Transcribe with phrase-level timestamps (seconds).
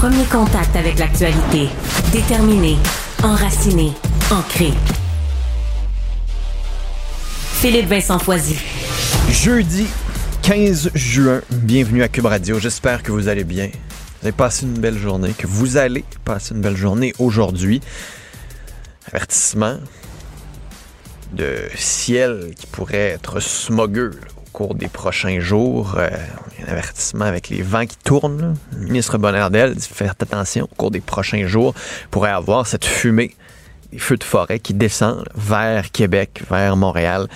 [0.00, 1.68] Premier contact avec l'actualité.
[2.10, 2.78] Déterminé,
[3.22, 3.92] enraciné,
[4.30, 4.72] ancré.
[7.60, 8.56] Philippe Vincent Foisy.
[9.28, 9.86] Jeudi
[10.40, 12.58] 15 juin, bienvenue à Cube Radio.
[12.58, 13.66] J'espère que vous allez bien.
[13.66, 17.82] Vous avez passé une belle journée, que vous allez passer une belle journée aujourd'hui.
[19.06, 19.80] Avertissement
[21.34, 24.12] de ciel qui pourrait être smogueux
[24.60, 25.94] cours des prochains jours.
[25.96, 26.10] Euh,
[26.66, 28.56] un avertissement avec les vents qui tournent.
[28.76, 31.72] Le ministre Bonnardel dit faites attention au cours des prochains jours.
[32.10, 33.34] pourrait avoir cette fumée
[33.90, 37.26] des feux de forêt qui descendent vers Québec, vers Montréal.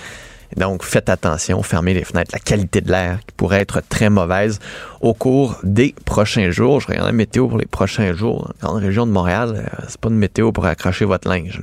[0.55, 2.29] Donc, faites attention, fermez les fenêtres.
[2.31, 4.59] La qualité de l'air qui pourrait être très mauvaise
[5.01, 6.79] au cours des prochains jours.
[6.79, 8.53] Je regarde la météo pour les prochains jours.
[8.61, 11.59] Dans la grande région de Montréal, euh, c'est pas une météo pour accrocher votre linge.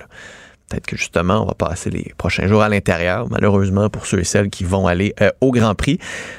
[0.72, 4.24] Peut-être que justement, on va passer les prochains jours à l'intérieur, malheureusement pour ceux et
[4.24, 5.98] celles qui vont aller euh, au Grand Prix.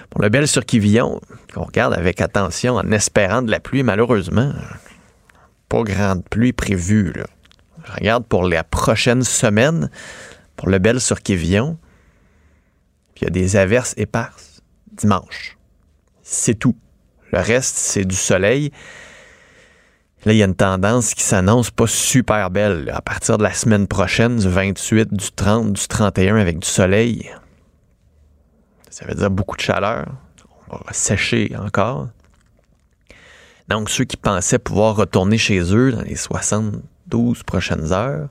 [0.09, 1.21] Pour le bel sur Quivillon,
[1.53, 4.51] qu'on regarde avec attention en espérant de la pluie, malheureusement,
[5.69, 7.13] pas grande pluie prévue.
[7.85, 9.91] Je regarde pour la prochaine semaine,
[10.55, 11.77] pour le bel sur Quivillon,
[13.13, 14.63] puis il y a des averses éparses
[14.93, 15.59] dimanche.
[16.23, 16.75] C'est tout.
[17.31, 18.71] Le reste, c'est du soleil.
[20.25, 22.89] Là, il y a une tendance qui s'annonce pas super belle.
[22.93, 27.29] À partir de la semaine prochaine, du 28, du 30, du 31, avec du soleil,
[28.89, 30.05] ça veut dire beaucoup de chaleur.
[30.69, 32.07] On va sécher encore.
[33.67, 38.29] Donc, ceux qui pensaient pouvoir retourner chez eux dans les 72 prochaines heures,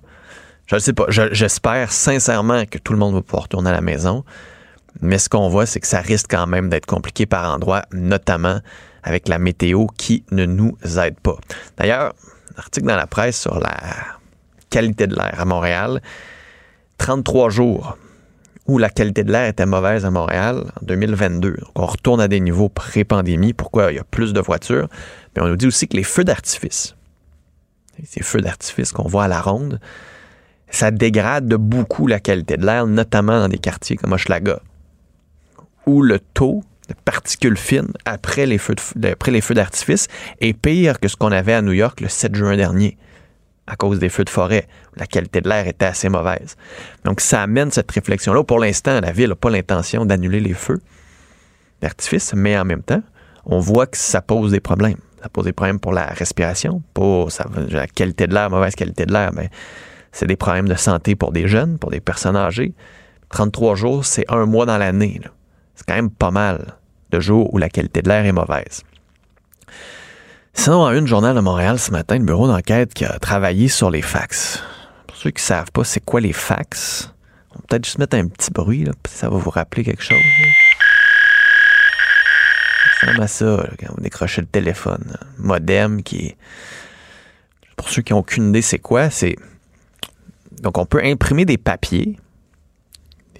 [0.67, 1.05] je ne sais pas.
[1.09, 4.25] Je- J'espère sincèrement que tout le monde va pouvoir retourner à la maison.
[5.01, 8.61] Mais ce qu'on voit, c'est que ça risque quand même d'être compliqué par endroits, notamment
[9.03, 11.37] avec la météo qui ne nous aide pas.
[11.77, 12.15] D'ailleurs,
[12.57, 13.77] article dans la presse sur la
[14.71, 16.01] qualité de l'air à Montréal,
[16.99, 17.97] 33 jours
[18.67, 21.51] où la qualité de l'air était mauvaise à Montréal en 2022.
[21.51, 23.53] Donc, on retourne à des niveaux pré-pandémie.
[23.53, 23.91] Pourquoi?
[23.91, 24.89] Il y a plus de voitures?
[25.35, 26.95] Mais on nous dit aussi que les feux d'artifice,
[28.05, 29.81] ces feux d'artifice qu'on voit à la ronde,
[30.69, 34.61] ça dégrade de beaucoup la qualité de l'air, notamment dans des quartiers comme Hochelaga,
[35.87, 36.63] où le taux
[36.95, 40.09] particules fines après les feux les feux d'artifice
[40.41, 42.97] est pire que ce qu'on avait à New York le 7 juin dernier
[43.67, 44.67] à cause des feux de forêt.
[44.97, 46.57] La qualité de l'air était assez mauvaise.
[47.05, 48.45] Donc, ça amène cette réflexion-là.
[48.45, 50.81] Pour l'instant, la ville n'a pas l'intention d'annuler les feux
[51.81, 53.03] d'artifice, mais en même temps,
[53.45, 54.99] on voit que ça pose des problèmes.
[55.23, 57.29] Ça pose des problèmes pour la respiration, pour
[57.71, 59.51] la qualité de l'air, mauvaise qualité de l'air, mais
[60.11, 62.75] c'est des problèmes de santé pour des jeunes, pour des personnes âgées.
[63.31, 65.21] 33 jours, c'est un mois dans l'année.
[65.75, 66.77] C'est quand même pas mal
[67.13, 68.83] de jours où la qualité de l'air est mauvaise.
[70.55, 73.91] Sinon, à une journal de Montréal ce matin, le bureau d'enquête qui a travaillé sur
[73.91, 74.63] les fax.
[75.07, 77.13] Pour ceux qui ne savent pas c'est quoi les fax,
[77.51, 80.19] on va peut-être juste mettre un petit bruit, là, ça va vous rappeler quelque chose.
[83.01, 85.17] Ça ressemble à ça, quand vous décrochez le téléphone.
[85.39, 86.37] Modem qui.
[87.77, 89.37] Pour ceux qui n'ont aucune idée c'est quoi, c'est...
[90.61, 92.17] Donc, on peut imprimer des papiers.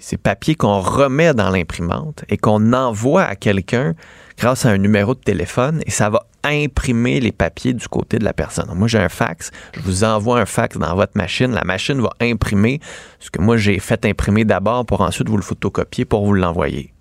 [0.03, 3.95] Ces papiers qu'on remet dans l'imprimante et qu'on envoie à quelqu'un
[4.37, 8.25] grâce à un numéro de téléphone et ça va imprimer les papiers du côté de
[8.25, 8.69] la personne.
[8.75, 12.09] Moi, j'ai un fax, je vous envoie un fax dans votre machine, la machine va
[12.19, 12.81] imprimer
[13.21, 16.93] ce que moi j'ai fait imprimer d'abord pour ensuite vous le photocopier pour vous l'envoyer.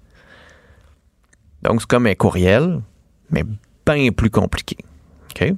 [1.63, 2.83] Donc, c'est comme un courriel,
[3.31, 3.43] mais
[3.85, 4.77] bien plus compliqué.
[5.41, 5.57] Le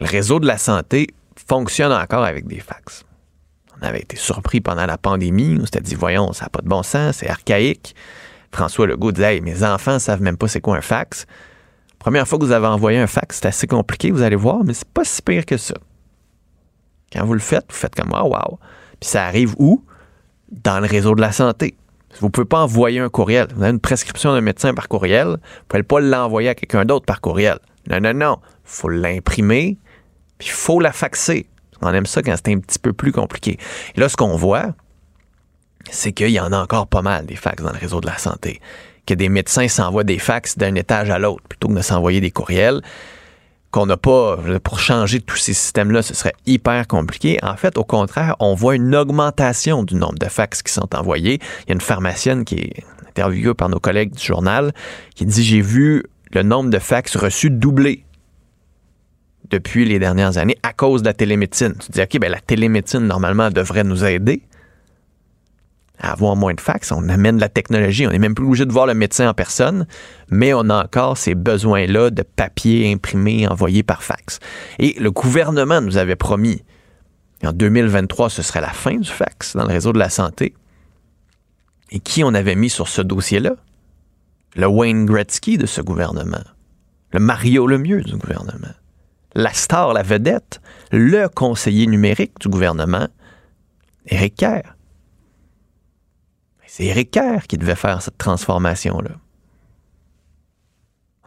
[0.00, 1.08] réseau de la santé
[1.46, 3.04] fonctionne encore avec des fax.
[3.80, 5.58] On avait été surpris pendant la pandémie.
[5.60, 7.94] On s'était dit, voyons, ça n'a pas de bon sens, c'est archaïque.
[8.52, 11.26] François Legault disait, Hey, mes enfants savent même pas c'est quoi un fax.
[11.98, 14.74] Première fois que vous avez envoyé un fax, c'est assez compliqué, vous allez voir, mais
[14.74, 15.74] c'est pas si pire que ça.
[17.12, 18.58] Quand vous le faites, vous faites comme wow, wow.
[19.00, 19.84] Puis ça arrive où?
[20.50, 21.76] Dans le réseau de la santé.
[22.20, 23.48] Vous ne pouvez pas envoyer un courriel.
[23.54, 25.26] Vous avez une prescription d'un médecin par courriel.
[25.26, 27.58] Vous ne pouvez pas l'envoyer à quelqu'un d'autre par courriel.
[27.90, 28.38] Non, non, non.
[28.42, 29.78] Il faut l'imprimer,
[30.38, 31.48] puis il faut la faxer.
[31.82, 33.58] On aime ça quand c'est un petit peu plus compliqué.
[33.94, 34.74] Et là, ce qu'on voit,
[35.90, 38.18] c'est qu'il y en a encore pas mal des fax dans le réseau de la
[38.18, 38.60] santé.
[39.06, 42.30] Que des médecins s'envoient des fax d'un étage à l'autre plutôt que de s'envoyer des
[42.30, 42.82] courriels.
[43.70, 47.38] Qu'on n'a pas, pour changer tous ces systèmes-là, ce serait hyper compliqué.
[47.42, 51.40] En fait, au contraire, on voit une augmentation du nombre de fax qui sont envoyés.
[51.64, 54.72] Il y a une pharmacienne qui est interviewée par nos collègues du journal
[55.14, 58.05] qui dit J'ai vu le nombre de fax reçus doubler
[59.50, 61.74] depuis les dernières années à cause de la télémédecine.
[61.78, 64.42] Tu dis, OK, ben la télémédecine, normalement, devrait nous aider
[65.98, 66.92] à avoir moins de fax.
[66.92, 68.06] On amène la technologie.
[68.06, 69.86] On n'est même plus obligé de voir le médecin en personne,
[70.30, 74.38] mais on a encore ces besoins-là de papier imprimé, envoyé par fax.
[74.78, 76.62] Et le gouvernement nous avait promis
[77.44, 80.54] en 2023, ce serait la fin du fax dans le réseau de la santé.
[81.90, 83.56] Et qui on avait mis sur ce dossier-là?
[84.56, 86.42] Le Wayne Gretzky de ce gouvernement.
[87.12, 88.74] Le Mario Lemieux du gouvernement.
[89.36, 93.06] La star, la vedette, le conseiller numérique du gouvernement,
[94.06, 94.74] Éric Kerr.
[96.66, 99.10] C'est Éric Kerr qui devait faire cette transformation-là.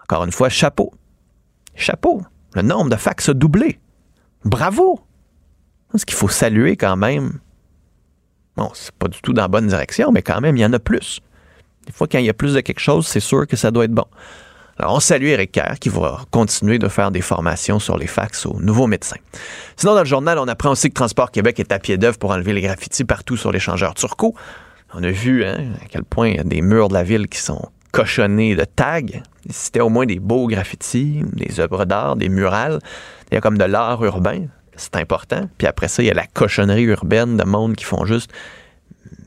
[0.01, 0.91] Encore une fois, chapeau.
[1.75, 2.23] Chapeau.
[2.55, 3.79] Le nombre de fax a doublé.
[4.43, 4.99] Bravo.
[5.93, 7.39] Ce qu'il faut saluer quand même?
[8.57, 10.73] Bon, c'est pas du tout dans la bonne direction, mais quand même, il y en
[10.73, 11.21] a plus.
[11.85, 13.85] Des fois, quand il y a plus de quelque chose, c'est sûr que ça doit
[13.85, 14.07] être bon.
[14.81, 18.45] Alors, on salue Eric Kerr qui va continuer de faire des formations sur les fax
[18.45, 19.17] aux nouveaux médecins.
[19.75, 22.31] Sinon, dans le journal, on apprend aussi que Transport Québec est à pied d'œuvre pour
[22.31, 24.35] enlever les graffitis partout sur l'échangeur turco.
[24.93, 27.27] On a vu hein, à quel point il y a des murs de la ville
[27.27, 29.01] qui sont cochonnés de tags.
[29.49, 32.79] C'était au moins des beaux graffitis, des œuvres d'art, des murales.
[33.31, 34.45] Il y a comme de l'art urbain.
[34.77, 35.49] C'est important.
[35.57, 38.31] Puis après ça, il y a la cochonnerie urbaine de monde qui font juste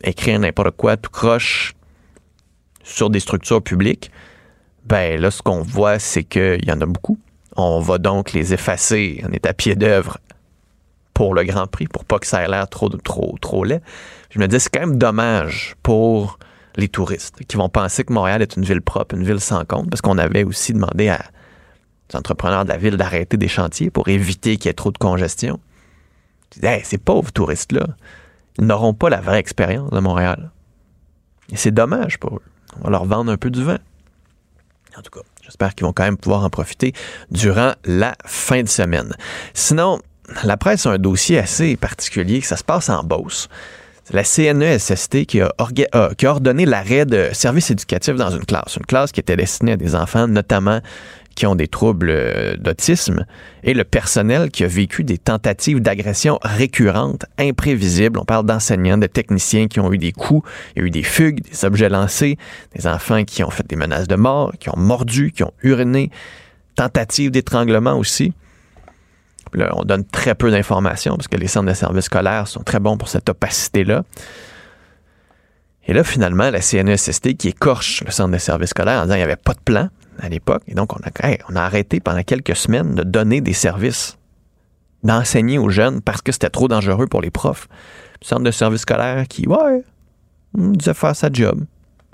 [0.02, 1.74] écrire n'importe quoi, tout croche
[2.82, 4.10] sur des structures publiques.
[4.84, 7.18] Ben là, ce qu'on voit, c'est qu'il y en a beaucoup.
[7.56, 9.22] On va donc les effacer.
[9.28, 10.18] On est à pied d'œuvre
[11.14, 13.82] pour le Grand Prix, pour pas que ça ait l'air trop, trop, trop laid.
[14.30, 16.38] Je me dis, c'est quand même dommage pour
[16.76, 19.90] les touristes qui vont penser que Montréal est une ville propre, une ville sans compte,
[19.90, 21.22] parce qu'on avait aussi demandé à
[22.10, 24.98] les entrepreneurs de la ville d'arrêter des chantiers pour éviter qu'il y ait trop de
[24.98, 25.60] congestion.
[26.62, 27.86] Hey, ces pauvres touristes-là,
[28.58, 30.50] ils n'auront pas la vraie expérience de Montréal.
[31.50, 32.42] Et c'est dommage pour eux.
[32.80, 33.78] On va leur vendre un peu du vent.
[34.96, 36.92] En tout cas, j'espère qu'ils vont quand même pouvoir en profiter
[37.30, 39.14] durant la fin de semaine.
[39.54, 40.00] Sinon,
[40.44, 43.48] la presse a un dossier assez particulier, ça se passe en Beauce.
[44.04, 45.52] C'est la CNESST qui a,
[46.16, 48.76] qui a ordonné l'arrêt de services éducatifs dans une classe.
[48.76, 50.80] Une classe qui était destinée à des enfants, notamment
[51.34, 53.26] qui ont des troubles euh, d'autisme
[53.62, 58.18] et le personnel qui a vécu des tentatives d'agression récurrentes, imprévisibles.
[58.18, 61.02] On parle d'enseignants, de techniciens qui ont eu des coups, il y a eu des
[61.02, 62.38] fugues, des objets lancés,
[62.74, 66.10] des enfants qui ont fait des menaces de mort, qui ont mordu, qui ont uriné,
[66.74, 68.32] tentatives d'étranglement aussi.
[69.54, 72.80] Là, on donne très peu d'informations parce que les centres de services scolaires sont très
[72.80, 74.04] bons pour cette opacité-là.
[75.86, 79.24] Et là, finalement, la CNESST qui écorche le centre de services scolaires en disant qu'il
[79.24, 80.62] n'y avait pas de plan, à l'époque.
[80.66, 84.18] Et donc, on a, arrêté pendant quelques semaines de donner des services,
[85.02, 87.68] d'enseigner aux jeunes parce que c'était trop dangereux pour les profs.
[88.20, 89.84] Le centre de service scolaire qui, ouais,
[90.54, 91.64] disait faire sa job.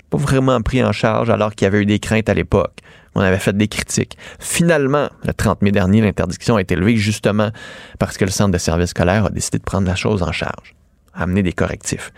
[0.09, 2.79] Pas vraiment pris en charge alors qu'il y avait eu des craintes à l'époque.
[3.15, 4.17] On avait fait des critiques.
[4.39, 7.51] Finalement, le 30 mai dernier, l'interdiction a été levée justement
[7.99, 10.75] parce que le centre de service scolaire a décidé de prendre la chose en charge,
[11.13, 12.11] amener des correctifs.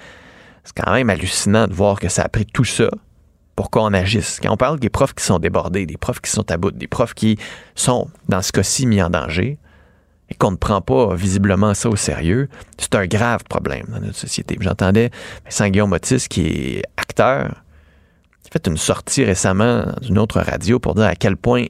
[0.63, 2.89] C'est quand même hallucinant de voir que ça a pris tout ça
[3.61, 4.39] pour qu'on agisse.
[4.41, 6.87] Quand on parle des profs qui sont débordés, des profs qui sont à bout, des
[6.87, 7.37] profs qui
[7.75, 9.59] sont, dans ce cas-ci, mis en danger,
[10.31, 12.49] et qu'on ne prend pas visiblement ça au sérieux,
[12.79, 14.57] c'est un grave problème dans notre société.
[14.59, 15.11] J'entendais
[15.45, 17.61] Vincent Guillaume Motis, qui est acteur,
[18.41, 21.67] qui fait une sortie récemment dans une autre radio pour dire à quel point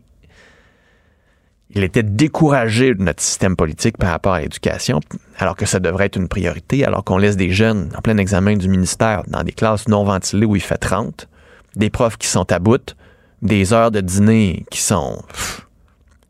[1.72, 5.02] il était découragé de notre système politique par rapport à l'éducation,
[5.40, 8.56] alors que ça devrait être une priorité, alors qu'on laisse des jeunes en plein examen
[8.56, 11.28] du ministère dans des classes non ventilées où il fait 30,
[11.76, 12.96] des profs qui sont à bout,
[13.42, 15.24] des heures de dîner qui sont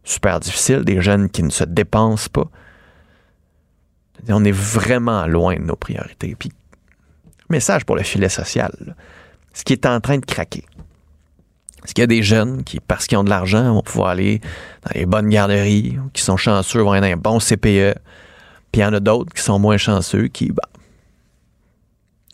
[0.03, 2.50] super difficiles, des jeunes qui ne se dépensent pas.
[4.29, 6.36] On est vraiment loin de nos priorités.
[6.38, 6.51] Puis,
[7.50, 8.95] message pour le filet social,
[9.53, 10.63] ce qui est en train de craquer.
[11.83, 14.39] Est-ce qu'il y a des jeunes qui, parce qu'ils ont de l'argent, vont pouvoir aller
[14.83, 17.95] dans les bonnes garderies, qui sont chanceux, vont avoir un bon CPE,
[18.71, 20.69] puis il y en a d'autres qui sont moins chanceux, qui, bah,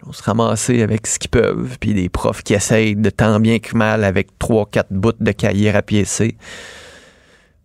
[0.07, 3.59] on se ramasser avec ce qu'ils peuvent, puis des profs qui essayent de tant bien
[3.59, 6.37] que mal avec trois, quatre bouts de cahiers à piécer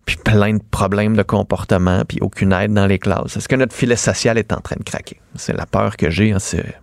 [0.05, 3.37] puis plein de problèmes de comportement, puis aucune aide dans les classes.
[3.37, 5.19] Est-ce que notre filet social est en train de craquer?
[5.35, 6.75] C'est la peur que j'ai, hein, c'est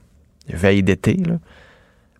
[0.49, 1.17] veille d'été.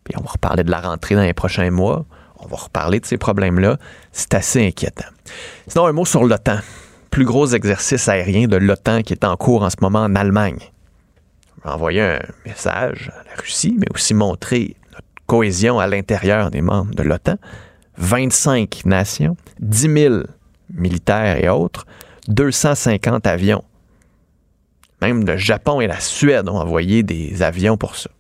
[0.05, 2.05] Puis on va reparler de la rentrée dans les prochains mois.
[2.39, 3.79] On va reparler de ces problèmes-là.
[4.13, 5.09] C'est assez inquiétant.
[5.67, 6.59] Sinon, un mot sur l'OTAN.
[7.11, 10.59] Plus gros exercice aérien de l'OTAN qui est en cours en ce moment en Allemagne.
[11.65, 16.95] Envoyer un message à la Russie, mais aussi montrer notre cohésion à l'intérieur des membres
[16.95, 17.37] de l'OTAN.
[17.99, 20.15] 25 nations, 10 000
[20.73, 21.87] militaires et autres,
[22.29, 23.63] 250 avions.
[25.03, 28.11] Même le Japon et la Suède ont envoyé des avions pour ça.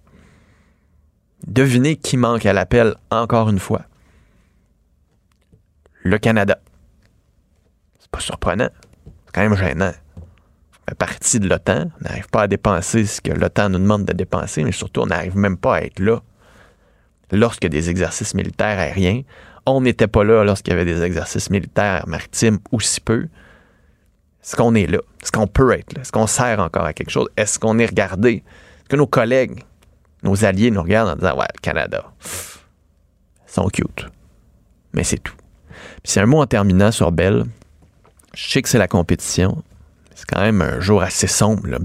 [1.47, 3.83] Devinez qui manque à l'appel encore une fois.
[6.03, 6.59] Le Canada.
[7.99, 8.69] C'est pas surprenant.
[9.27, 9.93] C'est quand même gênant.
[10.99, 11.91] Partie de l'OTAN.
[12.01, 15.07] On n'arrive pas à dépenser ce que l'OTAN nous demande de dépenser, mais surtout, on
[15.07, 16.21] n'arrive même pas à être là
[17.31, 19.23] lorsqu'il y a des exercices militaires aériens.
[19.67, 23.29] On n'était pas là lorsqu'il y avait des exercices militaires maritimes aussi peu.
[24.43, 24.99] Est-ce qu'on est là?
[25.23, 26.03] Est-ce qu'on peut être là?
[26.03, 27.29] Est-ce qu'on sert encore à quelque chose?
[27.37, 28.43] Est-ce qu'on est regardé?
[28.81, 29.63] Est-ce que nos collègues
[30.23, 34.07] nos alliés nous regardent en disant Ouais, le Canada, ils sont cute.
[34.93, 35.37] Mais c'est tout.
[36.03, 37.45] Puis c'est un mot en terminant sur Bell.
[38.35, 39.63] Je sais que c'est la compétition.
[40.21, 41.67] C'est quand même un jour assez sombre.
[41.67, 41.79] Là.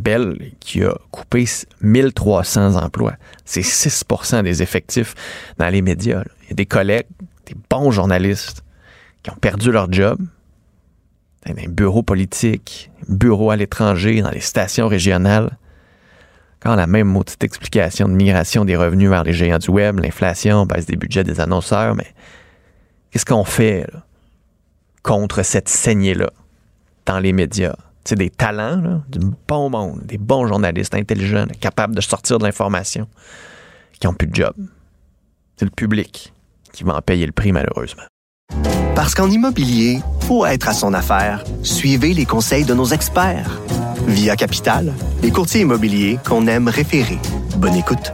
[0.60, 1.46] Qui a coupé
[1.82, 3.14] 1300 emplois.
[3.46, 5.16] C'est 6% des effectifs
[5.58, 6.24] dans les médias.
[6.44, 7.08] Il y a des collègues,
[7.46, 8.64] des bons journalistes
[9.24, 10.20] qui ont perdu leur job
[11.46, 15.58] dans les bureaux politiques, bureaux à l'étranger, dans les stations régionales
[16.76, 20.88] la même maudite explication de migration des revenus vers les géants du web, l'inflation, baisse
[20.88, 22.08] des budgets des annonceurs, mais
[23.12, 23.86] qu'est-ce qu'on fait
[25.04, 26.32] contre cette saignée-là
[27.06, 27.76] dans les médias?
[28.08, 33.08] C'est des talents, du bon monde, des bons journalistes intelligents, capables de sortir de l'information,
[34.00, 34.54] qui n'ont plus de job.
[35.58, 36.32] C'est le public
[36.72, 38.04] qui va en payer le prix, malheureusement.
[38.96, 43.60] Parce qu'en immobilier, pour être à son affaire, suivez les conseils de nos experts.
[44.08, 44.94] Via Capital,
[45.24, 47.18] les courtiers immobiliers qu'on aime référer.
[47.58, 48.14] Bonne écoute.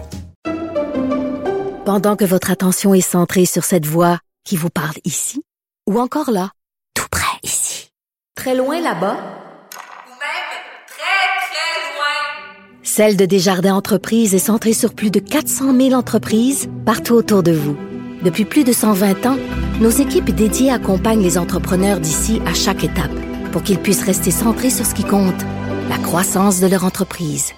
[1.85, 5.41] Pendant que votre attention est centrée sur cette voix qui vous parle ici,
[5.89, 6.51] ou encore là,
[6.93, 7.91] tout près ici,
[8.37, 10.47] très loin là-bas, Ou même
[10.87, 12.80] très, très loin.
[12.93, 17.53] Celle de Desjardins Entreprises est centrée sur plus de 400 000 entreprises partout autour de
[17.53, 17.77] vous.
[18.21, 19.37] Depuis plus de 120 ans,
[19.79, 23.17] nos équipes dédiées accompagnent les entrepreneurs d'ici à chaque étape
[23.53, 25.41] pour qu'ils puissent rester centrés sur ce qui compte,
[25.87, 27.53] la croissance de leur entreprise.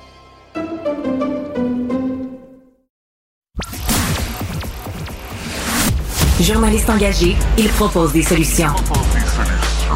[6.42, 8.76] Journaliste engagé, il propose des solutions.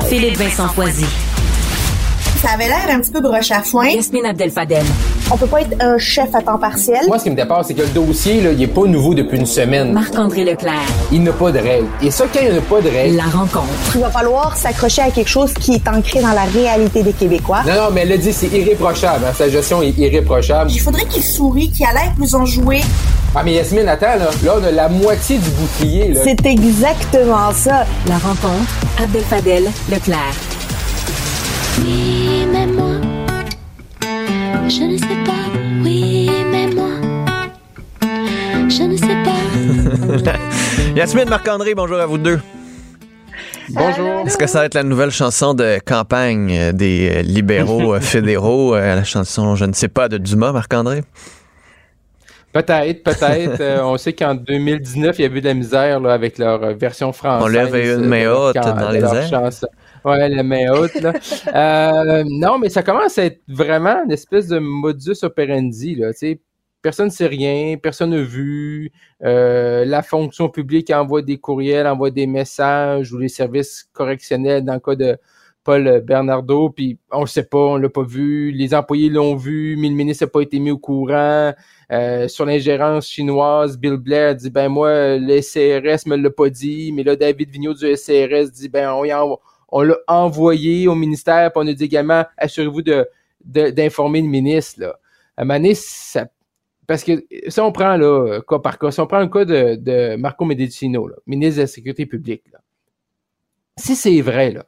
[0.09, 1.05] Philippe Vincent Foisy.
[2.41, 3.87] Ça avait l'air un petit peu broche à foin.
[3.89, 4.85] Yasmine Abdel-Fadel.
[5.29, 7.01] On peut pas être un chef à temps partiel.
[7.07, 9.37] Moi, ce qui me dépasse, c'est que le dossier, là, il est pas nouveau depuis
[9.37, 9.91] une semaine.
[9.91, 10.73] Marc-André Leclerc.
[11.11, 11.87] Il n'a pas de règles.
[12.01, 13.17] Et ça, quand il n'y a pas de règles.
[13.17, 13.67] La rencontre.
[13.95, 17.59] Il va falloir s'accrocher à quelque chose qui est ancré dans la réalité des Québécois.
[17.67, 19.25] Non, non, mais elle l'a dit, c'est irréprochable.
[19.27, 19.33] hein.
[19.37, 20.71] Sa gestion est irréprochable.
[20.71, 22.79] Il faudrait qu'il sourie, qu'il a l'air plus enjoué.
[23.35, 24.29] Ah, mais Yasmine, attends, là.
[24.45, 26.21] Là, on a la moitié du bouclier, là.
[26.23, 27.85] C'est exactement ça.
[28.07, 28.71] La rencontre.
[29.03, 29.65] Abdel-Fadel.
[29.91, 30.35] Leclerc.
[34.69, 35.31] Je ne sais pas.
[35.81, 36.89] Oui, mais moi,
[38.67, 40.33] je ne sais pas.
[40.95, 42.41] Yasmine Marc-André, bonjour à vous deux.
[43.69, 44.25] Bonjour.
[44.25, 48.95] Est-ce que ça va être la nouvelle chanson de campagne des libéraux euh, fédéraux, euh,
[48.95, 51.03] la chanson Je ne sais pas de Dumas, Marc-André?
[52.51, 53.61] Peut-être, peut-être.
[53.61, 56.73] Euh, on sait qu'en 2019, il y a eu de la misère là, avec leur
[56.73, 57.45] version française.
[57.45, 59.49] On lève une main haute dans les airs.
[60.07, 61.13] Ouais, la main haute, là.
[61.55, 66.19] Euh, non, mais ça commence à être vraiment une espèce de modus operandi, là, tu
[66.19, 66.41] sais.
[66.81, 68.91] Personne ne sait rien, personne n'a vu.
[69.23, 74.75] Euh, la fonction publique envoie des courriels, envoie des messages ou les services correctionnels dans
[74.75, 75.17] le cas de
[75.63, 78.51] Paul Bernardo, puis on le sait pas, on l'a pas vu.
[78.51, 81.53] Les employés l'ont vu, mais le ministre n'a pas été mis au courant.
[81.91, 86.93] Euh, sur l'ingérence chinoise, Bill Blair dit ben moi, le SCRS me l'a pas dit,
[86.93, 90.95] mais là, David Vigneault du SCRS dit ben on, y en- on l'a envoyé au
[90.95, 93.07] ministère, puis on a dit également assurez-vous de,
[93.43, 94.81] de- d'informer le ministre.
[94.81, 94.99] Là.
[95.37, 95.45] À
[95.75, 96.27] ça
[96.87, 99.75] parce que si on prend là, cas par cas, si on prend le cas de,
[99.75, 102.59] de Marco Medicino, là, ministre de la Sécurité publique, là,
[103.77, 104.65] si c'est vrai là,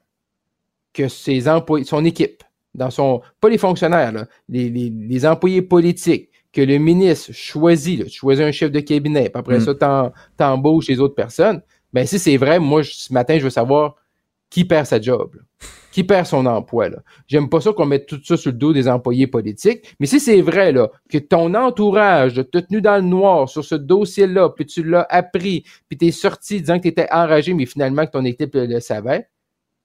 [0.94, 2.44] que ses employés, son équipe,
[2.76, 8.00] dans son, pas les fonctionnaires, là, les, les, les employés politiques, que le ministre choisit,
[8.00, 9.76] là, tu choisis un chef de cabinet, puis après Mm.
[9.78, 11.62] ça, t'embauches les autres personnes,
[11.94, 13.96] ben si c'est vrai, moi, je- ce matin, je veux savoir
[14.50, 15.42] qui perd sa job, là?
[15.92, 16.90] qui perd son emploi.
[16.90, 16.98] là?
[17.28, 20.20] J'aime pas ça qu'on mette tout ça sur le dos des employés politiques, mais si
[20.20, 24.66] c'est vrai là, que ton entourage t'a tenu dans le noir sur ce dossier-là, puis
[24.66, 28.54] tu l'as appris, puis t'es sorti disant que t'étais enragé, mais finalement que ton équipe
[28.54, 29.28] le, le savait,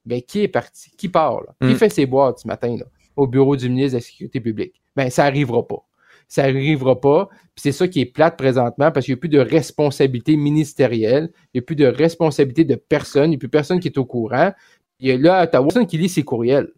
[0.05, 0.91] Ben, qui est parti?
[0.95, 1.41] Qui part?
[1.41, 1.55] Là?
[1.67, 1.77] Qui Mm.
[1.77, 4.81] fait ses boîtes ce matin là, au bureau du ministre de la Sécurité publique?
[4.95, 5.83] Ben, ça arrivera pas.
[6.27, 7.29] Ça arrivera pas.
[7.55, 11.29] Puis c'est ça qui est plate présentement parce qu'il n'y a plus de responsabilité ministérielle,
[11.53, 13.97] il n'y a plus de responsabilité de personne, il n'y a plus personne qui est
[13.97, 14.51] au courant.
[14.99, 16.69] Il y a là, à Ottawa, personne qui lit ses courriels.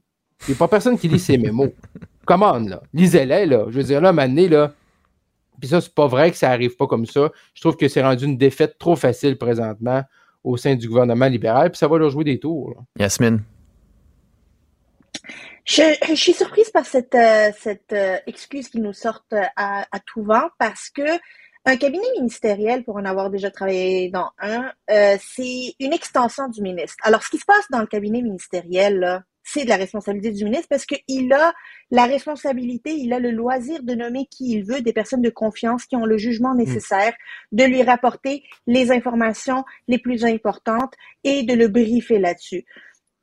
[0.48, 1.72] Il n'y a pas personne qui lit ses mémos.
[2.26, 2.82] Come on, là.
[2.94, 3.66] Lisez-les, là.
[3.70, 4.74] Je veux dire, là, maintenant, là.
[5.60, 7.32] Puis ça, c'est pas vrai que ça arrive pas comme ça.
[7.54, 10.04] Je trouve que c'est rendu une défaite trop facile présentement
[10.44, 12.70] au sein du gouvernement libéral, puis ça va leur jouer des tours.
[12.76, 13.04] là.
[13.04, 13.42] Yasmine.
[15.68, 19.86] Je, je suis surprise par cette, euh, cette euh, excuse qu'ils nous sortent euh, à,
[19.92, 21.20] à tout vent parce que
[21.66, 26.62] un cabinet ministériel, pour en avoir déjà travaillé dans un, euh, c'est une extension du
[26.62, 26.96] ministre.
[27.04, 30.68] Alors, ce qui se passe dans le cabinet ministériel, c'est de la responsabilité du ministre
[30.70, 31.54] parce qu'il a
[31.92, 35.86] la responsabilité, il a le loisir de nommer qui il veut, des personnes de confiance
[35.86, 37.14] qui ont le jugement nécessaire,
[37.52, 40.94] de lui rapporter les informations les plus importantes
[41.26, 42.64] et de le briefer là-dessus.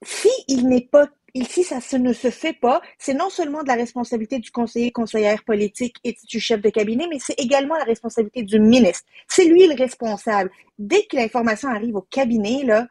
[0.03, 2.81] Si il n'est pas Ici, ça se- ne se fait pas.
[2.97, 7.07] C'est non seulement de la responsabilité du conseiller, conseillère politique et du chef de cabinet,
[7.11, 9.03] mais c'est également la responsabilité du ministre.
[9.27, 10.51] C'est lui le responsable.
[10.79, 12.87] Dès que l'information arrive au cabinet, là,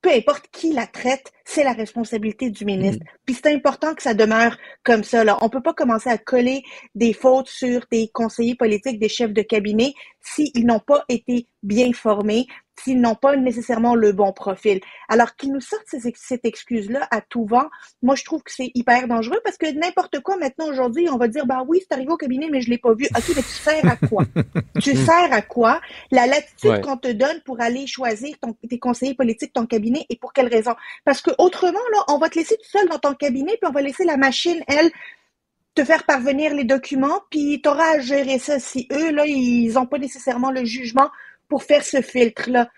[0.00, 3.04] peu importe qui la traite, c'est la responsabilité du ministre.
[3.26, 5.24] Puis c'est important que ça demeure comme ça.
[5.24, 5.36] Là.
[5.42, 6.62] On peut pas commencer à coller
[6.94, 9.92] des fautes sur des conseillers politiques, des chefs de cabinet,
[10.22, 12.46] s'ils n'ont pas été bien formés,
[12.78, 14.80] s'ils n'ont pas nécessairement le bon profil.
[15.08, 17.66] Alors qu'ils nous sortent ces cette excuse-là à tout vent,
[18.02, 21.28] moi je trouve que c'est hyper dangereux parce que n'importe quoi maintenant aujourd'hui, on va
[21.28, 23.06] dire bah oui, c'est arrivé au cabinet, mais je l'ai pas vu.
[23.16, 24.24] Ok, mais tu sers à quoi?
[24.82, 25.80] tu sers à quoi?
[26.10, 26.80] La latitude Ouais.
[26.80, 30.48] qu'on te donne pour aller choisir ton, tes conseillers politiques, ton cabinet, et pour quelle
[30.48, 30.74] raison?
[31.04, 33.72] Parce que autrement, là, on va te laisser tout seul dans ton cabinet, puis on
[33.72, 34.90] va laisser la machine, elle,
[35.74, 39.74] te faire parvenir les documents, puis tu auras à gérer ça si eux, là, ils
[39.74, 41.08] n'ont pas nécessairement le jugement
[41.48, 42.68] pour faire ce filtre-là.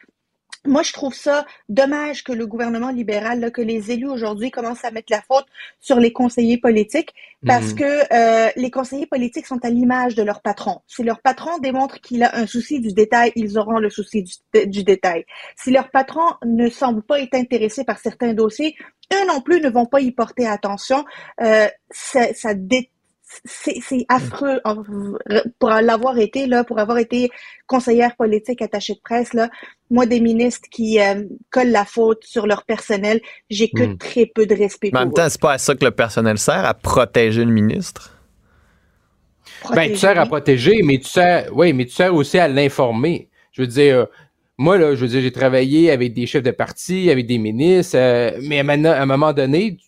[0.67, 4.85] Moi, je trouve ça dommage que le gouvernement libéral, là, que les élus aujourd'hui commencent
[4.85, 5.47] à mettre la faute
[5.79, 7.15] sur les conseillers politiques
[7.47, 7.75] parce Mhm.
[7.77, 10.81] que euh, les conseillers politiques sont à l'image de leur patron.
[10.89, 14.67] Si leur patron démontre qu'il a un souci du détail, ils auront le souci du,
[14.67, 15.25] du détail.
[15.57, 18.75] Si leur patron ne semble pas être intéressé par certains dossiers,
[19.15, 21.05] eux non plus ne vont pas y porter attention.
[21.41, 22.91] Euh, ça, ça dé-
[23.45, 24.61] c'est c'est affreux
[25.59, 27.31] pour l'avoir été là, pour avoir été
[27.67, 29.51] conseillère politique attachée de presse là.
[29.91, 33.99] Moi, des ministres qui euh, collent la faute sur leur personnel, j'ai que Mm.
[33.99, 35.91] très peu de respect Mais en pour même temps, c'est pas à ça que le
[35.91, 38.15] personnel sert, à protéger le ministre?
[39.71, 39.75] eux.
[39.75, 43.29] Ben, tu sers à protéger, mais tu sers, oui, mais tu sers aussi à l'informer.
[43.53, 44.05] Je veux dire, euh,
[44.57, 47.97] moi, là, je veux dire, j'ai travaillé avec des chefs de parti, avec des ministres,
[47.97, 49.79] euh, mais maintenant, à un moment donné,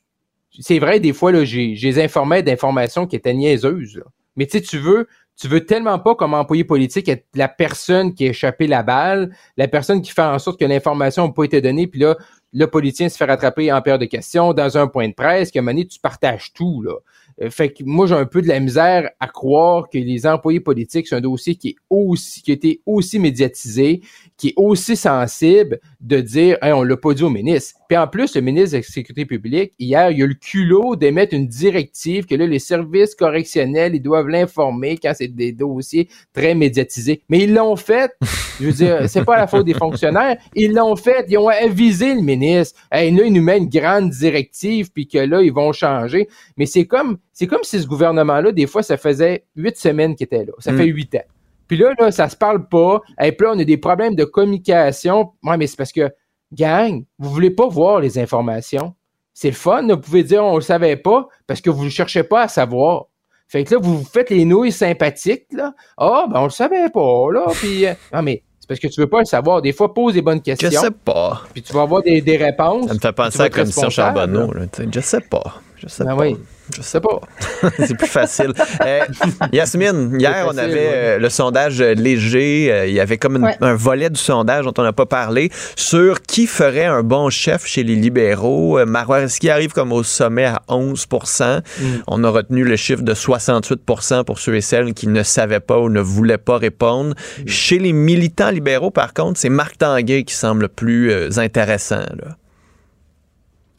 [0.59, 4.03] c'est vrai, des fois, là, j'ai, je les informais d'informations qui étaient niaiseuses.
[4.37, 8.15] Mais tu sais, tu veux, tu veux tellement pas, comme employé politique, être la personne
[8.15, 11.45] qui a échappé la balle, la personne qui fait en sorte que l'information n'a pas
[11.45, 12.17] été donnée, puis là,
[12.53, 15.61] le politicien se fait rattraper en période de questions dans un point de presse, qu'à
[15.61, 16.95] un moment donné, tu partages tout, là.
[17.41, 20.61] Euh, Fait que moi, j'ai un peu de la misère à croire que les employés
[20.61, 24.03] politiques, c'est un dossier qui est aussi, qui a été aussi médiatisé,
[24.37, 27.80] qui est aussi sensible de dire, hey, on l'a pas dit au ministre.
[27.91, 30.95] Puis en plus, le ministre de la Sécurité publique, hier, il a eu le culot
[30.95, 36.09] d'émettre une directive que là, les services correctionnels, ils doivent l'informer quand c'est des dossiers
[36.33, 37.23] très médiatisés.
[37.29, 38.13] Mais ils l'ont fait.
[38.61, 40.37] Je veux dire, c'est pas la faute des fonctionnaires.
[40.55, 41.25] Ils l'ont fait.
[41.31, 42.79] Ils ont avisé le ministre.
[42.93, 46.29] Hey, là, il nous met une grande directive, puis que là, ils vont changer.
[46.57, 50.27] Mais c'est comme, c'est comme si ce gouvernement-là, des fois, ça faisait huit semaines qu'il
[50.27, 50.53] était là.
[50.61, 50.77] Ça Mm.
[50.79, 51.25] fait huit ans.
[51.67, 53.01] Puis là, là, ça se parle pas.
[53.21, 55.31] Et puis là, on a des problèmes de communication.
[55.43, 56.09] Ouais, mais c'est parce que,
[56.53, 58.95] gang, vous voulez pas voir les informations.
[59.35, 59.95] C'est le fun, là.
[59.95, 63.07] vous pouvez dire on le savait pas parce que vous ne cherchez pas à savoir.
[63.49, 65.73] Fait que là, vous vous faites les nouilles sympathiques, là.
[65.97, 67.47] Ah, ben on le savait pas, là.
[67.55, 69.61] Puis, euh, non, mais c'est parce que tu veux pas le savoir.
[69.63, 70.81] Des fois, pose des bonnes Je questions.
[70.81, 71.43] sais pas.
[71.53, 72.87] Puis tu vas avoir des, des réponses.
[72.89, 74.53] Ça me fait penser à la commission Charbonneau.
[74.53, 74.61] là.
[74.61, 74.85] là.
[74.93, 75.61] Je sais pas.
[75.83, 76.23] Je sais Ben pas.
[76.23, 76.37] oui.
[76.77, 77.21] Je sais pas.
[77.79, 78.53] c'est plus facile.
[78.85, 79.01] Euh,
[79.53, 80.91] Yasmine, hier, on avait ouais.
[80.95, 82.69] euh, le sondage euh, léger.
[82.71, 83.57] Euh, il y avait comme une- Ouais.
[83.61, 87.67] un volet du sondage dont on n'a pas parlé sur qui ferait un bon chef
[87.67, 88.85] chez les libéraux.
[88.87, 91.85] Marois Risky arrive comme au sommet à 11 Mm.
[92.07, 95.79] On a retenu le chiffre de 68% pour ceux et celles qui ne savaient pas
[95.79, 97.15] ou ne voulaient pas répondre.
[97.39, 97.49] Mm.
[97.49, 101.97] Chez les militants libéraux, par contre, c'est Marc Tanguay qui semble le plus intéressant.
[102.01, 102.37] Là.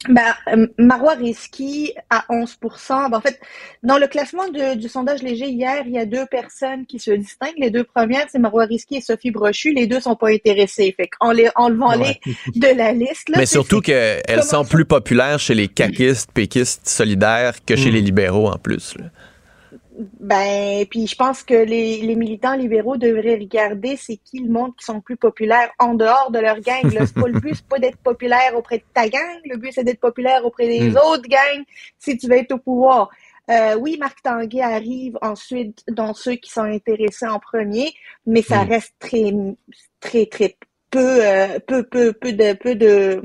[0.08, 3.38] Ben, euh, Marois Risky à 11 Ben, En fait,
[3.84, 7.12] dans le classement de- du sondage léger hier, il y a deux personnes qui se
[7.12, 7.58] distinguent.
[7.58, 9.72] Les deux premières, c'est Marois Risky et Sophie Brochu.
[9.72, 10.92] Les deux sont pas intéressés.
[10.96, 12.18] Fait qu'en les enlevant Ouais.
[12.56, 13.28] les de la liste.
[13.28, 17.94] Là, Mais surtout qu'elles sont plus populaires chez les caquistes, péquistes, solidaires que chez Mm.
[17.94, 18.96] les libéraux en plus.
[18.98, 19.04] là.
[20.20, 24.74] Ben, puis je pense que les, les militants libéraux devraient regarder c'est qui le monde
[24.76, 26.92] qui sont plus populaires en dehors de leur gang.
[26.92, 27.06] là.
[27.06, 29.38] C'est pas le but, c'est pas d'être populaire auprès de ta gang.
[29.44, 30.96] Le but, c'est d'être populaire auprès des Hmm.
[30.96, 31.64] autres gangs
[31.98, 33.10] si tu veux être au pouvoir.
[33.50, 37.92] Euh, oui, Marc Tanguay arrive ensuite dans ceux qui sont intéressés en premier,
[38.26, 38.68] mais ça Hmm.
[38.68, 39.32] reste très,
[40.00, 40.56] très, très
[40.90, 43.22] peu, euh, peu, peu, peu de, peu de,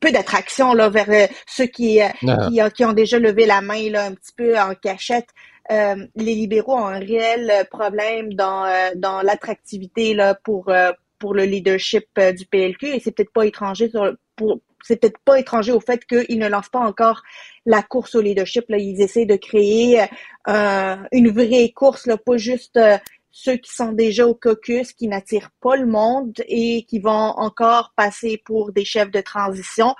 [0.00, 2.12] peu d'attraction là vers euh, ceux qui, Ah.
[2.48, 5.28] qui, qui ont déjà levé la main là un petit peu en cachette.
[5.70, 10.92] Euh, les libéraux ont un réel euh, problème dans euh, dans l'attractivité là pour euh,
[11.18, 15.18] pour le leadership euh, du PLQ et c'est peut-être pas étranger sur pour c'est peut-être
[15.24, 17.22] pas étranger au fait qu'ils ne lancent pas encore
[17.64, 18.66] la course au leadership.
[18.68, 20.04] Là, ils essaient de créer
[20.46, 22.78] une vraie course, là, pas juste
[23.38, 27.92] ceux qui sont déjà au caucus, qui n'attirent pas le monde et qui vont encore
[27.94, 29.94] passer pour des chefs de transition.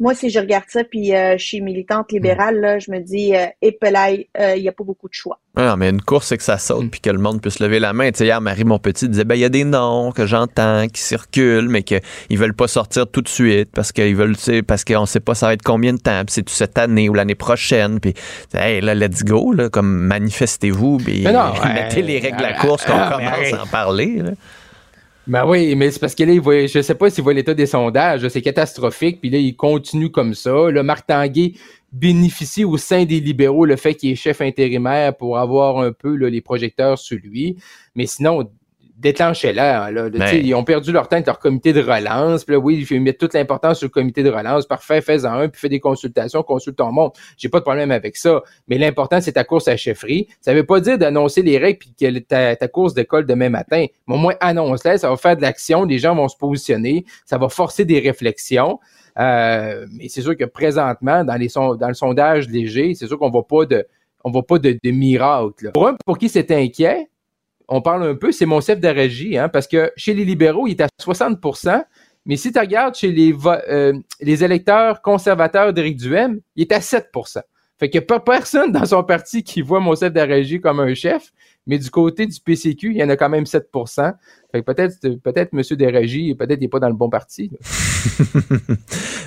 [0.00, 3.36] Moi, si je regarde ça, puis euh, je suis militante libérale, là, je me dis,
[3.36, 5.38] euh, épelaille, euh, il n'y a pas beaucoup de choix.
[5.56, 6.88] Ah Non, mais une course, c'est que ça saute Mm.
[6.88, 8.10] puis que le monde puisse lever la main.
[8.10, 10.86] Tu sais, hier, Marie, mon petit, disait, ben, il y a des noms que j'entends
[10.88, 14.62] qui circulent, mais qu'ils veulent pas sortir tout de suite parce qu'ils veulent, tu sais,
[14.62, 17.10] parce qu'on sait pas ça va être combien de temps, puis c'est tout cette année
[17.10, 18.14] ou l'année prochaine, puis,
[18.54, 21.24] hey, là, let's go, là, comme manifestez-vous, puis
[21.74, 24.30] mettez les règles de la Ah, course qu'on ah, commence à en parler, là.
[25.26, 27.54] Ben oui, mais c'est parce que là, il voit, je sais pas s'il voit l'état
[27.54, 30.70] des sondages, c'est catastrophique, puis là, il continue comme ça.
[30.70, 31.52] Là, Marc Tanguay
[31.92, 36.14] bénéficie au sein des libéraux le fait qu'il est chef intérimaire pour avoir un peu
[36.14, 37.56] les projecteurs sur lui.
[37.94, 38.50] Mais sinon,
[39.00, 39.90] déclenchez-la.
[39.90, 40.40] Là, Ben.
[40.44, 42.44] Ils ont perdu leur temps avec leur comité de relance.
[42.44, 44.66] Puis là, oui, il faut mettre toute l'importance sur le comité de relance.
[44.66, 47.10] Parfait, fais-en un, puis fais des consultations, consulte ton monde.
[47.36, 48.42] J'ai pas de problème avec ça.
[48.68, 50.28] Mais l'important, c'est ta course à chefferie.
[50.40, 53.86] Ça veut pas dire d'annoncer les règles puis que ta, ta course d'école demain matin.
[54.06, 54.98] Mais au moins, annonce-la.
[54.98, 55.84] Ça va faire de l'action.
[55.84, 57.04] Les gens vont se positionner.
[57.24, 58.78] Ça va forcer des réflexions.
[59.18, 63.18] Euh, mais c'est sûr que présentement, dans, les son- dans le sondage léger, c'est sûr
[63.18, 63.84] qu'on voit pas de
[64.22, 65.64] on voit pas de, de miracle.
[65.64, 65.70] là.
[65.72, 67.08] Pour un pour qui c'est inquiet,
[67.70, 70.66] on parle un peu, c'est mon chef de régie, hein, parce que chez les libéraux,
[70.66, 71.84] il est à 60%
[72.26, 76.80] mais si tu regardes chez les, euh, les électeurs conservateurs d'Éric Duhem, il est à
[76.80, 77.40] 7%
[77.78, 80.60] Fait qu'il n'y a pas personne dans son parti qui voit mon chef de régie
[80.60, 81.32] comme un chef,
[81.66, 84.14] mais du côté du PCQ, il y en a quand même 7%
[84.52, 85.62] Fait que peut-être, peut-être M.
[85.76, 87.50] Desrégis, peut-être il n'est pas dans le bon parti.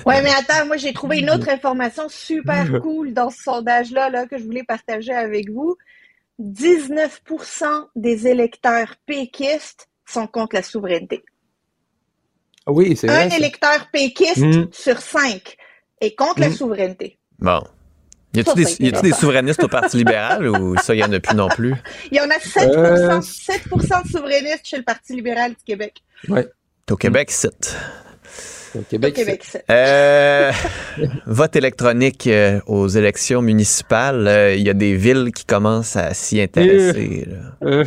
[0.06, 4.26] Ouais, mais attends, moi j'ai trouvé une autre information super cool dans ce sondage-là là,
[4.26, 5.76] que je voulais partager avec vous.
[6.40, 11.24] 19% des électeurs péquistes sont contre la souveraineté.
[12.66, 13.24] Ah Oui, c'est vrai.
[13.24, 14.68] Un électeur péquiste Mm.
[14.72, 15.56] sur cinq
[16.00, 16.54] est contre la Mm.
[16.54, 17.18] souveraineté.
[17.38, 17.62] Bon.
[18.36, 21.74] Y Ça, des, souverainistes au Parti libéral ou ça, y en a plus non plus?
[22.10, 26.02] Il y en a 7%, Euh, 7% de souverainistes chez le Parti libéral du Québec.
[26.26, 27.76] T'es au Québec, c'est.
[28.74, 29.46] Au Au Québec.
[29.70, 30.50] Euh,
[31.26, 36.12] vote électronique euh, aux élections municipales, euh, il y a des villes qui commencent à
[36.14, 37.26] s'y intéresser.
[37.30, 37.36] là.
[37.60, 37.84] c'est- euh,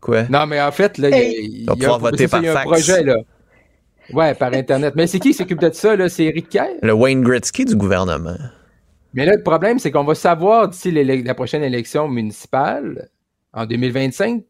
[0.00, 0.24] Quoi?
[0.28, 2.64] Non, mais en fait, là, il y a- pouvoir voter par a un fax.
[2.66, 3.16] projet, là.
[4.12, 4.94] Ouais, par Internet.
[4.96, 6.08] Mais c'est qui qui s'occupe de ça, là?
[6.08, 6.66] C'est Eric Kerr?
[6.82, 8.36] Le Wayne Gretzky du gouvernement.
[9.14, 13.08] Mais là, le problème, c'est qu'on va savoir d'ici la prochaine élection municipale,
[13.52, 14.42] en 2025,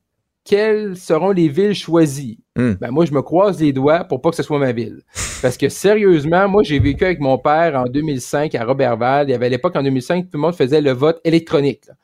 [0.45, 2.39] quelles seront les villes choisies?
[2.57, 2.73] Hmm.
[2.81, 5.03] Ben, moi, je me croise les doigts pour pas que ce soit ma ville.
[5.41, 9.29] Parce que sérieusement, moi, j'ai vécu avec mon père en 2005 à Robertval.
[9.29, 11.87] Il y avait à l'époque, en 2005, tout le monde faisait le vote électronique.
[11.87, 11.95] Là,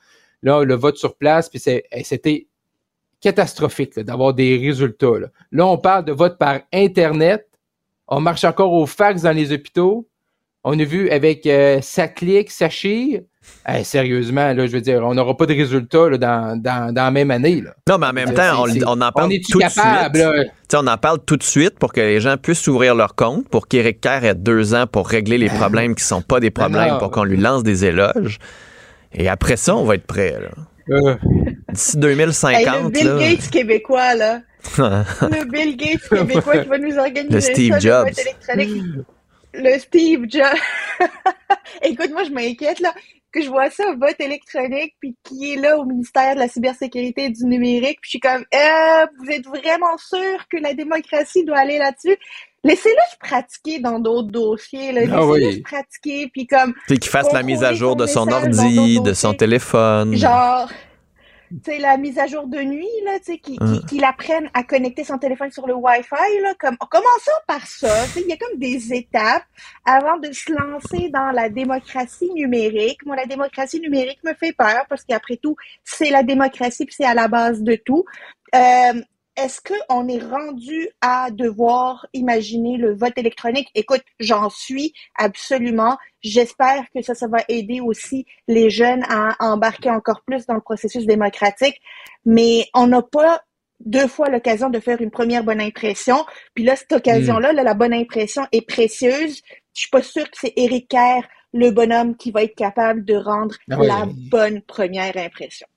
[0.42, 2.46] Là, le vote sur place, puis c'était
[3.20, 5.18] catastrophique d'avoir des résultats.
[5.18, 5.28] Là.
[5.50, 7.48] là, on parle de vote par Internet.
[8.06, 10.08] On marche encore au fax dans les hôpitaux.
[10.62, 12.50] On a vu avec euh, ça clique,
[13.84, 17.10] sérieusement, là, je veux dire, on n'aura pas de résultats là, dans, dans, dans la
[17.10, 17.60] même année.
[17.60, 17.74] Là.
[17.88, 20.74] Non, mais en même temps, on, en parle on tout de suite.
[20.74, 23.68] on en parle tout de suite pour que les gens puissent ouvrir leur compte, pour
[23.68, 26.92] qu'Éric Kerr ait deux ans pour régler les problèmes qui sont pas des Ben problèmes,
[26.94, 26.98] non.
[26.98, 28.38] pour qu'on lui lance des éloges.
[29.12, 30.32] Et après ça, on va être prêt.
[30.40, 30.48] là.
[30.90, 31.14] Euh,
[31.70, 33.18] D'ici Hey, 2050, le Bill là.
[33.18, 34.40] Gates québécois, là.
[34.78, 38.08] le Bill Gates québécois qui va nous organiser Le Steve ça, Jobs.
[39.54, 40.44] Le Steve Jobs.
[41.82, 42.92] Écoute, moi, je m'inquiète, là,
[43.32, 47.24] que je vois ça, vote électronique, puis qui est là au ministère de la Cybersécurité
[47.24, 51.44] et du Numérique, puis je suis comme, euh, vous êtes vraiment sûr que la démocratie
[51.44, 52.16] doit aller là-dessus?
[52.64, 55.02] Laissez-le se pratiquer dans d'autres dossiers, là.
[55.04, 55.56] Ah Laissez-le oui.
[55.56, 59.00] se pratiquer, puis comme, Tu sais, qu'il fasse la mise à jour de son ordi,
[59.00, 60.16] de son téléphone.
[60.16, 60.68] Genre,
[61.64, 63.80] sais, la mise à jour de nuit, là, tu sais, qui, Hum.
[63.80, 68.04] qui, qui l'apprennent à connecter son téléphone sur le Wi-Fi, là, comme, commençons par ça,
[68.06, 69.44] tu sais, il y a comme des étapes
[69.84, 73.04] avant de se lancer dans la démocratie numérique.
[73.06, 77.04] Moi, la démocratie numérique me fait peur parce qu'après tout, c'est la démocratie puis c'est
[77.04, 78.04] à la base de tout.
[78.54, 79.02] Euh,
[79.38, 83.68] est-ce qu'on est rendu à devoir imaginer le vote électronique?
[83.74, 85.96] Écoute, j'en suis absolument.
[86.22, 90.60] J'espère que ça, ça va aider aussi les jeunes à embarquer encore plus dans le
[90.60, 91.80] processus démocratique.
[92.24, 93.42] Mais on n'a pas
[93.80, 96.26] deux fois l'occasion de faire une première bonne impression.
[96.54, 99.40] Puis là, cette occasion-là, là, la bonne impression est précieuse.
[99.74, 101.22] Je suis pas sûre que c'est Éric Kerr,
[101.52, 103.86] le bonhomme, qui va être capable de rendre Ah ouais.
[103.86, 105.68] la bonne première impression.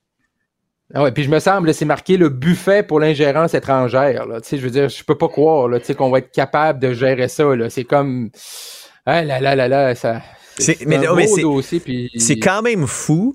[0.94, 4.26] Ah ouais, puis je me semble, c'est marqué le buffet pour l'ingérence étrangère.
[4.26, 4.40] Là.
[4.40, 6.30] Tu sais, je veux dire, je peux pas croire là, tu sais, qu'on va être
[6.32, 7.44] capable de gérer ça.
[7.56, 7.70] Là.
[7.70, 8.30] C'est comme.
[9.06, 10.20] Ah là là là là, ça.
[10.58, 12.10] C'est- C'est mais un non, mais beau c'est- dossier, puis.
[12.18, 13.32] C'est quand même fou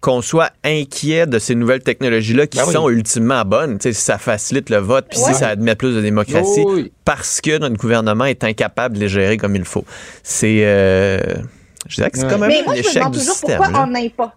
[0.00, 2.72] qu'on soit inquiet de ces nouvelles technologies-là qui Ben oui.
[2.72, 3.78] sont ultimement bonnes.
[3.78, 5.32] Tu sais, si ça facilite le vote, puis Ouais.
[5.32, 6.92] si ça admet plus de démocratie, Oh, oui.
[7.04, 9.84] parce que notre gouvernement est incapable de les gérer comme il faut.
[10.22, 10.60] C'est...
[10.64, 11.18] euh,
[11.88, 12.30] je dirais que c'est Ouais.
[12.32, 13.56] quand même Mais un moi, je me demande du toujours système.
[13.58, 13.84] pourquoi là.
[13.86, 14.32] on n'importe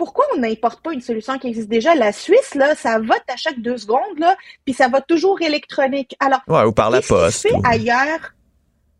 [0.00, 1.94] pourquoi on n'importe pas une solution qui existe déjà?
[1.94, 4.34] La Suisse, là, ça vote à chaque deux secondes, là,
[4.64, 6.16] puis ça vote toujours électronique.
[6.20, 7.42] Alors, Ouais, ou par la poste.
[7.42, 8.32] fait ou- ailleurs?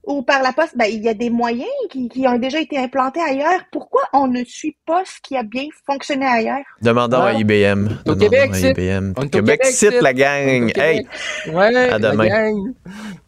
[0.06, 0.76] Ou par la poste?
[0.76, 3.60] Ben, il y a des moyens qui, qui ont déjà été implantés ailleurs.
[3.72, 6.64] Pourquoi on ne suit pas ce qui a bien fonctionné ailleurs?
[6.82, 7.28] Demandons Ah.
[7.28, 7.88] à IBM.
[8.06, 9.14] Au Québec, à IBM.
[9.16, 10.70] On est au Québec, Québec, cite la gang.
[10.76, 11.06] Hey.
[11.48, 12.26] Ouais, À la demain.
[12.28, 12.56] gang.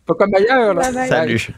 [0.07, 0.83] Pas comme ailleurs, là.
[0.83, 1.09] Bye bye.
[1.09, 1.49] salut.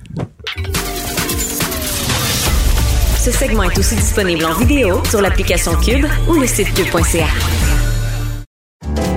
[3.25, 7.27] Ce segment est aussi disponible en vidéo sur l'application Cube ou le site cube.ca.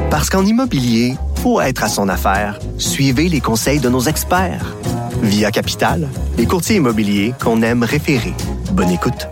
[0.10, 2.58] Parce qu'en immobilier, faut être à son affaire.
[2.78, 4.78] Suivez les conseils de nos experts.
[5.22, 8.34] Via Capital, les courtiers immobiliers qu'on aime référer.
[8.72, 9.28] Bonne écoute.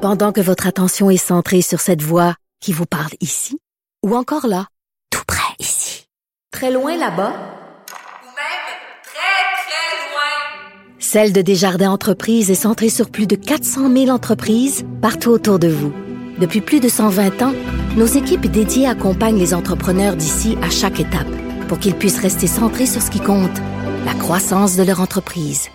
[0.00, 3.58] Pendant que votre attention est centrée sur cette voix qui vous parle ici,
[4.06, 4.68] ou encore là,
[5.10, 6.06] tout près ici,
[6.52, 7.32] très loin là-bas,
[8.22, 8.64] Ou même
[9.02, 11.00] très, très loin.
[11.14, 15.68] Celle de Desjardins Entreprises est centrée sur plus de 400 000 entreprises partout autour de
[15.68, 15.92] vous.
[16.40, 17.52] Depuis plus de 120 ans,
[17.96, 21.28] nos équipes dédiées accompagnent les entrepreneurs d'ici à chaque étape
[21.68, 23.56] pour qu'ils puissent rester centrés sur ce qui compte,
[24.04, 25.68] la croissance de leur entreprise.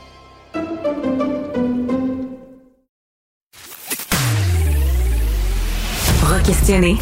[6.22, 6.98] Re-questionner,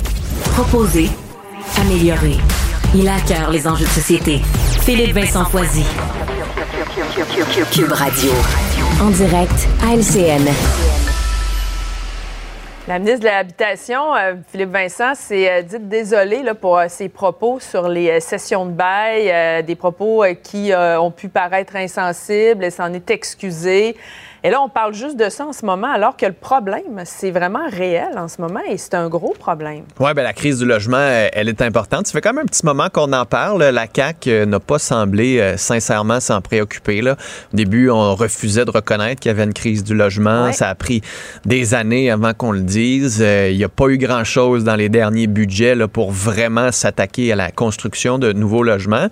[0.54, 1.10] proposer,
[1.82, 2.38] améliorer.
[2.94, 4.42] Il a à cœur les enjeux de société.
[4.82, 5.86] Philippe Vincent Foisy.
[7.18, 8.32] Cube Radio.
[9.02, 9.96] En direct à.
[12.88, 17.10] La ministre de l'Habitation, euh, Philippe Vincent, s'est euh, dit désolé là, pour euh, ses
[17.10, 22.64] propos sur les sessions de bail, des propos qui ont pu paraître insensibles.
[22.64, 23.98] Elle s'en est excusée.
[24.44, 27.32] Et là, on parle juste de ça en ce moment, alors que le problème, c'est
[27.32, 29.84] vraiment réel en ce moment et c'est un gros problème.
[30.00, 32.08] Oui, ben la crise du logement, euh, elle est importante.
[32.08, 33.64] Ça fait quand même un petit moment qu'on en parle.
[33.64, 37.02] La CAQ euh, n'a pas semblé euh, sincèrement s'en préoccuper.
[37.02, 37.16] Là.
[37.54, 40.46] Au début, on refusait de reconnaître qu'il y avait une crise du logement.
[40.46, 40.54] Ouais.
[40.54, 41.02] Ça a pris
[41.46, 43.20] des années avant qu'on le dise.
[43.22, 47.32] Euh, Il n'y a pas eu grand-chose dans les derniers budgets là, pour vraiment s'attaquer
[47.32, 49.08] à la construction de nouveaux logements.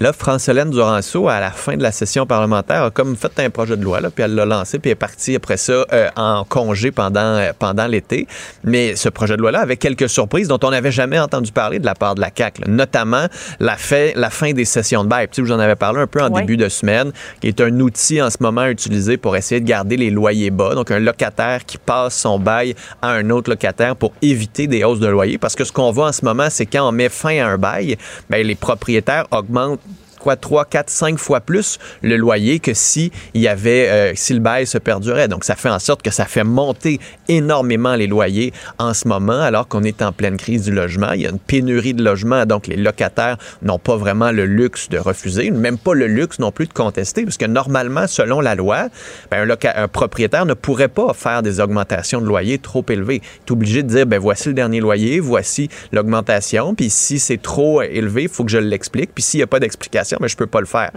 [0.00, 3.50] Et là, France-Hélène Duranceau, à la fin de la session parlementaire, a comme fait un
[3.50, 6.08] projet de loi, là, puis elle l'a lancé, puis elle est partie après ça euh,
[6.16, 8.26] en congé pendant, euh, pendant l'été.
[8.64, 11.84] Mais ce projet de loi-là avait quelques surprises dont on n'avait jamais entendu parler de
[11.84, 12.68] la part de la CAQ, là.
[12.70, 13.26] notamment
[13.58, 15.26] la, fait, la fin des sessions de bail.
[15.26, 16.40] Puis, tu sais, j'en avais parlé un peu en Ouais.
[16.40, 19.98] début de semaine, qui est un outil en ce moment utilisé pour essayer de garder
[19.98, 20.74] les loyers bas.
[20.74, 25.00] Donc, un locataire qui passe son bail à un autre locataire pour éviter des hausses
[25.00, 25.36] de loyer.
[25.36, 27.58] Parce que ce qu'on voit en ce moment, c'est quand on met fin à un
[27.58, 27.98] bail,
[28.30, 29.80] ben, les propriétaires augmentent
[30.20, 34.34] quoi 3, 4, 5 fois plus le loyer que si il y avait euh, si
[34.34, 35.26] le bail se perdurait.
[35.26, 39.40] Donc ça fait en sorte que ça fait monter énormément les loyers en ce moment
[39.40, 42.46] alors qu'on est en pleine crise du logement, il y a une pénurie de logements
[42.46, 46.52] donc les locataires n'ont pas vraiment le luxe de refuser, même pas le luxe non
[46.52, 48.88] plus de contester parce que normalement selon la loi,
[49.30, 53.22] ben, un, propriétaire ne pourrait pas faire des augmentations de loyer trop élevées.
[53.22, 57.40] Il est obligé de dire ben voici le dernier loyer, voici l'augmentation, puis si c'est
[57.40, 60.36] trop élevé, il faut que je l'explique, puis s'il n'y a pas d'explication, mais je
[60.36, 60.90] peux pas le faire.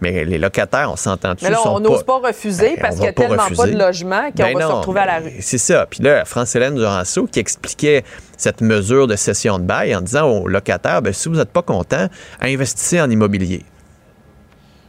[0.00, 1.48] Mais les locataires, on s'entend dessus Mm.
[1.48, 3.76] Mais là, on n'ose pas refuser Ben, parce qu'il y a pas tellement pas de
[3.78, 5.32] logements qu'on Ben va se retrouver à la rue.
[5.40, 5.86] C'est ça.
[5.88, 8.04] Puis là, France-Hélène Duranceau qui expliquait
[8.36, 11.62] cette mesure de cession de bail en disant aux locataires, ben, si vous n'êtes pas
[11.62, 12.08] content,
[12.40, 13.64] investissez en immobilier.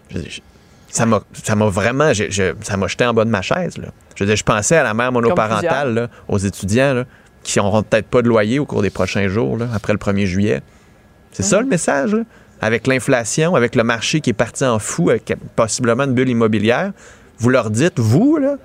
[0.10, 0.42] Je- je-
[0.90, 3.78] ça m'a ça m'a vraiment, je- je- ça m'a jeté en bas de ma chaise.
[3.78, 3.88] Là.
[4.16, 7.04] Je, veux dire, je pensais à la mère monoparentale, là, aux étudiants là,
[7.44, 10.26] qui n'auront peut-être pas de loyer au cours des prochains jours, là, après le 1er
[10.26, 10.62] juillet.
[11.32, 12.24] C'est ça le message, là?
[12.62, 16.92] Avec l'inflation, avec le marché qui est parti en fou, avec possiblement une bulle immobilière,
[17.40, 18.56] vous leur dites, vous, là,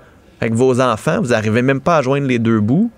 [0.41, 2.91] avec vos enfants, vous n'arrivez même pas à joindre les deux bouts,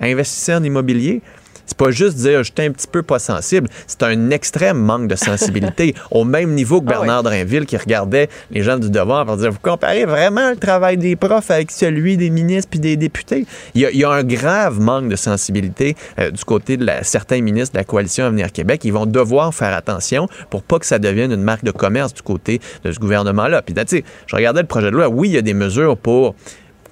[0.00, 1.22] investissez en immobilier.
[1.70, 5.14] C'est pas juste dire j'étais un petit peu pas sensible, c'est un extrême manque de
[5.14, 9.36] sensibilité au même niveau que Ah Bernard Drinville qui regardait les gens du devoir pour
[9.36, 13.46] dire vous comparez vraiment le travail des profs avec celui des ministres puis des députés?
[13.76, 16.84] Il y a, il y a un grave manque de sensibilité euh, du côté de
[16.84, 18.80] la- certains ministres de la coalition Avenir Québec.
[18.84, 22.22] Ils vont devoir faire attention pour pas que ça devienne une marque de commerce du
[22.22, 23.62] côté de ce gouvernement-là.
[23.62, 25.08] Puis, tu sais, je regardais le projet de loi.
[25.08, 26.34] Oui, il y a des mesures pour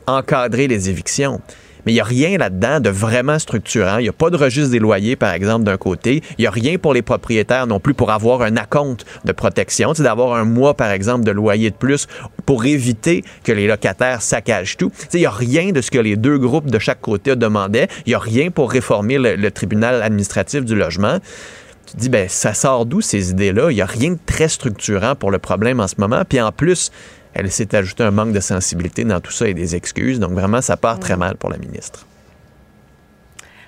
[0.07, 1.41] encadrer les évictions.
[1.88, 3.96] Mais il n'y a rien là-dedans de vraiment structurant.
[3.96, 6.22] Il n'y a pas de registre des loyers, par exemple, d'un côté.
[6.37, 9.94] Il n'y a rien pour les propriétaires non plus pour avoir un acompte de protection.
[9.94, 12.07] C'est d'avoir un mois, par exemple, de loyer de plus
[12.44, 14.92] pour éviter que les locataires saccagent tout.
[15.14, 17.88] Il n'y a rien de ce que les deux groupes de chaque côté demandaient.
[18.05, 21.20] Il n'y a rien pour réformer le, tribunal administratif du logement.
[21.87, 23.70] Tu dis, ben, ça sort d'où ces idées-là?
[23.70, 26.20] Il n'y a rien de très structurant pour le problème en ce moment.
[26.29, 26.90] Puis en plus,
[27.38, 30.18] elle s'est ajouté un manque de sensibilité dans tout ça et des excuses.
[30.18, 32.05] Donc vraiment, ça part très mal pour la ministre.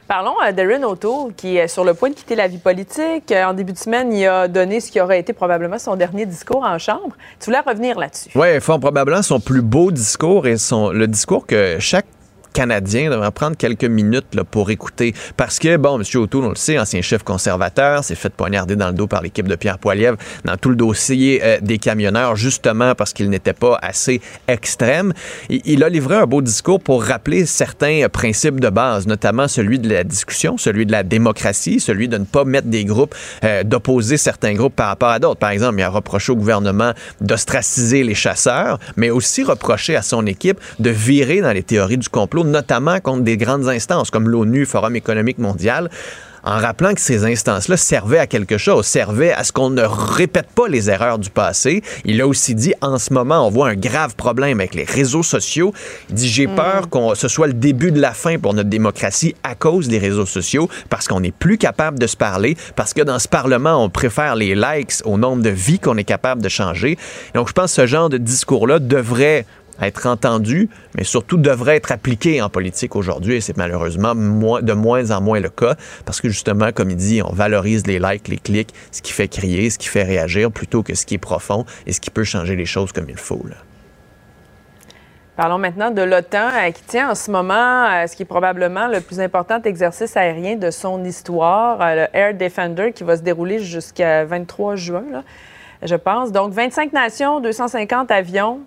[0.09, 3.31] Parlons euh, d'Erin O'Toole, qui est sur le point de quitter la vie politique.
[3.31, 6.27] Euh, En début de semaine, il a donné ce qui aurait été probablement son dernier
[6.27, 7.17] discours en Chambre.
[7.39, 8.31] Tu voulais revenir là-dessus.
[8.35, 12.07] Oui, fort probablement son plus beau discours et son, le discours que chaque
[12.53, 15.15] Canadien devrait prendre quelques minutes là, pour écouter.
[15.37, 16.05] Parce que, bon, M.
[16.21, 19.49] O'Toole, on le sait, ancien chef conservateur, s'est fait poignarder dans le dos par l'équipe
[19.49, 23.79] de Pierre Poilievre dans tout le dossier euh, des camionneurs, justement parce qu'il n'était pas
[23.83, 25.13] assez extrême.
[25.49, 29.79] Il, a livré un beau discours pour rappeler certains euh, principes de base, notamment celui
[29.79, 33.63] de la discussion, celui de la démocratie, celui de ne pas mettre des groupes, euh,
[33.63, 35.41] d'opposer certains groupes par rapport à d'autres.
[35.41, 40.27] Par exemple, il a reproché au gouvernement d'ostraciser les chasseurs, mais aussi reproché à son
[40.27, 44.67] équipe de virer dans les théories du complot, notamment contre des grandes instances comme l'ONU,
[44.67, 45.91] Forum économique mondial
[46.43, 50.49] en rappelant que ces instances-là servaient à quelque chose, servaient à ce qu'on ne répète
[50.55, 51.83] pas les erreurs du passé.
[52.05, 55.23] Il a aussi dit, en ce moment, on voit un grave problème avec les réseaux
[55.23, 55.73] sociaux.
[56.09, 59.35] Il dit, j'ai peur qu'on ce soit le début de la fin pour notre démocratie
[59.43, 63.03] à cause des réseaux sociaux, parce qu'on n'est plus capable de se parler, parce que
[63.03, 66.49] dans ce Parlement, on préfère les likes au nombre de vies qu'on est capable de
[66.49, 66.99] changer.
[67.35, 69.45] Donc, je pense que ce genre de discours-là devrait
[69.83, 75.11] être entendu, mais surtout devrait être appliqué en politique aujourd'hui, et c'est malheureusement de moins
[75.11, 78.39] en moins le cas, parce que justement, comme il dit, on valorise les likes, les
[78.39, 81.65] clics, ce qui fait crier, ce qui fait réagir, plutôt que ce qui est profond
[81.87, 83.41] et ce qui peut changer les choses comme il faut.
[85.41, 88.89] Parlons maintenant de l'OTAN euh, qui tient en ce moment euh, ce qui est probablement
[88.89, 93.23] le plus important exercice aérien de son histoire, euh, le Air Defender, qui va se
[93.23, 95.05] dérouler jusqu'à 23 juin,
[95.83, 96.31] je pense.
[96.31, 98.61] Donc, 25 nations, 250 avions,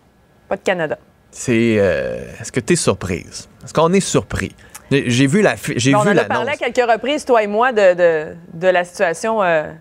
[0.53, 0.97] pas de Canada.
[1.31, 1.77] C'est.
[1.79, 3.49] euh, Est-ce que tu es surprise?
[3.63, 4.55] Est-ce qu'on est surpris?
[4.91, 7.71] J'ai vu la, j'ai Bon, on en a parlé à quelques reprises, toi et moi,
[7.71, 9.71] de, de, de la situation euh,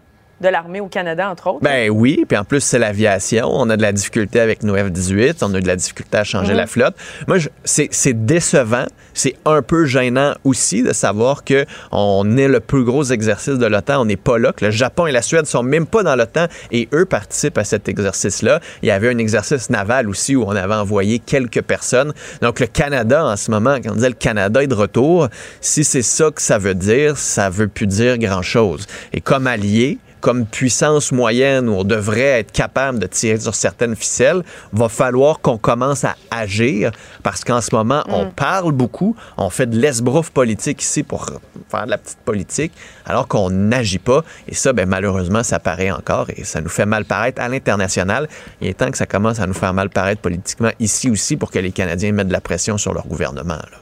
[0.42, 1.61] de l'armée au Canada, entre autres.
[1.62, 3.48] Ben oui, puis en plus, c'est l'aviation.
[3.50, 5.38] On a de la difficulté avec nos F-18.
[5.42, 6.59] On a de la difficulté à changer Mhm.
[6.59, 6.94] la flotte.
[7.28, 8.85] Moi, c'est décevant.
[9.14, 13.66] C'est un peu gênant aussi de savoir que on est le plus gros exercice de
[13.66, 14.00] l'OTAN.
[14.00, 16.46] On n'est pas là, que le Japon et la Suède sont même pas dans l'OTAN
[16.70, 18.61] et eux participent à cet exercice-là.
[18.83, 22.12] Il y avait un exercice naval aussi où on avait envoyé quelques personnes.
[22.40, 25.28] Donc, le Canada, en ce moment, quand on disait le Canada est de retour,
[25.61, 28.87] si c'est ça que ça veut dire, ça veut plus dire grand-chose.
[29.12, 33.96] Et comme allié, comme puissance moyenne où on devrait être capable de tirer sur certaines
[33.96, 39.50] ficelles, va falloir qu'on commence à agir parce qu'en ce moment, on parle beaucoup, on
[39.50, 41.26] fait de l'esbrouf politique ici pour
[41.68, 42.72] faire de la petite politique,
[43.04, 44.22] alors qu'on n'agit pas.
[44.48, 48.28] Et ça, ben, malheureusement, ça paraît encore et ça nous fait mal paraître à l'international.
[48.61, 51.50] Il est temps que ça commence à nous faire mal paraître politiquement ici aussi pour
[51.50, 53.54] que les Canadiens mettent de la pression sur leur gouvernement.
[53.54, 53.78] là.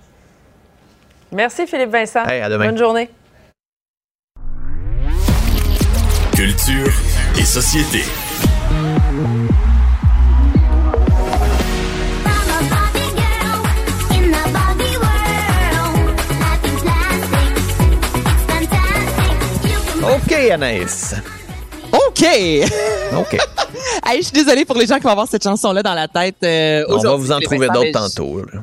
[1.32, 2.24] Merci, Philippe Vincent.
[2.24, 2.66] Hey, à demain.
[2.66, 3.10] Bonne journée.
[6.40, 6.90] Culture
[7.38, 8.02] et société.
[20.02, 21.14] OK, Anaïs.
[21.92, 22.24] OK!
[23.16, 23.38] OK.
[24.04, 26.36] Hey, je suis désolée pour les gens qui vont avoir cette chanson-là dans la tête.
[26.42, 28.38] euh, On va vous en trouver d'autres tantôt.
[28.52, 28.60] là.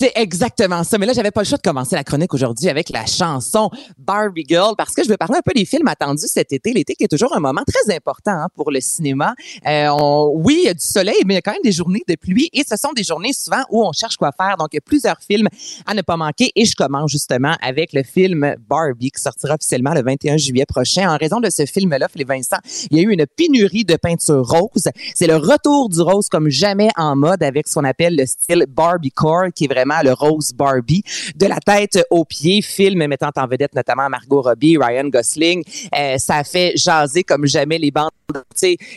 [0.00, 0.96] C'est exactement ça.
[0.96, 4.46] Mais là, j'avais pas le choix de commencer la chronique aujourd'hui avec la chanson Barbie
[4.48, 6.72] Girl parce que je veux parler un peu des films attendus cet été.
[6.72, 9.34] L'été qui est toujours un moment très important hein, pour le cinéma.
[9.66, 11.72] Euh, on- oui, il y a du soleil, mais il y a quand même des
[11.72, 14.56] journées de pluie et ce sont des journées souvent où on cherche quoi faire.
[14.56, 15.48] Donc, il y a plusieurs films
[15.86, 19.92] à ne pas manquer et je commence justement avec le film Barbie qui sortira officiellement
[19.92, 21.10] le 21 juillet prochain.
[21.12, 22.56] En raison de ce film-là, Philippe Vincent,
[22.90, 24.88] il y a eu une pénurie de peinture rose.
[25.14, 28.64] C'est le retour du rose comme jamais en mode avec ce qu'on appelle le style
[28.66, 31.02] Barbie Core qui est vraiment le Rose Barbie
[31.36, 35.62] de la tête aux pieds, film mettant en vedette notamment Margot Robbie, Ryan Gosling.
[35.96, 38.10] Euh, ça fait jaser comme jamais les bandes.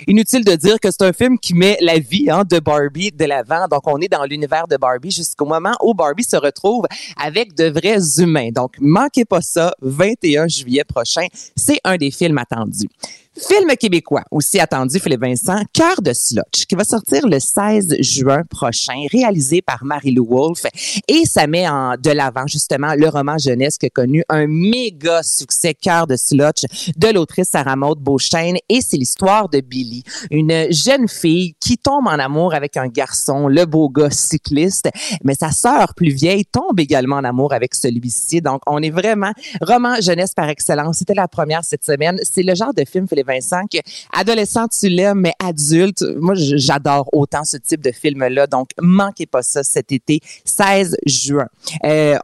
[0.07, 3.25] Inutile de dire que c'est un film qui met la vie hein, de Barbie de
[3.25, 3.67] l'avant.
[3.67, 6.85] Donc on est dans l'univers de Barbie jusqu'au moment où Barbie se retrouve
[7.17, 8.49] avec de vrais humains.
[8.51, 11.25] Donc manquez pas ça, 21 juillet prochain,
[11.55, 12.89] c'est un des films attendus.
[13.35, 18.43] Film québécois, aussi attendu, Philippe Vincent, Cœur de Slotch, qui va sortir le 16 juin
[18.47, 20.67] prochain, réalisé par Marie-Lou Wolfe.
[21.07, 25.23] Et ça met en, de l'avant, justement, le roman jeunesse qui a connu un méga
[25.23, 26.61] succès, Cœur de Slotch,
[26.95, 28.57] de l'autrice Sarah Maud Beauchesne.
[28.69, 33.47] Et c'est l'histoire de Billy, une jeune fille qui tombe en amour avec un garçon,
[33.47, 34.89] le beau gars cycliste.
[35.23, 38.41] Mais sa sœur plus vieille tombe également en amour avec celui-ci.
[38.41, 40.97] Donc, on est vraiment roman jeunesse par excellence.
[40.99, 42.19] C'était la première cette semaine.
[42.21, 43.77] C'est le genre de film, Philippe Vincent, que
[44.11, 48.47] adolescent, tu l'aimes, mais adulte, moi, j'adore autant ce type de film-là.
[48.47, 51.47] Donc, manquez pas ça cet été, 16 juin.
[51.85, 52.17] Euh,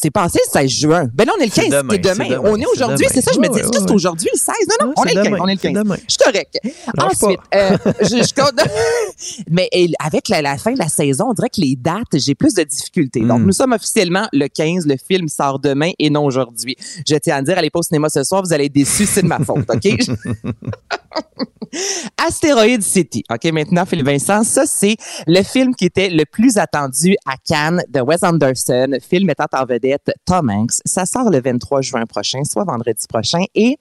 [0.00, 1.08] c'est passé le 16 juin.
[1.14, 2.40] Ben là, on est le C'est 15, demain, c'est demain.
[2.44, 4.54] On est aujourd'hui, c'est ça, je me dis, est-ce que c'est aujourd'hui le 16?
[4.80, 5.82] Non, non, on est le 15, demain, on est le c'est 15.
[5.84, 5.96] demain.
[6.08, 6.58] Je suis correct.
[6.98, 8.54] Ensuite, euh, je, je compte-
[9.50, 12.54] mais avec la, la fin de la saison, on dirait que les dates, j'ai plus
[12.54, 13.20] de difficultés.
[13.20, 13.46] Donc, Mm.
[13.46, 14.86] nous sommes officiellement le 15.
[14.86, 16.76] Le film sort demain et non aujourd'hui.
[17.06, 19.22] Je tiens à dire, allez pas au cinéma ce soir, vous allez être déçus, c'est
[19.22, 19.82] de ma faute, OK?
[22.16, 23.22] Asteroid City.
[23.30, 27.82] OK, maintenant, Philippe Vincent, ça, c'est le film qui était le plus attendu à Cannes
[27.88, 30.80] de Wes Anderson, film mettant en vedette Tom Hanks.
[30.84, 33.44] Ça sort le 23 juin prochain, soit vendredi prochain.
[33.54, 33.78] Et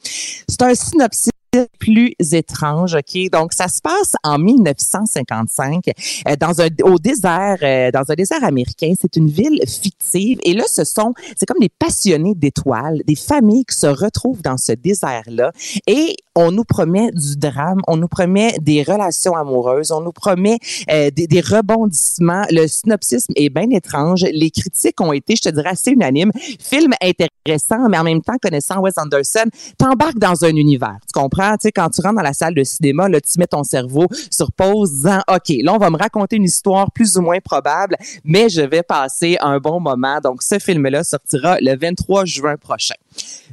[0.48, 1.32] c'est un synopsis
[1.80, 3.30] plus étrange, OK?
[3.32, 5.84] Donc, ça se passe en 1955
[6.28, 8.94] euh, dans un, au désert, euh, dans un désert américain.
[9.00, 10.40] C'est une ville fictive.
[10.44, 14.58] Et là, ce sont, c'est comme des passionnés d'étoiles, des familles qui se retrouvent dans
[14.58, 15.52] ce désert-là.
[15.88, 20.58] Et on nous promet du drame, on nous promet des relations amoureuses, on nous promet
[20.92, 22.46] euh, des, des rebondissements.
[22.52, 24.24] Le synopsisme est bien étrange.
[24.34, 26.32] Les critiques ont été, je te dirais, assez unanimes.
[26.60, 29.46] Film intéressant, mais en même temps, connaissant Wes Anderson,
[29.78, 30.98] t'embarques dans un univers.
[31.08, 31.45] Tu comprends?
[31.54, 34.08] Tu sais, quand tu rentres dans la salle de cinéma, là, tu mets ton cerveau
[34.30, 37.96] sur pause, disant, OK, là, on va me raconter une histoire plus ou moins probable,
[38.24, 40.20] mais je vais passer un bon moment.
[40.22, 42.96] Donc, ce film-là sortira le 23 juin prochain.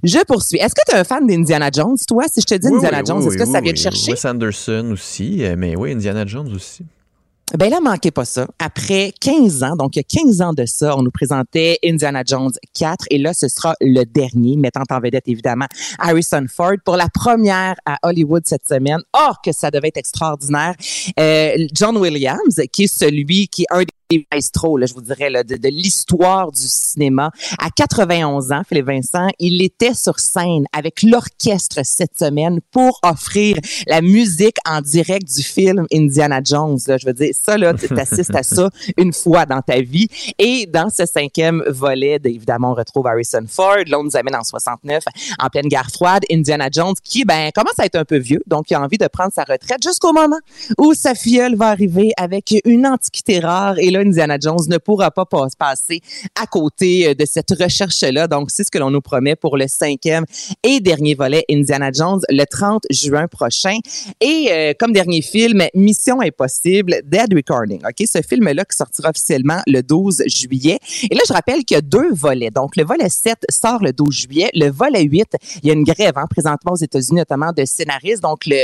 [0.03, 0.59] Je poursuis.
[0.59, 2.25] Est-ce que tu es un fan d'Indiana Jones, toi?
[2.29, 4.11] Si je te dis Oui, Indiana oui, Jones, oui, est-ce que ça vient te chercher?
[4.11, 6.85] Wes Anderson aussi, euh, mais oui, Indiana Jones aussi.
[7.59, 8.47] Ben là, manquez pas ça.
[8.59, 12.23] Après 15 ans, donc il y a 15 ans de ça, on nous présentait Indiana
[12.27, 15.67] Jones 4 et là, ce sera le dernier, mettant en vedette évidemment
[15.99, 19.01] Harrison Ford pour la première à Hollywood cette semaine.
[19.15, 20.75] Oh, que ça devait être extraordinaire.
[21.21, 23.87] Euh, John Williams, qui est celui qui est un des
[24.33, 27.31] maestros, là, je vous dirais, là, de, de l'histoire du cinéma.
[27.59, 33.57] À 91 ans, Philippe Vincent, il était sur scène avec l'orchestre cette semaine pour offrir
[33.87, 36.79] la musique en direct du film Indiana Jones.
[36.87, 36.97] Là.
[36.99, 40.09] Je veux dire, ça, là, tu assistes à ça une fois dans ta vie.
[40.39, 43.79] Et dans ce cinquième volet, de- évidemment, on retrouve Harrison Ford.
[43.87, 45.05] Là, on nous amène en 69,
[45.39, 46.23] en pleine guerre froide.
[46.31, 49.07] Indiana Jones, qui, ben, commence à être un peu vieux, donc il a envie de
[49.07, 50.39] prendre sa retraite jusqu'au moment
[50.79, 53.79] où sa filleule va arriver avec une antiquité rare.
[53.79, 56.01] Et là, Indiana Jones ne pourra pas pas- passer
[56.41, 58.27] à côté euh, de cette recherche-là.
[58.29, 60.25] Donc, c'est ce que l'on nous promet pour le cinquième
[60.63, 63.79] et dernier volet Indiana Jones le 30 juin prochain.
[64.21, 67.81] Et euh, comme dernier film, Mission Impossible, Dead Recording.
[67.85, 70.79] OK, ce film-là qui sortira officiellement le 12 juillet.
[71.11, 72.51] Et là, je rappelle qu'il y a deux volets.
[72.51, 74.51] Donc, le volet 7 sort le 12 juillet.
[74.55, 78.23] Le volet 8, il y a une grève hein, présentement aux États-Unis, notamment de scénaristes.
[78.23, 78.57] Donc, il, y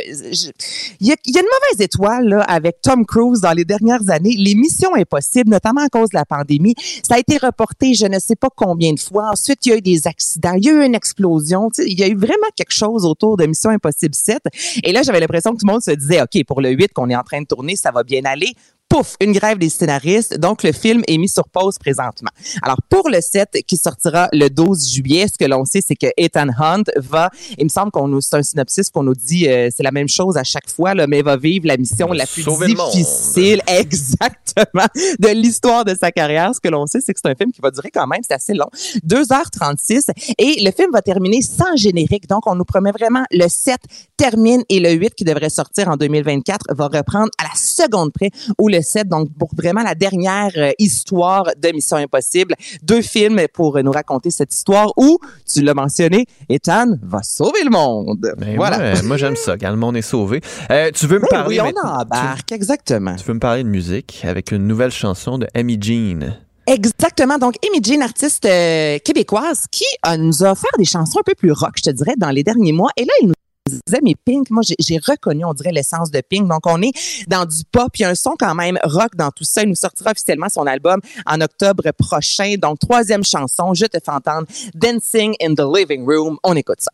[1.12, 4.34] a, il y a une mauvaise étoile là, avec Tom Cruise dans les dernières années.
[4.36, 8.18] Les missions impossibles, notamment à cause de la pandémie, ça a été reporté je ne
[8.18, 9.30] sais pas combien de fois.
[9.30, 11.68] Ensuite, il y a eu des accidents, il y a eu une explosion.
[11.78, 14.42] Il y a eu vraiment quelque chose autour de Mission Impossible 7.
[14.82, 17.10] Et là, j'avais l'impression que tout le monde se disait, OK, pour le 8 qu'on
[17.10, 18.54] est en train de tourner, ça va bien aller.
[18.88, 20.38] Pouf, une grève des scénaristes.
[20.38, 22.30] Donc, le film est mis sur pause présentement.
[22.62, 26.06] Alors, pour le 7 qui sortira le 12 juillet, ce que l'on sait, c'est que
[26.16, 27.28] Ethan Hunt va,
[27.58, 30.08] il me semble qu'on nous, c'est un synopsis qu'on nous dit, euh, c'est la même
[30.08, 34.86] chose à chaque fois, là, mais va vivre la mission la plus Sauver difficile, exactement,
[35.18, 36.54] de l'histoire de sa carrière.
[36.54, 38.34] Ce que l'on sait, c'est que c'est un film qui va durer quand même, c'est
[38.34, 38.70] assez long,
[39.06, 40.10] 2h36.
[40.38, 42.26] Et le film va terminer sans générique.
[42.26, 43.76] Donc, on nous promet vraiment le 7
[44.16, 48.30] termine et le 8 qui devrait sortir en 2024 va reprendre à la seconde près
[48.58, 49.08] ou le 7.
[49.08, 52.54] Donc, pour vraiment la dernière euh, histoire de Mission Impossible.
[52.82, 55.18] Deux films pour nous raconter cette histoire où,
[55.50, 58.34] tu l'as mentionné, Ethan va sauver le monde.
[58.38, 58.78] Ben, voilà.
[58.78, 60.40] Moi, moi, j'aime ça, quand le monde est sauvé.
[60.70, 63.16] Euh, tu veux me parler oui, on maintenant- embarque, exactement.
[63.16, 66.34] Tu veux me parler de musique avec une nouvelle chanson de Amy Jean.
[66.66, 67.38] Exactement.
[67.38, 71.34] Donc, Amy Jean, artiste euh, québécoise, qui euh, nous a offert des chansons un peu
[71.34, 72.90] plus rock, je te dirais, dans les derniers mois.
[72.96, 73.34] Et là, elle nous
[73.68, 76.48] disait, mais Pink, moi, j'ai- reconnu, on dirait, l'essence de Pink.
[76.48, 76.92] Donc, on est
[77.28, 77.88] dans du pop.
[77.96, 79.62] Il y a un son quand même rock dans tout ça.
[79.62, 82.54] Il nous sortira officiellement son album en octobre prochain.
[82.60, 86.36] Donc, troisième chanson, je te fais entendre Dancing in the Living Room.
[86.42, 86.90] On écoute ça.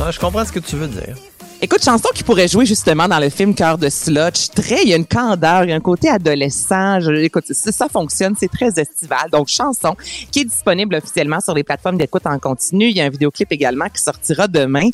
[0.00, 1.16] Ouais, je comprends ce que tu veux dire.
[1.64, 4.48] Écoute, chanson qui pourrait jouer justement dans le film Cœur de Sludge.
[4.52, 6.98] Très, il y a une candeur, il y a un côté adolescent.
[6.98, 9.30] Je, écoute, ça, fonctionne, c'est très estival.
[9.30, 9.94] Donc, chanson
[10.32, 12.86] qui est disponible officiellement sur les plateformes d'écoute en continu.
[12.86, 14.88] Il y a un vidéoclip également qui sortira demain.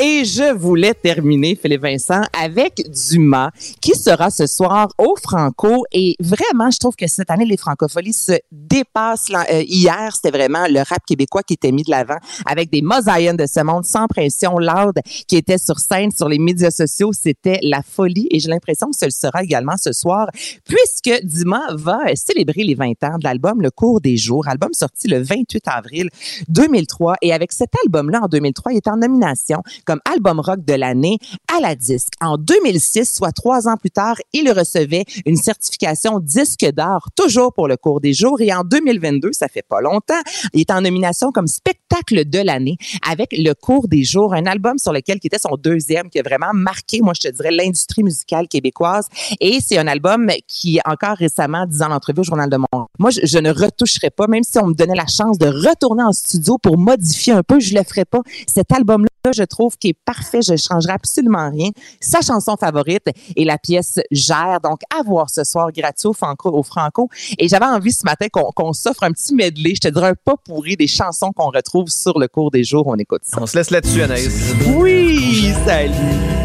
[0.00, 3.50] Et je voulais terminer, Philippe Vincent, avec Dumas,
[3.82, 5.84] qui sera ce soir au Franco.
[5.92, 9.28] Et vraiment, je trouve que cette année, les francopholies se dépassent.
[9.30, 13.36] euh, hier, c'était vraiment le rap québécois qui était mis de l'avant avec des mosaïens
[13.36, 14.94] de ce monde sans pression, loud,
[15.28, 17.12] qui était sur scène sur les médias sociaux.
[17.12, 20.28] C'était la folie et j'ai l'impression que ce le sera également ce soir
[20.64, 24.70] puisque Dumas va euh, célébrer les 20 ans de l'album Le cours des jours, album
[24.72, 26.08] sorti le 28 avril
[26.48, 30.74] 2003 et avec cet album-là en 2003, il est en nomination comme album rock de
[30.74, 31.18] l'année
[31.54, 32.12] à la disque.
[32.20, 37.68] En 2006, soit trois ans plus tard, il recevait une certification disque d'or toujours pour
[37.68, 40.20] Le cours des jours et en 2022, ça fait pas longtemps,
[40.52, 42.76] il est en nomination comme spectacle de l'année
[43.08, 46.22] avec Le cours des jours, un album sur lequel qui était son deuxième qui a
[46.22, 49.06] vraiment marqué, moi je te dirais, l'industrie musicale québécoise.
[49.40, 53.20] Et c'est un album qui, encore récemment, disant l'entrevue au Journal de Montréal, moi je,
[53.24, 56.58] je ne retoucherais pas, même si on me donnait la chance de retourner en studio
[56.58, 58.20] pour modifier un peu, je le ferais pas.
[58.46, 61.70] Cet album-là, je trouve qu'il est parfait, je changerai absolument rien.
[62.00, 67.08] Sa chanson favorite et la pièce Gère, donc à voir ce soir gratuit au Franco.
[67.38, 70.14] Et j'avais envie ce matin qu'on qu'on s'offre un petit medley, je te dirais un
[70.14, 72.84] pas pourri des chansons qu'on retrouve sur le cours des jours.
[72.86, 73.38] On écoute ça.
[73.40, 74.54] On se laisse là-dessus, Anaïs.
[74.76, 75.93] Oui, salut.
[75.96, 76.43] En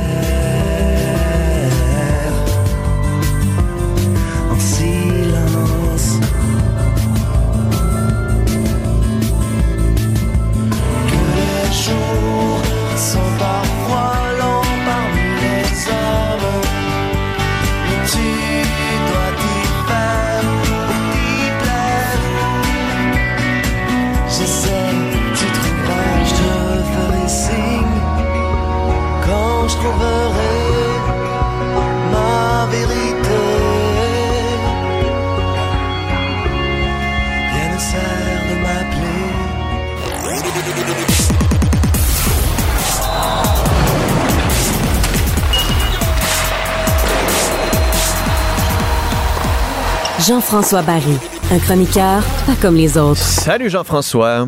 [50.29, 51.17] Jean-François Barry,
[51.51, 53.19] un chroniqueur pas comme les autres.
[53.19, 54.47] Salut Jean-François.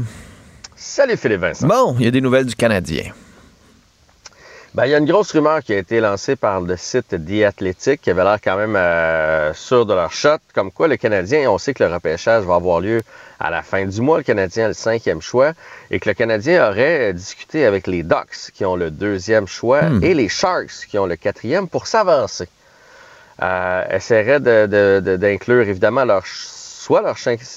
[0.75, 1.65] Salut Philippe Vincent.
[1.65, 3.05] Bon, il y a des nouvelles du Canadien.
[4.75, 7.45] Ben, il y a une grosse rumeur qui a été lancée par le site The
[7.45, 10.37] Athletic qui avait l'air quand même euh, sûr de leur shot.
[10.53, 13.01] Comme quoi, le Canadien, on sait que le repêchage va avoir lieu
[13.39, 14.19] à la fin du mois.
[14.19, 15.53] Le Canadien a le cinquième choix
[15.89, 20.03] et que le Canadien aurait discuté avec les Ducks qui ont le deuxième choix Hmm.
[20.03, 22.47] et les Sharks qui ont le quatrième pour s'avancer.
[23.43, 27.01] Euh, de- d'inclure évidemment leur, soit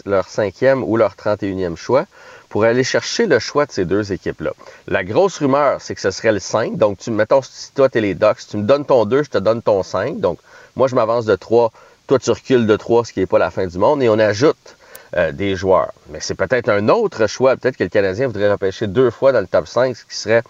[0.07, 2.07] leur cinquième ou leur 31e choix
[2.49, 4.53] pour aller chercher le choix de ces deux équipes-là.
[4.87, 6.77] La grosse rumeur, c'est que ce serait le 5.
[6.77, 9.31] Donc, tu, mettons, si toi, tu es les Ducks, tu me donnes ton 2, je
[9.31, 10.21] te donne ton 5.
[10.21, 10.39] Donc,
[10.77, 11.73] moi, je m'avance de 3,
[12.07, 14.19] toi, tu recules de 3, ce qui n'est pas la fin du monde, et on
[14.21, 14.77] ajoute
[15.17, 15.93] euh, des joueurs.
[16.11, 17.57] Mais c'est peut-être un autre choix.
[17.57, 20.43] Peut-être que le Canadien voudrait repêcher deux fois dans le top 5, ce qui serait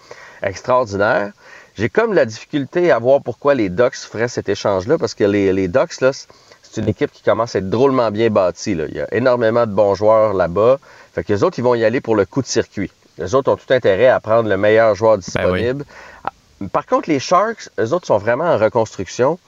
[0.43, 1.31] extraordinaire.
[1.77, 5.51] J'ai comme la difficulté à voir pourquoi les Ducks feraient cet échange-là, parce que les,
[5.51, 8.75] les Ducks, là, c'est une équipe qui commence à être drôlement bien bâtie.
[8.75, 8.85] Là.
[8.89, 10.79] Il y a énormément de bons joueurs là-bas.
[11.13, 12.91] Fait que les autres, ils vont y aller pour le coup de circuit.
[13.17, 15.85] Les autres ont tout intérêt à prendre le meilleur joueur disponible.
[16.23, 16.31] Ah,
[16.71, 19.39] Par contre, les Sharks, eux autres sont vraiment en reconstruction.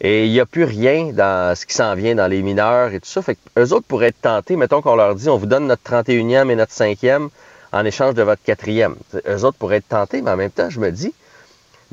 [0.00, 3.00] Et il n'y a plus rien dans ce qui s'en vient dans les mineurs et
[3.00, 3.22] tout ça.
[3.22, 4.56] Fait que eux autres pourraient être tentés.
[4.56, 7.28] Mettons qu'on leur dit on vous donne notre 31e et notre 5e
[7.72, 8.96] en échange de votre quatrième.
[9.08, 11.14] T'sais, Eux autres pourraient être tentés, mais en même temps, je me dis,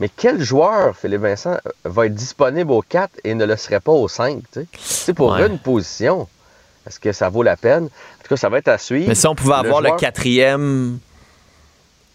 [0.02, 3.92] mais quel joueur, Philippe Vincent, va être disponible au 4 et ne le serait pas
[3.92, 4.40] au 5?
[4.52, 4.66] tu sais?
[4.80, 5.46] C'est pour Ouais.
[5.46, 6.28] une position.
[6.88, 7.84] Est-ce que ça vaut la peine?
[7.84, 9.08] En tout cas, ça va être à suivre.
[9.08, 10.98] Mais si on pouvait avoir le quatrième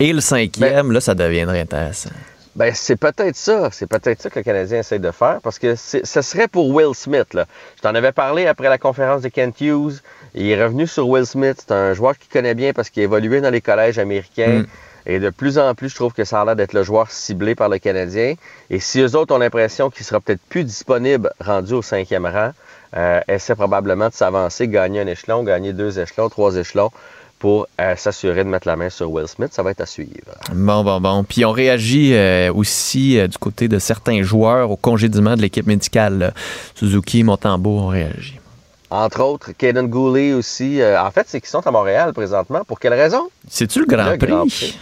[0.01, 2.11] et le cinquième, là, ça deviendrait intéressant.
[2.57, 3.69] Ben, c'est peut-être ça.
[3.71, 6.93] C'est peut-être ça que le Canadien essaie de faire parce que ce serait pour Will
[6.95, 7.35] Smith.
[7.35, 7.47] Là.
[7.77, 10.01] Je t'en avais parlé après la conférence de Kent Hughes.
[10.35, 11.59] Il est revenu sur Will Smith.
[11.61, 14.63] C'est un joueur qu'il connaît bien parce qu'il a évolué dans les collèges américains.
[14.63, 14.67] Mm.
[15.07, 17.55] Et de plus en plus, je trouve que ça a l'air d'être le joueur ciblé
[17.55, 18.35] par le Canadien.
[18.71, 22.51] Et si eux autres ont l'impression qu'il sera peut-être plus disponible rendu au cinquième rang,
[22.97, 26.91] euh, essaie probablement de s'avancer, gagner un échelon, gagner deux échelons, trois échelons
[27.39, 29.53] pour euh, s'assurer de mettre la main sur Will Smith.
[29.53, 30.11] Ça va être à suivre.
[30.53, 31.25] Bon, bon, bon.
[31.25, 35.67] Puis on réagit euh, aussi euh, du côté de certains joueurs au congédiement de l'équipe
[35.67, 36.33] médicale.
[36.75, 38.41] Suzuki, Montembeau ont réagi.
[38.89, 40.81] Entre autres, Caden Gooley aussi.
[40.81, 42.63] En fait, c'est qu'ils sont à Montréal présentement.
[42.65, 43.29] Pour quelle raison?
[43.49, 44.79] C'est-tu le Grand Prix?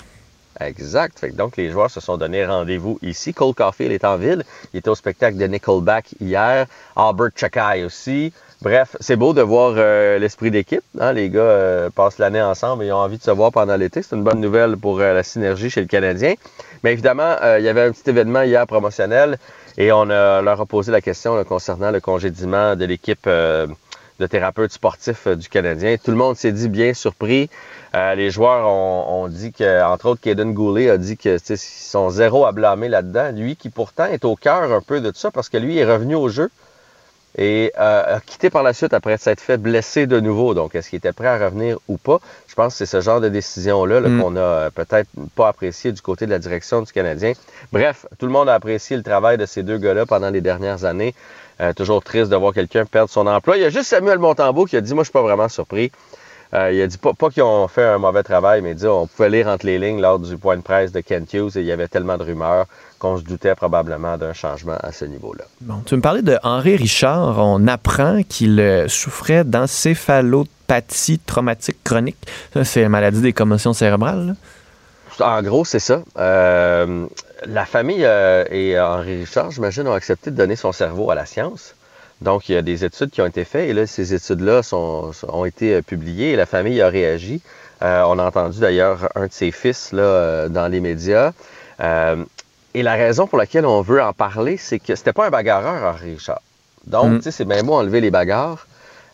[0.60, 1.18] Exact.
[1.18, 3.34] Fait que donc, les joueurs se sont donné rendez-vous ici.
[3.34, 4.44] Cole Caulfield est en ville.
[4.72, 6.66] Il était au spectacle de Nickelback hier.
[6.96, 8.32] Albert Chakai aussi.
[8.62, 10.82] Bref, c'est beau de voir euh, l'esprit d'équipe.
[10.98, 11.12] hein.
[11.12, 14.00] Les gars euh, passent l'année ensemble et ont envie de se voir pendant l'été.
[14.02, 16.34] C'est une bonne nouvelle pour euh, la synergie chez le Canadien.
[16.82, 19.38] Mais évidemment, il y avait un petit événement hier promotionnel
[19.76, 25.26] et on leur a posé la question concernant le congédiement de l'équipe de thérapeutes sportifs
[25.26, 25.96] du Canadien.
[25.96, 27.48] Tout le monde s'est dit bien surpris.
[27.94, 31.44] Euh, les joueurs ont, ont dit que, entre autres, Caden Goulet a dit que tu
[31.44, 31.58] sais, ils
[31.90, 33.30] sont zéro à blâmer là-dedans.
[33.32, 35.84] Lui qui pourtant est au cœur un peu de tout ça parce que lui est
[35.84, 36.50] revenu au jeu
[37.36, 40.54] et euh, a quitté par la suite après s'être fait blesser de nouveau.
[40.54, 42.18] Donc, est-ce qu'il était prêt à revenir ou pas?
[42.48, 44.20] Je pense que c'est ce genre de décision-là là, Mm.
[44.20, 47.32] qu'on a euh, peut-être pas apprécié du côté de la direction du Canadien.
[47.72, 50.84] Bref, tout le monde a apprécié le travail de ces deux gars-là pendant les dernières
[50.84, 51.14] années.
[51.60, 53.56] Euh, toujours triste de voir quelqu'un perdre son emploi.
[53.56, 55.92] Il y a juste Samuel Montembeau qui a dit, moi, je suis pas vraiment surpris.
[56.54, 58.86] Euh, il a dit pas, pas qu'ils ont fait un mauvais travail, mais il dit
[58.86, 61.60] on pouvait lire entre les lignes lors du point de presse de Kent Hughes et
[61.60, 62.66] il y avait tellement de rumeurs
[62.98, 65.44] qu'on se doutait probablement d'un changement à ce niveau-là.
[65.60, 67.38] Bon, tu me parlais de Henri Richard.
[67.38, 72.16] On apprend qu'il euh, souffrait d'encéphalopathie traumatique chronique.
[72.52, 74.26] Ça, c'est la maladie des commotions cérébrales.
[74.28, 74.34] là.
[75.20, 76.02] En gros, c'est ça.
[76.18, 77.06] Euh,
[77.46, 81.26] la famille euh, et Henri Richard, j'imagine, ont accepté de donner son cerveau à la
[81.26, 81.74] science.
[82.24, 85.12] Donc, il y a des études qui ont été faites et là, ces études-là sont-
[85.28, 87.40] ont été euh, publiées et la famille a réagi.
[87.82, 91.32] Euh, on a entendu d'ailleurs un de ses fils là, euh, dans les médias.
[91.80, 92.16] Euh,
[92.72, 95.94] et la raison pour laquelle on veut en parler, c'est que c'était pas un bagarreur,
[95.94, 96.40] Henri Richard.
[96.86, 97.16] Donc, Mm.
[97.18, 98.66] tu sais, c'est bien beau enlever les bagarres.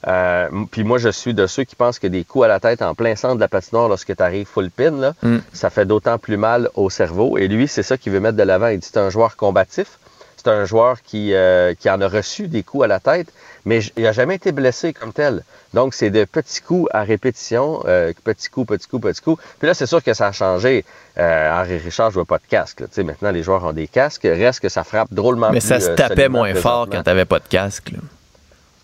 [0.08, 2.80] Euh, puis moi, je suis de ceux qui pensent que des coups à la tête
[2.80, 5.38] en plein centre de la patinoire lorsque tu arrives full pin, là, Mm.
[5.52, 7.36] ça fait d'autant plus mal au cerveau.
[7.38, 8.68] Et lui, c'est ça qu'il veut mettre de l'avant.
[8.68, 9.98] Il dit c'est un joueur combatif.
[10.42, 13.28] C'est un joueur qui, euh, qui en a reçu des coups à la tête,
[13.66, 15.44] mais il n'a jamais été blessé comme tel.
[15.74, 19.42] Donc, c'est de petits coups à répétition, euh, petits coups, petits coups, petits coups.
[19.58, 20.86] Puis là, c'est sûr que ça a changé.
[21.18, 22.78] Euh, Henri Richard ne jouait pas de casque.
[22.78, 24.22] Tu sais, Maintenant, les joueurs ont des casques.
[24.22, 27.38] Reste que ça frappe drôlement Mais plus ça se tapait moins fort quand t'avais pas
[27.38, 27.90] de casque.
[27.90, 27.98] là.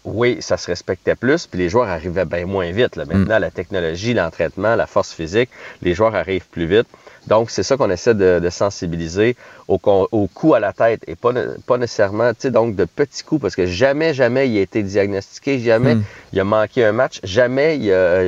[0.05, 2.95] Oui, ça se respectait plus, puis les joueurs arrivaient bien moins vite.
[2.97, 3.05] Là.
[3.07, 5.51] Maintenant, la technologie, l'entraînement, la force physique,
[5.83, 6.87] les joueurs arrivent plus vite.
[7.27, 9.37] Donc, c'est ça qu'on essaie de, de sensibiliser
[9.69, 11.33] au, au coup à la tête et pas,
[11.67, 14.83] pas nécessairement, tu sais, donc de petits coups, parce que jamais, jamais il a été
[14.83, 16.05] diagnostiqué, jamais Mm.
[16.33, 18.23] il a manqué un match, jamais il a,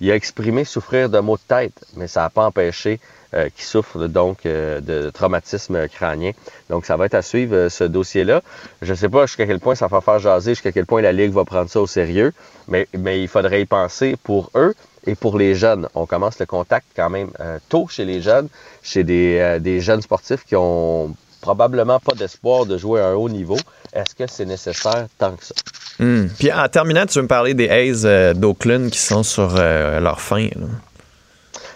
[0.00, 3.00] il a exprimé souffrir de maux de tête, mais ça n'a pas empêché
[3.32, 6.32] euh, qu'il souffre donc euh, de traumatisme crânien.
[6.68, 8.42] Donc, ça va être à suivre euh, ce dossier-là.
[8.82, 11.12] Je ne sais pas jusqu'à quel point ça va faire jaser, jusqu'à quel point la
[11.12, 12.32] Ligue va prendre ça au sérieux,
[12.66, 14.74] mais, mais il faudrait y penser pour eux
[15.06, 15.88] et pour les jeunes.
[15.94, 18.48] On commence le contact quand même euh, tôt chez les jeunes,
[18.82, 23.14] chez des, euh, des jeunes sportifs qui ont probablement pas d'espoir de jouer à un
[23.14, 23.56] haut niveau.
[23.92, 25.54] Est-ce que c'est nécessaire tant que ça?
[25.98, 26.28] Hmm.
[26.38, 30.00] Puis en terminant, tu veux me parler des A's euh, d'Oakland qui sont sur euh,
[30.00, 30.44] leur fin.
[30.44, 30.66] là.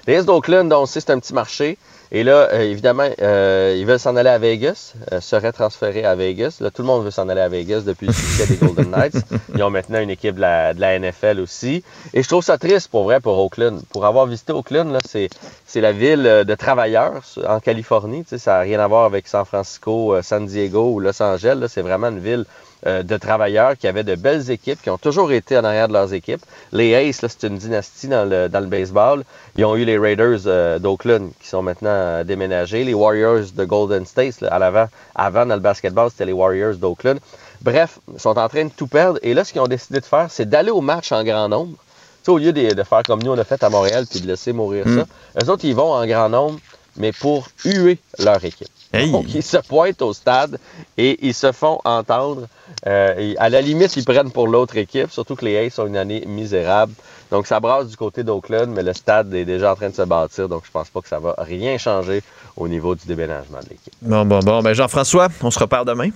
[0.07, 1.79] Les Aces d'Oakland, on sait c'est un petit marché.
[2.17, 6.15] Et là, euh, évidemment, euh, ils veulent s'en aller à Vegas, euh, seraient transférés à
[6.15, 6.59] Vegas.
[6.61, 9.17] Là, tout le monde veut s'en aller à Vegas depuis le succès des Golden Knights.
[9.53, 11.83] Ils ont maintenant une équipe de la, de la NFL aussi.
[12.13, 13.83] Et je trouve ça triste pour vrai pour Oakland.
[13.91, 15.29] Pour avoir visité Oakland, là, c'est,
[15.67, 18.23] c'est la ville euh, de travailleurs en Californie.
[18.23, 21.57] Tu sais, ça n'a rien à voir avec San Francisco, San Diego ou Los Angeles.
[21.61, 21.67] là.
[21.67, 22.45] C'est vraiment une ville
[22.87, 25.93] euh, de travailleurs qui avaient de belles équipes, qui ont toujours été en arrière de
[25.95, 26.43] leurs équipes.
[26.73, 29.25] Les Aces, c'est une dynastie dans le, dans le baseball.
[29.57, 33.65] Ils ont eu les Raiders euh, d'Oakland qui sont maintenant euh, déménagés, les Warriors de
[33.65, 34.87] Golden State là, à l'avant.
[35.15, 37.19] Avant, dans le basketball, c'était les Warriors d'Oakland.
[37.63, 39.19] Bref, ils sont en train de tout perdre.
[39.23, 41.73] Et là, ce qu'ils ont décidé de faire, c'est d'aller au match en grand nombre.
[41.73, 44.21] Tu sais, au lieu de, de faire comme nous, on a fait à Montréal, puis
[44.21, 44.99] de laisser mourir Mm.
[44.99, 45.07] ça,
[45.43, 46.59] eux autres, ils vont en grand nombre,
[46.97, 48.69] mais pour huer leur équipe.
[48.95, 49.11] Hey.
[49.11, 50.59] Donc, ils se pointent au stade
[50.97, 52.47] et ils se font entendre.
[52.87, 55.87] Euh, et à la limite, ils prennent pour l'autre équipe, surtout que les Aces ont
[55.87, 56.93] une année misérable.
[57.31, 60.03] Donc, ça brasse du côté d'Oakland, mais le stade est déjà en train de se
[60.03, 62.23] bâtir, donc je pense pas que ça va rien changer
[62.57, 63.95] au niveau du déménagement de l'équipe.
[64.03, 64.63] Bon, bon, bon.
[64.63, 66.11] Ben Jean-François, on se reparle demain.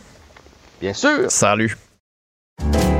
[0.80, 1.28] Bien sûr!
[1.28, 1.76] Salut.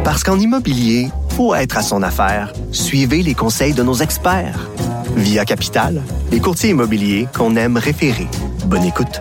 [0.02, 2.52] Parce qu'en immobilier, faut être à son affaire.
[2.72, 4.68] Suivez les conseils de nos experts.
[5.14, 8.26] Via Capital, les courtiers immobiliers qu'on aime référer.
[8.66, 9.20] Bonne écoute.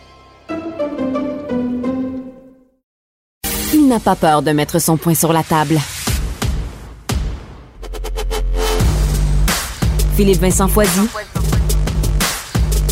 [3.73, 5.77] Il n'a pas peur de mettre son poing sur la table.
[10.15, 11.07] Philippe Vincent Foisy.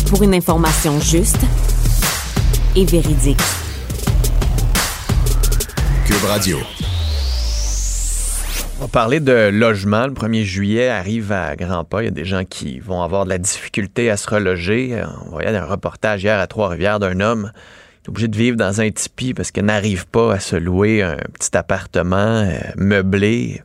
[0.08, 1.40] Pour une information juste
[2.74, 3.40] et véridique.
[6.06, 6.58] Cube Radio.
[8.78, 10.06] On va parler de logement.
[10.06, 12.00] Le 1er juillet arrive à grands pas.
[12.02, 14.98] Il y a des gens qui vont avoir de la difficulté à se reloger.
[15.26, 17.52] On voyait un reportage hier à Trois-Rivières d'un homme
[18.04, 21.16] est obligé de vivre dans un tipi parce qu'il n'arrive pas à se louer un
[21.34, 23.62] petit appartement euh, meublé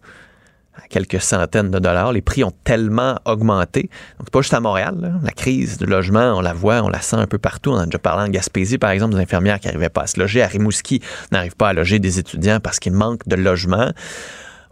[0.76, 2.12] à quelques centaines de dollars.
[2.12, 3.84] Les prix ont tellement augmenté.
[4.18, 5.20] Donc, c'est pas juste à Montréal.
[5.24, 7.72] La crise du logement, on la voit, on la sent un peu partout.
[7.72, 10.08] On en a déjà parlé en Gaspésie, par exemple, des infirmières qui n'arrivaient pas à
[10.08, 10.42] se loger.
[10.42, 13.92] À Rimouski, n'arrive pas à loger des étudiants parce qu'il manque de logement.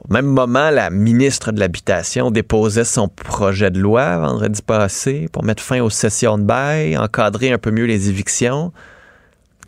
[0.10, 5.44] Au même moment, la ministre de l'Habitation déposait son projet de loi vendredi passé pour
[5.46, 8.74] mettre fin aux sessions de bail, encadrer un peu mieux les évictions.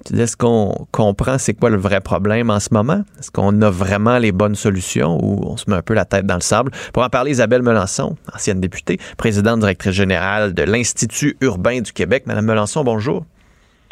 [0.03, 3.03] Tu dis, est-ce qu'on comprend c'est quoi le vrai problème en ce moment?
[3.19, 6.25] Est-ce qu'on a vraiment les bonnes solutions ou on se met un peu la tête
[6.25, 6.71] dans le sable?
[6.93, 12.23] Pour en parler, Isabelle Melançon, ancienne députée, présidente directrice générale de l'Institut urbain du Québec.
[12.25, 13.25] Madame Melançon, bonjour.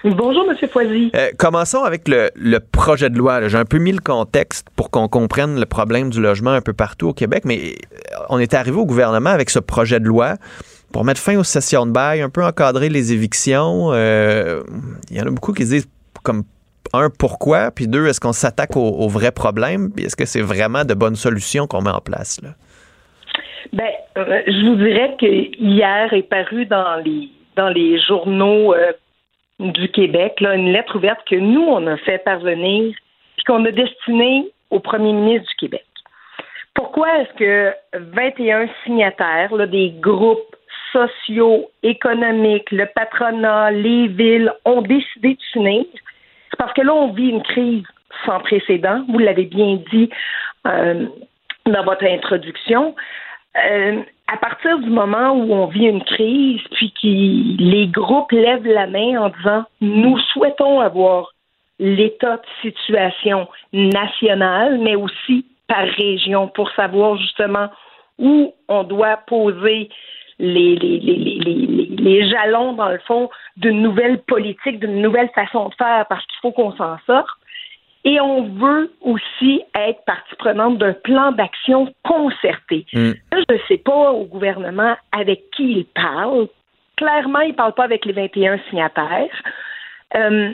[0.03, 1.11] Bonjour, Monsieur Foisy.
[1.15, 3.47] Euh, commençons avec le, le projet de loi.
[3.47, 6.73] J'ai un peu mis le contexte pour qu'on comprenne le problème du logement un peu
[6.73, 7.75] partout au Québec, mais
[8.27, 10.35] on est arrivé au gouvernement avec ce projet de loi
[10.93, 13.91] pour mettre fin aux sessions de bail, un peu encadrer les évictions.
[13.91, 14.61] Euh,
[15.09, 15.89] Il y en a beaucoup qui disent
[16.23, 16.43] comme
[16.93, 20.41] un pourquoi, puis deux est-ce qu'on s'attaque au, au vrai problème, puis est-ce que c'est
[20.41, 22.49] vraiment de bonnes solutions qu'on met en place là?
[23.73, 28.91] Ben, euh, je vous dirais que hier est paru dans les dans les journaux euh,
[29.59, 32.93] du Québec une lettre ouverte que nous on a fait parvenir
[33.35, 35.85] puis qu'on a destinée au Premier ministre du Québec.
[36.75, 40.55] Pourquoi est-ce que 21 signataires des groupes
[40.93, 45.85] sociaux, économiques, le patronat, les villes ont décidé de s'unir?
[46.49, 47.83] C'est parce que là, on vit une crise
[48.25, 49.03] sans précédent.
[49.09, 50.09] Vous l'avez bien dit
[50.67, 51.07] euh,
[51.65, 52.95] dans votre introduction.
[53.57, 58.65] Euh, à partir du moment où on vit une crise, puis que les groupes lèvent
[58.65, 61.33] la main en disant nous souhaitons avoir
[61.79, 67.69] l'état de situation nationale, mais aussi par région pour savoir justement
[68.17, 69.89] où on doit poser
[70.39, 75.29] les, les, les, les, les, les jalons, dans le fond, d'une nouvelle politique, d'une nouvelle
[75.35, 77.29] façon de faire, parce qu'il faut qu'on s'en sorte.
[78.05, 82.85] Et on veut aussi être partie prenante d'un plan d'action concerté.
[82.91, 86.47] Là, je ne sais pas au gouvernement avec qui il parle.
[86.97, 89.31] Clairement, il ne parle pas avec les 21 signataires.
[90.15, 90.51] Euh,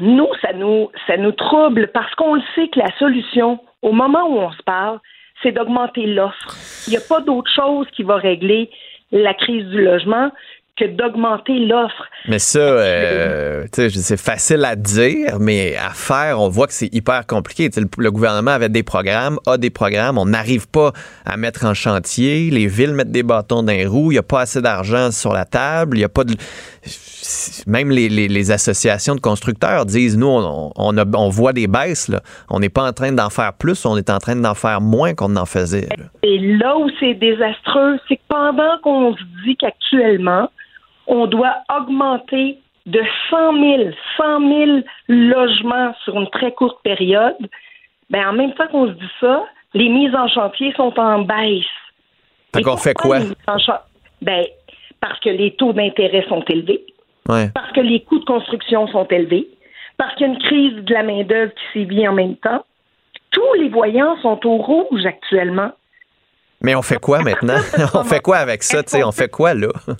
[0.00, 4.26] nous, ça nous, ça nous trouble parce qu'on le sait que la solution, au moment
[4.28, 5.00] où on se parle,
[5.42, 6.56] c'est d'augmenter l'offre.
[6.86, 8.70] Il n'y a pas d'autre chose qui va régler
[9.12, 10.30] la crise du logement
[10.80, 12.04] que d'augmenter l'offre.
[12.28, 17.26] Mais ça, euh, c'est facile à dire, mais à faire, on voit que c'est hyper
[17.26, 17.68] compliqué.
[17.76, 20.92] Le, le gouvernement avait des programmes, a des programmes, on n'arrive pas
[21.26, 22.50] à mettre en chantier.
[22.50, 24.10] Les villes mettent des bâtons dans les roues.
[24.10, 25.98] Il n'y a pas assez d'argent sur la table.
[25.98, 26.34] Il y a pas de.
[27.66, 31.66] Même les, les- les associations de constructeurs disent nous, on, on, a- on voit des
[31.66, 32.08] baisses.
[32.08, 32.20] Là.
[32.48, 35.14] On n'est pas en train d'en faire plus, on est en train d'en faire moins
[35.14, 35.88] qu'on en faisait.
[35.96, 36.04] là.
[36.22, 40.50] Et là où c'est désastreux, c'est que pendant qu'on se dit qu'actuellement,
[41.06, 43.00] on doit augmenter de
[43.30, 47.36] 100 000, 100 000 logements sur une très courte période,
[48.08, 51.64] ben en même temps qu'on se dit ça, les mises en chantier sont en baisse.
[52.54, 53.18] Fait qu'on fait quoi?
[53.46, 53.56] en
[54.22, 54.44] Ben,
[55.00, 56.84] parce que les taux d'intérêt sont élevés,
[57.28, 57.48] Ouais.
[57.54, 59.46] parce que les coûts de construction sont élevés,
[59.96, 62.64] parce qu'il y a une crise de la main-d'œuvre qui sévit en même temps.
[63.30, 65.70] Tous les voyants sont au rouge actuellement.
[66.62, 67.58] Mais on fait quoi maintenant?
[67.94, 68.82] on fait quoi avec ça?
[68.82, 69.68] tu sais, On fait quoi là?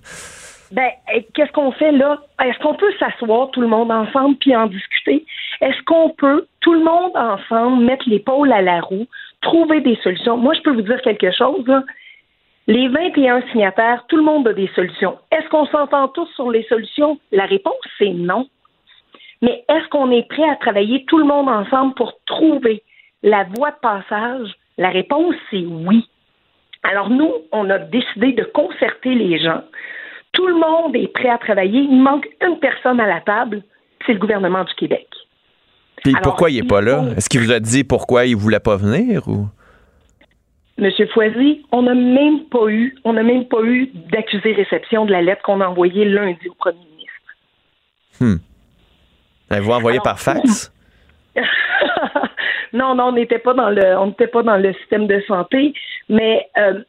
[0.73, 0.89] Ben,
[1.35, 2.21] qu'est-ce qu'on fait là?
[2.45, 5.27] Est-ce qu'on peut s'asseoir tout le monde ensemble puis en discuter?
[5.61, 9.07] Est-ce qu'on peut, tout le monde ensemble, mettre l'épaule à la roue,
[9.41, 10.37] trouver des solutions?
[10.37, 11.83] Moi, je peux vous dire quelque chose, là.
[12.71, 15.19] Les 21 signataires, tout le monde a des solutions.
[15.33, 17.19] Est-ce qu'on s'entend tous sur les solutions?
[17.33, 18.47] La réponse, c'est non.
[19.43, 22.85] Mais est-ce qu'on est prêt à travailler tout le monde ensemble pour trouver
[23.25, 24.55] la voie de passage?
[24.79, 26.09] La réponse, c'est oui.
[26.85, 29.65] Alors nous, on a décidé de concerter les gens.
[30.31, 31.81] Tout le monde est prêt à travailler.
[31.81, 33.65] Il manque une personne à la table,
[34.07, 35.09] c'est le gouvernement du Québec.
[36.07, 37.03] Alors, pourquoi il n'est pas là?
[37.17, 39.27] Est-ce qu'il vous a dit pourquoi il voulait pas venir?
[39.27, 39.49] ou?
[40.81, 45.21] Monsieur Foisy, on n'a même pas eu, on n'a même pas eu d'accusé-réception de la
[45.21, 47.31] lettre qu'on a envoyée lundi au premier ministre.
[48.19, 48.37] Hmm.
[49.51, 50.73] Avez-vous envoyé par fax?
[52.73, 55.75] non, non, on n'était pas dans le, on n'était pas dans le système de santé,
[56.09, 56.83] mais euh,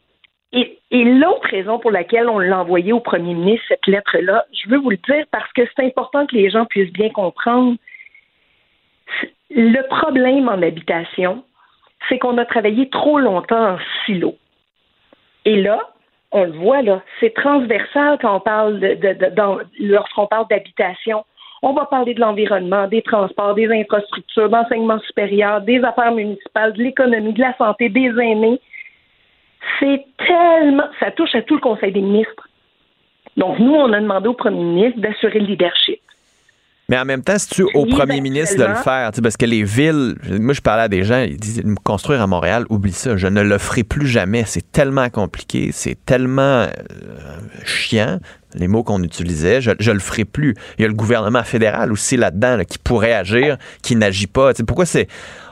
[0.54, 4.70] Et, et l'autre raison pour laquelle on l'a envoyé au premier ministre, cette lettre-là, je
[4.70, 7.78] veux vous le dire parce que c'est important que les gens puissent bien comprendre.
[9.50, 11.44] Le problème en habitation,
[12.10, 14.36] c'est qu'on a travaillé trop longtemps en silo.
[15.46, 15.80] Et là,
[16.32, 21.26] on le voit, là, c'est transversal quand on parle de, lorsqu'on parle d'habitation.
[21.64, 26.84] On va parler de l'environnement, des transports, des infrastructures, d'enseignement supérieur, des affaires municipales, de
[26.84, 28.60] l'économie, de la santé, des aînés.
[29.80, 30.88] C'est tellement.
[31.00, 32.48] Ça touche à tout le Conseil des ministres.
[33.38, 36.02] Donc, nous, on a demandé au premier ministre d'assurer le leadership.
[36.92, 39.38] Mais en même temps, c'est tu au Oui, premier ben, ministre de le faire, parce
[39.38, 42.66] que les villes, moi je parlais à des gens, ils disaient me construire à Montréal,
[42.70, 46.68] oublie ça, je ne le ferai plus jamais, c'est tellement compliqué, c'est tellement euh,
[47.64, 48.20] chiant,
[48.56, 50.54] les mots qu'on utilisait, je, je le ferai plus.
[50.78, 54.52] Il y a le gouvernement fédéral aussi là-dedans là, qui pourrait agir, qui n'agit pas.
[54.68, 55.08] Pourquoi c'est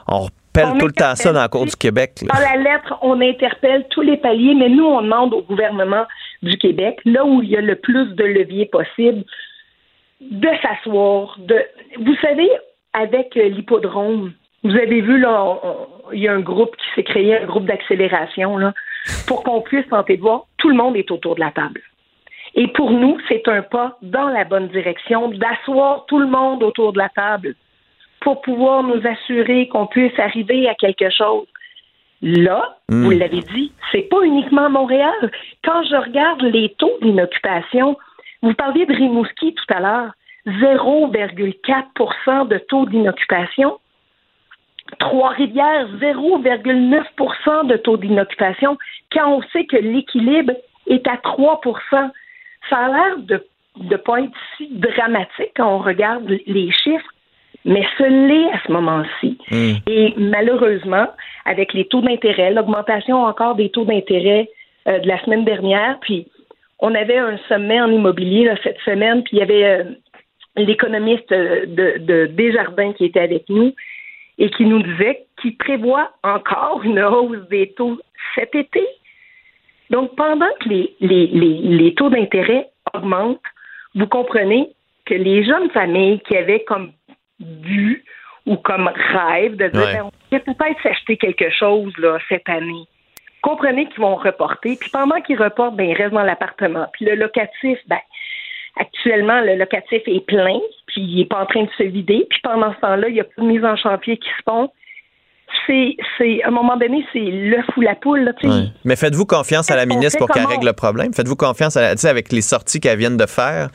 [0.10, 2.34] on repelle On tout le temps ça dans la cour du Québec là?
[2.34, 6.06] Dans la lettre, on interpelle tous les paliers, mais nous, on demande au gouvernement
[6.44, 9.24] du Québec, là où il y a le plus de leviers possible,
[10.22, 11.38] de s'asseoir.
[11.40, 11.58] De...
[12.00, 12.50] Vous savez,
[12.94, 15.58] avec euh, l'hippodrome, vous avez vu, là,
[16.12, 18.74] il y a un groupe qui s'est créé, un groupe d'accélération, là,
[19.28, 21.82] pour qu'on puisse tenter de voir, tout le monde est autour de la table.
[22.56, 26.94] Et pour nous, c'est un pas dans la bonne direction d'asseoir tout le monde autour
[26.94, 27.56] de la table
[28.22, 31.48] pour pouvoir nous assurer qu'on puisse arriver à quelque chose.
[32.22, 35.32] Là, vous l'avez dit, c'est pas uniquement Montréal.
[35.64, 37.98] Quand je regarde les taux d'inoccupation,
[38.42, 40.12] vous parliez de Rimouski tout à l'heure,
[40.48, 43.78] 0,4% de taux d'inoccupation.
[44.98, 48.78] Trois-Rivières, 0,9% de taux d'inoccupation,
[49.12, 50.54] quand on sait que l'équilibre
[50.88, 52.12] est à 3%
[52.70, 53.46] Ça a l'air de
[53.78, 57.14] ne pas être si dramatique quand on regarde les chiffres,
[57.66, 59.38] mais ce l'est à ce moment-ci.
[59.88, 61.08] Et malheureusement,
[61.46, 64.50] avec les taux d'intérêt, l'augmentation encore des taux d'intérêt
[64.88, 66.28] euh, de la semaine dernière, puis
[66.80, 69.84] on avait un sommet en immobilier là, cette semaine, puis il y avait euh,
[70.56, 73.74] l'économiste euh, de, de Desjardins qui était avec nous
[74.38, 78.00] et qui nous disait qu'il prévoit encore une hausse des taux
[78.36, 78.86] cet été.
[79.90, 83.42] Donc, pendant que les, les, les, les taux d'intérêt augmentent,
[83.96, 84.70] vous comprenez
[85.06, 86.92] que les jeunes familles qui avaient comme
[87.40, 88.04] but
[88.46, 89.94] ou comme rêve de dire Ouais.
[89.94, 92.86] ben, on pourrait peut-être s'acheter quelque chose là, cette année.
[93.42, 94.78] Comprenez qu'ils vont reporter.
[94.80, 96.88] Puis pendant qu'ils reportent, ben, ils restent dans l'appartement.
[96.94, 98.00] Puis le locatif, ben,
[98.80, 102.26] actuellement, le locatif est plein, puis il n'est pas en train de se vider.
[102.30, 104.72] Puis pendant ce temps-là, il y a plus de mise en chantier qui se font.
[105.66, 108.20] C'est, c'est, à un moment donné, c'est l'œuf ou la poule.
[108.22, 108.32] Là.
[108.86, 111.14] Mais faites-vous confiance à la ministre pour qu'elle règle le problème?
[111.14, 113.70] Faites-vous confiance à la- avec les sorties qu'elle vient de faire?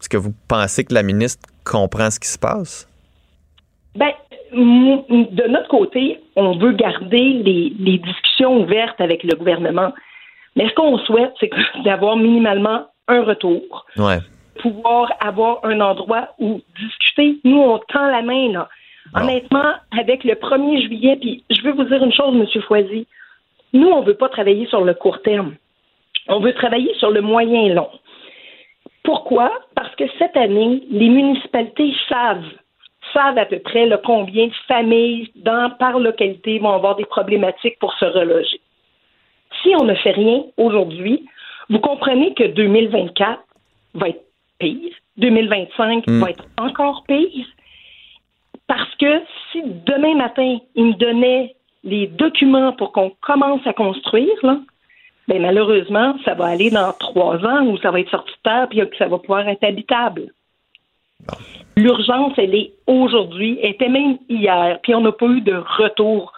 [0.00, 2.87] Est-ce que vous pensez que la ministre comprend ce qui se passe?
[3.96, 4.12] Ben,
[4.52, 9.92] de notre côté, on veut garder les, les discussions ouvertes avec le gouvernement.
[10.56, 11.50] Mais ce qu'on souhaite, c'est
[11.84, 14.18] d'avoir minimalement un retour, Ouais.
[14.60, 17.38] pouvoir avoir un endroit où discuter.
[17.44, 18.68] Nous, on tend la main, là.
[19.14, 22.62] Honnêtement, avec le 1er juillet, puis je veux vous dire une chose, M.
[22.62, 23.06] Foisy,
[23.72, 25.54] nous, on ne veut pas travailler sur le court terme.
[26.28, 27.88] On veut travailler sur le moyen long.
[29.04, 29.50] Pourquoi?
[29.74, 32.44] Parce que cette année, les municipalités savent,
[33.12, 37.78] savent à peu près là, combien de familles dans, par localité vont avoir des problématiques
[37.78, 38.60] pour se reloger.
[39.62, 41.26] Si on ne fait rien aujourd'hui,
[41.68, 43.40] vous comprenez que 2024
[43.94, 44.24] va être
[44.58, 46.20] pire, 2025 Mm.
[46.20, 47.46] va être encore pire,
[48.66, 51.54] parce que si demain matin, ils me donnaient
[51.84, 54.58] les documents pour qu'on commence à construire, là,
[55.26, 58.66] ben malheureusement, ça va aller dans trois ans où ça va être sorti de terre
[58.68, 60.32] puis que ça va pouvoir être habitable.
[61.76, 66.32] L'urgence, elle est aujourd'hui, elle était même hier, puis on n'a pas eu de retour,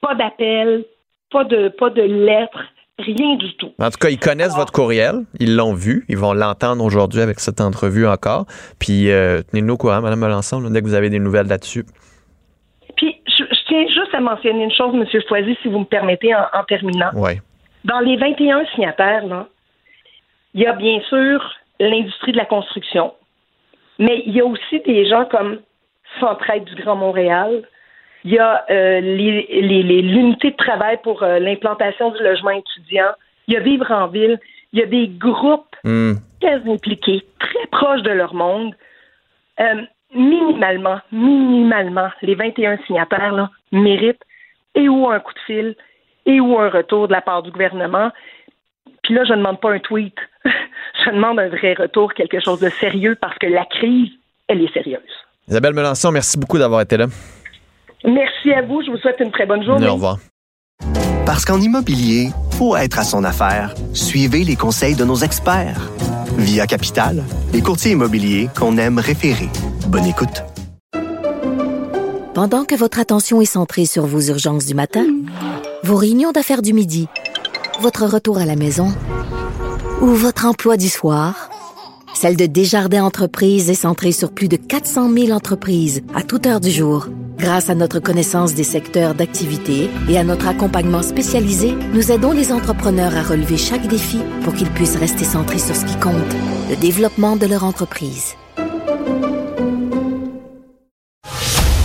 [0.00, 0.84] pas d'appel,
[1.30, 2.64] pas de pas de lettres,
[2.98, 3.72] rien du tout.
[3.78, 7.38] En tout cas, ils connaissent votre courriel, ils l'ont vu, ils vont l'entendre aujourd'hui avec
[7.38, 8.46] cette entrevue encore.
[8.80, 11.84] Puis euh, tenez-nous au courant, Mme Melançon, dès que vous avez des nouvelles là-dessus.
[12.96, 15.04] Puis je, je tiens juste à mentionner une chose, M.
[15.28, 17.10] Foisy, si vous me permettez, en, en terminant.
[17.14, 17.32] Oui.
[17.84, 19.46] Dans les 21 signataires, là,
[20.54, 21.40] il y a bien sûr
[21.78, 23.12] l'industrie de la construction,
[23.98, 25.60] mais il y a aussi des gens comme
[26.20, 27.62] Centraide du Grand Montréal.
[28.24, 32.50] Il y a euh, les- les- les- l'unité de travail pour euh, l'implantation du logement
[32.50, 33.10] étudiant.
[33.46, 34.38] Il y a Vivre en ville.
[34.72, 36.14] Il y a des groupes Hmm.
[36.40, 38.74] très impliqués, très proches de leur monde.
[39.60, 39.82] Euh,
[40.14, 44.22] minimalement, minimalement, les 21 signataires là, méritent
[44.74, 45.76] et ou un coup de fil
[46.26, 48.10] et ou un retour de la part du gouvernement.
[49.06, 50.16] Puis là, je ne demande pas un tweet.
[50.44, 54.08] je demande un vrai retour, quelque chose de sérieux, parce que la crise,
[54.48, 55.00] elle est sérieuse.
[55.46, 57.06] Isabelle Melançon, merci beaucoup d'avoir été là.
[58.04, 58.82] Merci à vous.
[58.82, 59.86] Je vous souhaite une très bonne journée.
[59.86, 60.18] Au revoir.
[61.24, 65.88] Parce qu'en immobilier, pour être à son affaire, suivez les conseils de nos experts.
[66.36, 69.48] Via Capital, les courtiers immobiliers qu'on aime référer.
[69.88, 70.42] Bonne écoute.
[72.34, 75.06] Pendant que votre attention est centrée sur vos urgences du matin,
[75.84, 77.08] vos réunions d'affaires du midi,
[77.80, 78.92] votre retour à la maison
[80.00, 81.50] ou votre emploi du soir,
[82.14, 86.60] celle de Desjardins Entreprises est centrée sur plus de 400 000 entreprises à toute heure
[86.60, 87.08] du jour.
[87.38, 92.50] Grâce à notre connaissance des secteurs d'activité et à notre accompagnement spécialisé, nous aidons les
[92.52, 96.14] entrepreneurs à relever chaque défi pour qu'ils puissent rester centrés sur ce qui compte,
[96.70, 98.34] le développement de leur entreprise.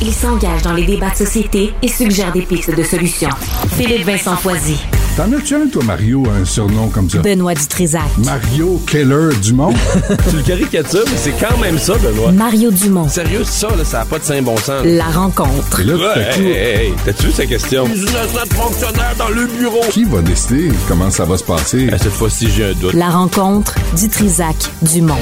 [0.02, 3.30] Il s'engage dans les débats de société et suggère des pistes de solutions.
[3.76, 4.80] Philippe Vincent Foisy.
[5.18, 7.20] T'en as-tu un, toi, Mario, un surnom comme ça?
[7.20, 8.02] Benoît Dutrisac.
[8.20, 9.74] Mario Keller Dumont?
[10.30, 12.32] tu le caricatures, mais c'est quand même ça, Benoît.
[12.32, 13.10] Mario Dumont.
[13.10, 14.86] Sérieux, ça, là, ça n'a pas de saint bon sens.
[14.86, 15.82] La rencontre.
[15.82, 17.86] Et là, Ouais, hey, hey, hey, t'as-tu vu sa question?
[17.88, 19.82] Une de fonctionnaire dans le bureau.
[19.92, 21.90] qui va décider comment ça va se passer?
[21.98, 22.94] cette fois-ci, j'ai un doute.
[22.94, 25.16] La rencontre Dutrisac Dumont.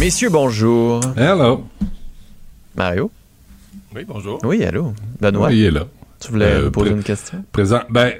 [0.00, 1.00] Messieurs, bonjour.
[1.16, 1.64] Hello.
[2.76, 3.10] Mario?
[3.94, 4.40] Oui, bonjour.
[4.42, 4.92] Oui, allô?
[5.20, 5.46] Benoît?
[5.48, 5.84] Ouais, il est là.
[6.20, 7.44] Tu voulais Euh, me poser une question?
[7.52, 7.80] Présent.
[7.90, 8.12] Ben,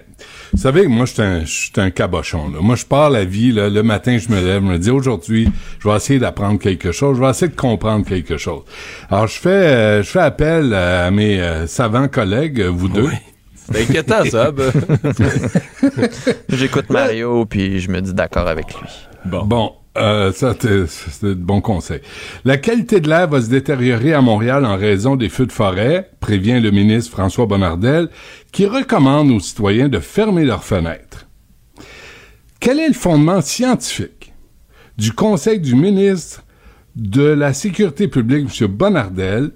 [0.55, 2.49] vous savez, moi, je suis un, je suis un cabochon.
[2.49, 2.59] Là.
[2.61, 3.51] Moi, je pars la vie.
[3.51, 5.49] Là, le matin, je me lève, je me dis aujourd'hui,
[5.81, 7.17] je vais essayer d'apprendre quelque chose.
[7.17, 8.63] Je vais essayer de comprendre quelque chose.
[9.11, 13.11] Alors, je fais, euh, je fais appel à mes euh, savants collègues, euh, vous deux.
[13.55, 14.53] C'est inquiétant, ça.
[14.53, 14.71] ben.
[16.49, 18.89] J'écoute Mario, puis je me dis d'accord avec lui.
[19.25, 19.73] Bon.
[19.97, 22.01] Euh, ça, c'est de bons conseils.
[22.45, 26.11] La qualité de l'air va se détériorer à Montréal en raison des feux de forêt,
[26.19, 28.09] prévient le ministre François Bonnardel,
[28.51, 31.29] qui recommande aux citoyens de fermer leurs fenêtres.
[32.59, 34.33] Quel est le fondement scientifique
[34.99, 36.45] du conseil du ministre
[36.97, 38.69] de la Sécurité publique, M.
[38.69, 39.53] Bonnardel,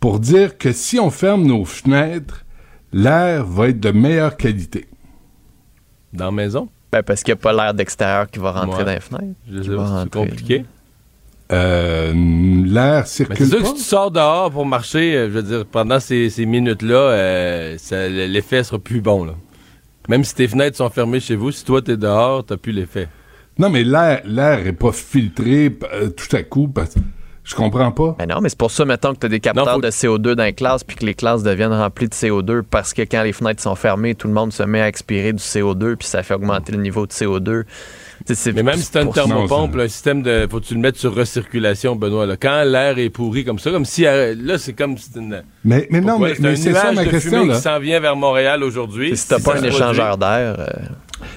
[0.00, 2.44] pour dire que si on ferme nos fenêtres,
[2.92, 4.86] l'air va être de meilleure qualité?
[6.12, 6.68] Dans la maison?
[6.92, 8.84] Ben, parce qu'il n'y a pas l'air d'extérieur qui va rentrer Ouais.
[8.84, 9.24] dans les fenêtres.
[9.50, 10.10] Je Qui sais va pas, c'est rentrer.
[10.20, 10.64] compliqué.
[11.52, 13.62] Euh, l'air Mais c'est circule sûr pas?
[13.62, 16.94] que si tu sors dehors pour marcher, euh, je veux dire, pendant ces, ces minutes-là,
[16.96, 17.76] euh,
[18.28, 19.24] l'effet sera plus bon.
[19.24, 19.34] Là.
[20.08, 23.08] Même si tes fenêtres sont fermées chez vous, si toi t'es dehors, t'as plus l'effet.
[23.58, 26.68] Non, mais l'air, l'air est pas filtré euh, tout à coup.
[26.68, 26.94] Parce...
[27.44, 28.14] Je comprends pas.
[28.20, 29.90] Ben non, mais c'est pour ça, mettons, que tu as des capteurs Non, faut- de
[29.90, 33.22] CO2 dans les classes, puis que les classes deviennent remplies de CO2 parce que quand
[33.24, 36.22] les fenêtres sont fermées, tout le monde se met à expirer du CO2, puis ça
[36.22, 37.64] fait augmenter le niveau de CO2.
[37.64, 37.68] Tu
[38.28, 40.46] sais, c'est- Mais même si t'as une thermopompe, là, un système de.
[40.48, 42.26] Faut que tu le mettes sur recirculation, Benoît.
[42.26, 42.36] Là.
[42.36, 44.06] Quand l'air est pourri comme ça, comme si.
[44.06, 44.96] euh, Là, c'est comme.
[44.96, 45.42] C'est une.
[45.64, 47.30] Mais, mais non, mais, c'est mais un c'est ça ma de question.
[47.32, 47.54] fumée Là.
[47.56, 49.16] qui s'en vient vers Montréal aujourd'hui.
[49.16, 50.66] Si t'as Si pas ça un échangeur produit- d'air, euh,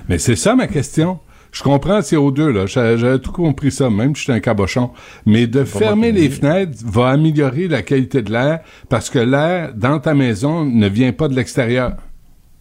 [0.08, 1.18] Mais c'est ça ma question.
[1.56, 2.66] Je comprends le CO2, là.
[2.66, 4.92] J'a- J'avais tout compris ça, même si j'étais un cabochon.
[5.26, 10.00] Mais de fermer les fenêtres va améliorer la qualité de l'air parce que l'air dans
[10.00, 11.94] ta maison ne vient pas de l'extérieur.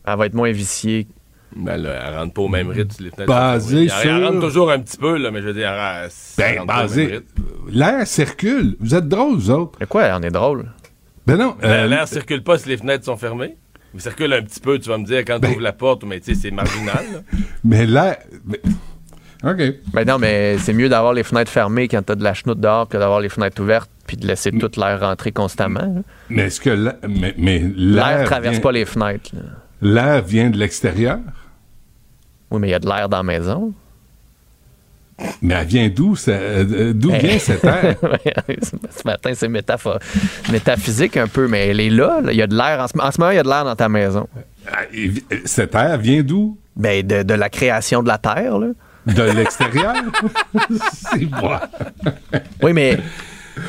[0.07, 1.09] elle va être moins viciée.
[1.57, 3.03] Ben là, elle rentre pas au même rythme.
[3.05, 4.09] les fenêtres Basé sont fermées.
[4.11, 6.59] Elle- Elle sur- rentre toujours un petit peu, là, mais je veux dire, elle, Ben,
[6.61, 7.07] rentre pas au même basé.
[7.07, 7.43] rythme.
[7.71, 8.77] L'air circule.
[8.81, 9.79] Vous êtes drôles, vous autres.
[9.81, 10.67] Mais quoi, on est drôle?
[11.27, 11.55] Ben non.
[11.63, 13.57] L'air- euh, L'air circule pas si les fenêtres sont fermées.
[13.95, 16.19] Il circule un petit peu, tu vas me dire, quand tu ouvres la porte, mais
[16.21, 17.05] tu sais, c'est marginal.
[17.13, 17.21] là.
[17.65, 18.17] mais l'air.
[18.45, 18.61] mais-
[19.45, 19.61] OK.
[19.93, 22.89] Ben non, mais c'est mieux d'avoir les fenêtres fermées quand t'as de la chenoute dehors
[22.89, 25.81] que d'avoir les fenêtres ouvertes puis de laisser tout l'air rentrer constamment.
[25.81, 26.01] là.
[26.31, 26.95] Mais est-ce que l'air.
[27.09, 28.25] Mais, mais L'air l'air.
[28.27, 29.31] traverse vient- pas les fenêtres.
[29.35, 29.43] là.
[29.83, 31.19] L'air vient de l'extérieur?
[32.51, 33.73] Oui, mais il y a de l'air dans la maison.
[35.43, 36.17] Mais elle vient d'où?
[36.17, 37.19] ça- euh, D'où Eh.
[37.27, 37.95] vient cet air?
[38.63, 39.99] ce matin, c'est métaphore-
[40.51, 42.21] métaphysique un peu, mais elle est là.
[42.23, 42.33] là.
[42.33, 42.81] Il y a de l'air.
[42.81, 44.27] En ce, en ce moment, il y a de l'air dans ta maison.
[44.71, 46.59] Ah, et vi- Cet air vient d'où?
[46.77, 48.69] Ben, de, de la création de la Terre, là.
[49.07, 49.95] De l'extérieur?
[51.13, 51.61] C'est moi.
[52.63, 52.99] Oui, mais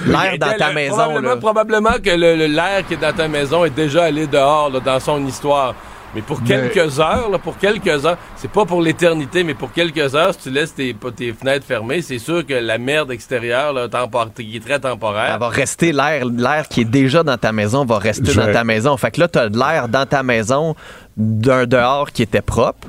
[0.08, 1.38] l'air dans ta euh, maison, Probablement, là.
[1.38, 5.26] probablement que l'air qui est dans ta maison est déjà allé dehors là, dans son
[5.28, 5.76] histoire.
[6.16, 9.72] Mais pour Mais- quelques heures, là, pour quelques heures, c'est pas pour l'éternité, mais pour
[9.74, 13.12] quelques heures, si tu laisses tes, pas tes fenêtres fermées, c'est sûr que la merde
[13.12, 17.22] extérieure, là, tempor- qui est très temporaire, Elle va rester l'air, l'air qui est déjà
[17.24, 18.96] dans ta maison va rester Je- dans ta maison.
[18.98, 20.76] Fait que là, tu as de l'air dans ta maison
[21.18, 22.88] d'un dehors qui était propre.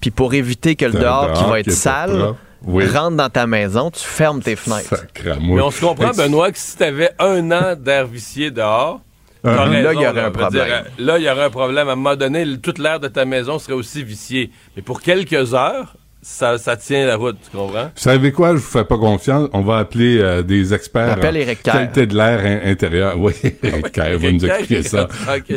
[0.00, 2.34] Puis pour éviter que le dehors, qui va être sale.
[2.64, 2.86] Oui.
[2.86, 4.94] rentre dans ta maison, tu fermes tes fenêtres.
[4.96, 5.56] Sacramouille.
[5.56, 9.11] Mais on se comprend, Benoît, que si t'avais un an d'air vicié dehors, t'as
[9.50, 10.64] raison, Là, il y aurait un problème.
[10.66, 11.88] dire, euh, là, il y aurait un problème.
[11.88, 14.50] À un moment donné, toute l'air de ta maison serait aussi vicié.
[14.76, 17.86] Mais pour quelques heures, ça, ça tient la route, tu comprends?
[17.86, 18.50] Vous savez quoi?
[18.50, 19.48] Je vous fais pas confiance.
[19.52, 21.72] On va appeler euh, des experts Appelle en Kerr.
[21.72, 23.18] qualité de l'air in- intérieur.
[23.18, 23.32] Oui,
[23.92, 25.08] Kerr va nous expliquer ça.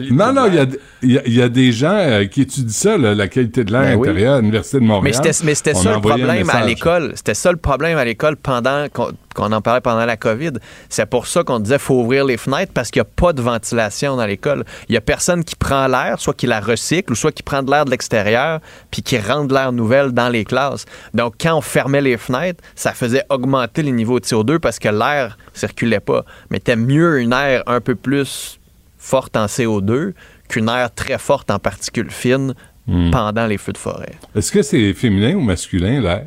[0.09, 0.65] Non, non, il y a,
[1.03, 3.71] y a- il y a des gens euh, qui étudient ça, là, la qualité de
[3.71, 4.09] l'air Ben oui.
[4.09, 5.13] intérieur à l'Université de Mais Montréal.
[5.13, 7.11] c'était, mais c'était ça le problème à l'école.
[7.13, 8.87] C'était ça le problème à l'école pendant
[9.35, 10.53] qu'on- en parlait pendant la COVID.
[10.89, 13.41] C'est pour ça qu'on disait faut ouvrir les fenêtres parce qu'il n'y a pas de
[13.41, 14.63] ventilation dans l'école.
[14.89, 17.61] Il n'y a personne qui prend l'air, soit qui la recycle ou soit qui prend
[17.61, 20.85] de l'air de l'extérieur puis qui rend de l'air nouvelle dans les classes.
[21.13, 24.89] Donc, quand on fermait les fenêtres, ça faisait augmenter les niveaux de CO2 parce que
[24.89, 26.23] l'air circulait pas.
[26.49, 28.59] Mais c'était mieux une air un peu plus
[28.97, 30.13] forte en CO2
[30.49, 32.53] qu'une air très forte en particules fines
[32.87, 33.09] Hmm.
[33.09, 34.13] pendant les feux de forêt.
[34.35, 36.25] Est-ce que c'est féminin ou masculin, l'air?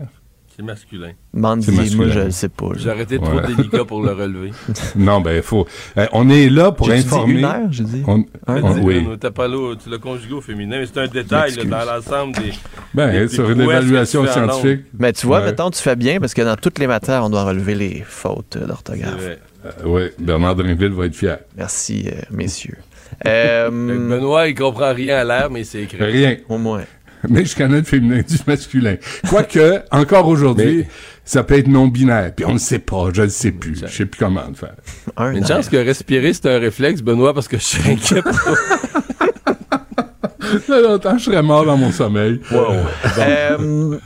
[0.59, 1.13] C'est masculin.
[1.35, 1.97] Mandy, masculin.
[1.97, 2.67] moi, je ne sais pas.
[2.77, 3.47] J'ai arrêté trop Ouais.
[3.47, 4.51] délicat pour le relever.
[4.97, 5.69] non, ben, il faut.
[5.97, 7.35] euh, on est là pour informer.
[7.35, 8.03] une heure, j'ai dit?
[8.09, 9.07] On- Mais on- dis, oui.
[9.81, 12.51] Tu l'as conjugué au féminin, mais c'est un détail là, dans l'ensemble des.
[12.93, 14.81] Ben, des- des sur une évaluation scientifique.
[14.99, 15.45] Mais tu vois, Ouais.
[15.47, 18.57] mettons, tu fais bien parce que dans toutes les matières, on doit relever les fautes
[18.57, 19.15] euh, d'orthographe.
[19.65, 21.39] Euh, oui, Bernard Drinville va être fier.
[21.57, 22.79] Merci, euh, messieurs.
[23.27, 25.97] Euh, Benoît, il comprend rien à l'air, mais c'est écrit.
[26.05, 26.37] Rien.
[26.49, 26.83] au moins.
[27.29, 28.97] Mais je connais le féminin du masculin.
[29.29, 30.85] Quoique, encore aujourd'hui,
[31.25, 32.33] ça peut être non-binaire.
[32.35, 33.81] Puis on ne sait pas, je ne sais plus.
[33.81, 34.75] Je sais plus comment le faire.
[35.16, 38.39] Un Une chance que respirer, c'est un réflexe, Benoît, parce que je suis inquiet pour
[38.41, 38.55] toi.
[40.69, 42.41] Là, longtemps, je serais mort dans mon sommeil.
[43.19, 43.99] Euh, vous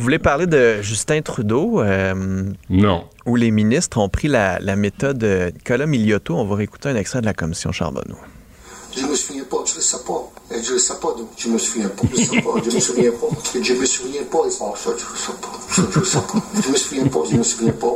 [0.00, 3.04] voulez parler de Justin Trudeau, euh, Non.
[3.24, 6.36] où les ministres ont pris la, la méthode de Nicolas Miliotto.
[6.36, 8.18] On va réécouter un extrait de la commission Charbonneau.
[8.94, 10.30] Je me souviens pas, je le sais pas.
[10.50, 12.02] Et je sais pas, donc je me souviens pas.
[12.10, 13.58] Je sais pas, je me souviens pas.
[13.58, 15.92] Et je me souviens pas, et bon, ça, je sais pas.
[15.92, 16.42] Je sais pas.
[16.64, 17.94] Je me souviens pas, je me souviens pas.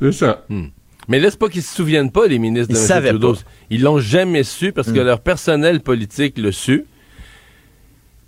[0.00, 0.44] C'est ça.
[1.08, 3.04] Mais là, c'est pas qu'ils se souviennent pas, les ministres Ils de M.
[3.10, 3.34] Trudeau?
[3.34, 3.40] pas.
[3.70, 5.04] Ils l'ont jamais su parce que Mm.
[5.04, 6.84] leur personnel politique le su.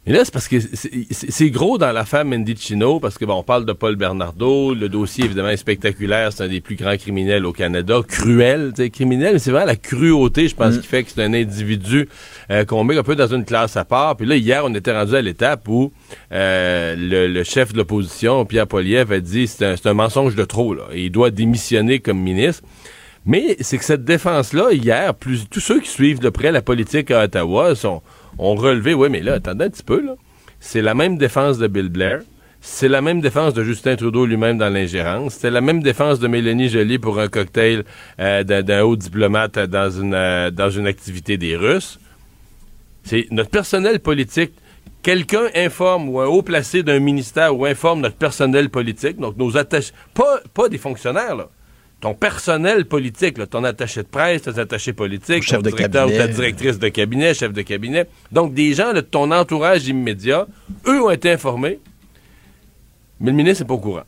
[0.09, 3.35] Et là, c'est parce que c'est- c'est c'est gros dans l'affaire Mendicino, parce que bon,
[3.35, 6.97] on parle de Paul Bernardo, le dossier évidemment est spectaculaire, c'est un des plus grands
[6.97, 10.81] criminels au Canada, cruel, sais, criminel, mais c'est vraiment la cruauté, je pense, Mm.
[10.81, 12.09] qui fait que c'est un individu
[12.51, 14.17] euh, qu'on met un peu dans une classe à part.
[14.17, 15.93] Puis là, hier, on était rendu à l'étape où
[16.33, 20.35] euh, le, le chef de l'opposition, Pierre Poilievre, a dit c'est un, c'est un mensonge
[20.35, 22.63] de trop, là, et il doit démissionner comme ministre.
[23.27, 27.11] Mais c'est que cette défense-là, hier, plus, tous ceux qui suivent de près la politique
[27.11, 28.01] à Ottawa sont,
[28.39, 30.15] ont relevé, oui, mais là, attendez un petit peu, là.
[30.61, 32.21] C'est la même défense de Bill Blair.
[32.61, 35.35] C'est la même défense de Justin Trudeau lui-même dans l'ingérence.
[35.35, 37.85] C'est la même défense de Mélanie Joly pour un cocktail
[38.19, 42.01] euh, d'un haut diplomate dans une, euh, dans une activité des Russes.
[43.05, 44.53] C'est notre personnel politique.
[45.03, 49.57] Quelqu'un informe ou un haut placé d'un ministère ou informe notre personnel politique, donc nos
[49.57, 51.49] attachés, pas, pas des fonctionnaires, là.
[52.01, 55.77] Ton personnel politique, là, ton attaché de presse, tes attachés politiques, Chef ton de ou
[55.77, 56.29] ta cabinet.
[56.29, 58.07] directrice de cabinet, chef de cabinet.
[58.31, 60.47] Donc, des gens de ton entourage immédiat,
[60.87, 61.81] eux ont été informés,
[63.21, 64.05] mais le ministre n'est pas au courant.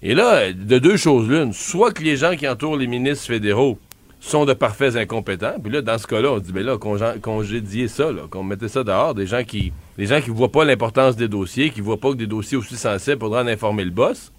[0.00, 3.78] Et là, de deux choses l'une, soit que les gens qui entourent les ministres fédéraux
[4.20, 7.88] sont de parfaits incompétents, puis là, dans ce cas-là, on dit, ben là, congé- congédier
[7.88, 11.28] ça, qu'on mettait ça dehors, des gens qui des gens qui voient pas l'importance des
[11.28, 14.32] dossiers, qui voient pas que des dossiers aussi sensibles faudra en informer le boss,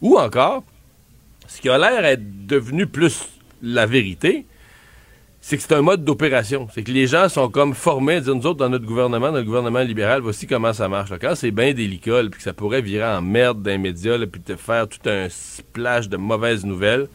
[0.00, 0.64] ou encore,
[1.52, 3.28] ce qui a l'air être devenu plus
[3.62, 4.46] la vérité,
[5.42, 6.68] c'est que c'est un mode d'opération.
[6.72, 9.44] C'est que les gens sont comme formés dire, nous autres, dans notre gouvernement, dans le
[9.44, 11.10] gouvernement libéral, voici comment ça marche.
[11.10, 11.18] là.
[11.18, 14.56] Quand c'est bien délicat, puis que ça pourrait virer en merde d'un média, puis te
[14.56, 17.08] faire tout un splash de mauvaises nouvelles,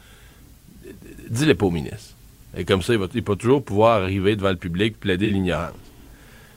[1.29, 2.13] dis-les pas au ministre.
[2.55, 5.73] Et comme ça, il va, toujours pouvoir arriver devant le public plaider l'ignorance.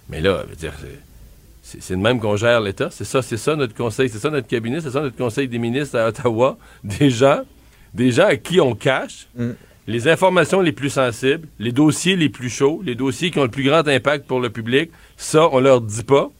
[0.08, 0.74] Mais là, dire,
[1.62, 2.90] c'est de même qu'on gère l'État.
[2.90, 5.58] C'est ça, c'est ça notre conseil, c'est ça notre cabinet, c'est ça notre conseil des
[5.58, 6.58] ministres à Ottawa.
[6.84, 7.42] Des gens,
[7.94, 9.28] des gens à qui on cache
[9.86, 13.50] les informations les plus sensibles, les dossiers les plus chauds, les dossiers qui ont le
[13.50, 14.90] plus grand impact pour le public.
[15.16, 16.30] Ça, on leur dit pas.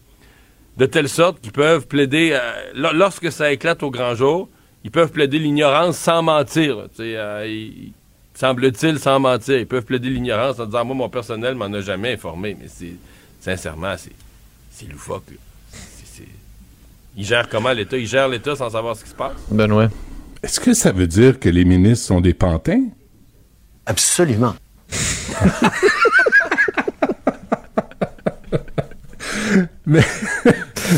[0.77, 2.39] De telle sorte qu'ils peuvent plaider, euh,
[2.75, 4.49] lo- lorsque ça éclate au grand jour,
[4.85, 6.87] ils peuvent plaider l'ignorance sans mentir.
[7.01, 7.93] euh, ils-
[8.35, 9.59] Semble-t-il, sans mentir.
[9.59, 12.57] Ils peuvent plaider l'ignorance en disant Moi, mon personnel m'en a jamais informé.
[12.59, 12.95] Mais c'est
[13.41, 14.13] sincèrement, c'est
[14.71, 15.25] c'est loufoque.
[15.31, 15.37] là.
[17.17, 17.99] Ils gèrent comment l'État?
[17.99, 19.37] Ils gèrent l'État sans savoir ce qui se passe?
[19.51, 19.89] Benoît.
[20.43, 22.85] Est-ce que ça veut dire que les ministres sont des pantins?
[23.87, 24.55] Absolument.
[29.87, 30.01] mais,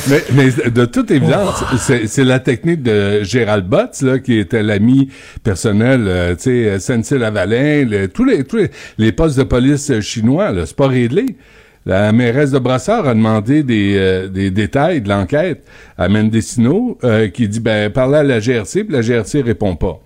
[0.08, 4.62] mais, mais de toute évidence, c'est c'est la technique de Gérald Botts, là, qui était
[4.62, 5.10] l'ami
[5.42, 10.52] personnel, euh, tu sais, Sensi-Lavalin, le- tous, les, tous les, les postes de police chinois,
[10.66, 11.36] c'est pas réglé.
[11.84, 15.64] La mairesse de Brassard a demandé des, euh, des détails de l'enquête
[15.98, 20.00] à Mendicino, euh, qui dit, ben, parlez à la GRC, puis la GRC répond pas.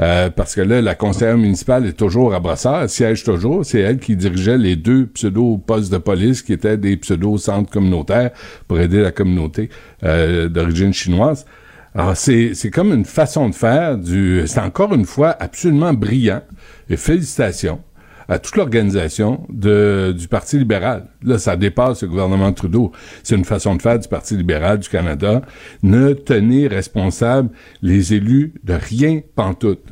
[0.00, 3.64] Euh, parce que là, la conseillère municipale est toujours à Brassard, elle siège toujours.
[3.64, 8.30] C'est elle qui dirigeait les deux pseudo-postes de police qui étaient des pseudo-centres communautaires
[8.66, 9.68] pour aider la communauté
[10.02, 11.46] euh, d'origine chinoise.
[11.94, 14.42] Alors, c'est, c'est comme une façon de faire du...
[14.46, 16.42] C'est encore une fois absolument brillant.
[16.90, 17.80] Et félicitations.
[18.28, 21.08] À toute l'organisation de- du Parti libéral.
[21.22, 22.92] Là, ça dépasse le gouvernement Trudeau.
[23.22, 25.42] C'est une façon de faire du Parti libéral du Canada.
[25.82, 27.50] Ne tenir responsables
[27.82, 29.84] les élus de rien pantoute.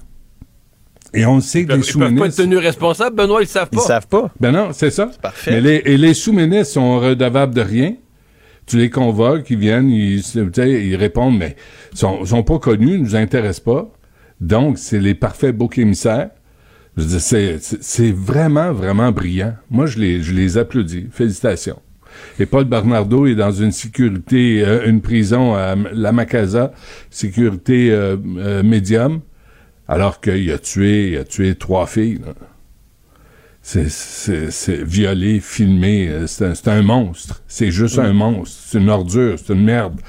[1.15, 2.43] Et on sait que les Ils peuvent pas être sous-ministres...
[2.43, 4.01] tenus responsables, Benoît, ils savent pas.
[4.01, 4.31] pas.
[4.41, 5.11] Ben non, c'est ça.
[5.21, 5.51] parfait.
[5.51, 7.95] Mais les, et les sous-ministres sont redevables de rien.
[8.65, 11.57] Tu les convoques, ils viennent, ils, ils répondent, mais
[11.93, 13.93] ils sont, sont pas connus, ils nous intéressent pas.
[14.41, 16.31] Donc, c'est les parfaits boucs émissaires.
[16.97, 19.55] Je veux dire, c'est, vraiment, vraiment brillant.
[19.71, 21.09] Moi, je les, je les applaudis.
[21.11, 21.81] Félicitations.
[22.39, 26.73] Et Paul Bernardo est dans une sécurité, euh, une prison à la Macasa,
[27.11, 29.21] sécurité euh, euh, médium,
[29.89, 32.21] alors qu'il a tué, il a tué trois filles.
[33.63, 37.43] C'est, violé, filmé, c'est un, monstre.
[37.47, 38.61] C'est juste un monstre.
[38.67, 40.01] C'est une ordure, c'est une merde.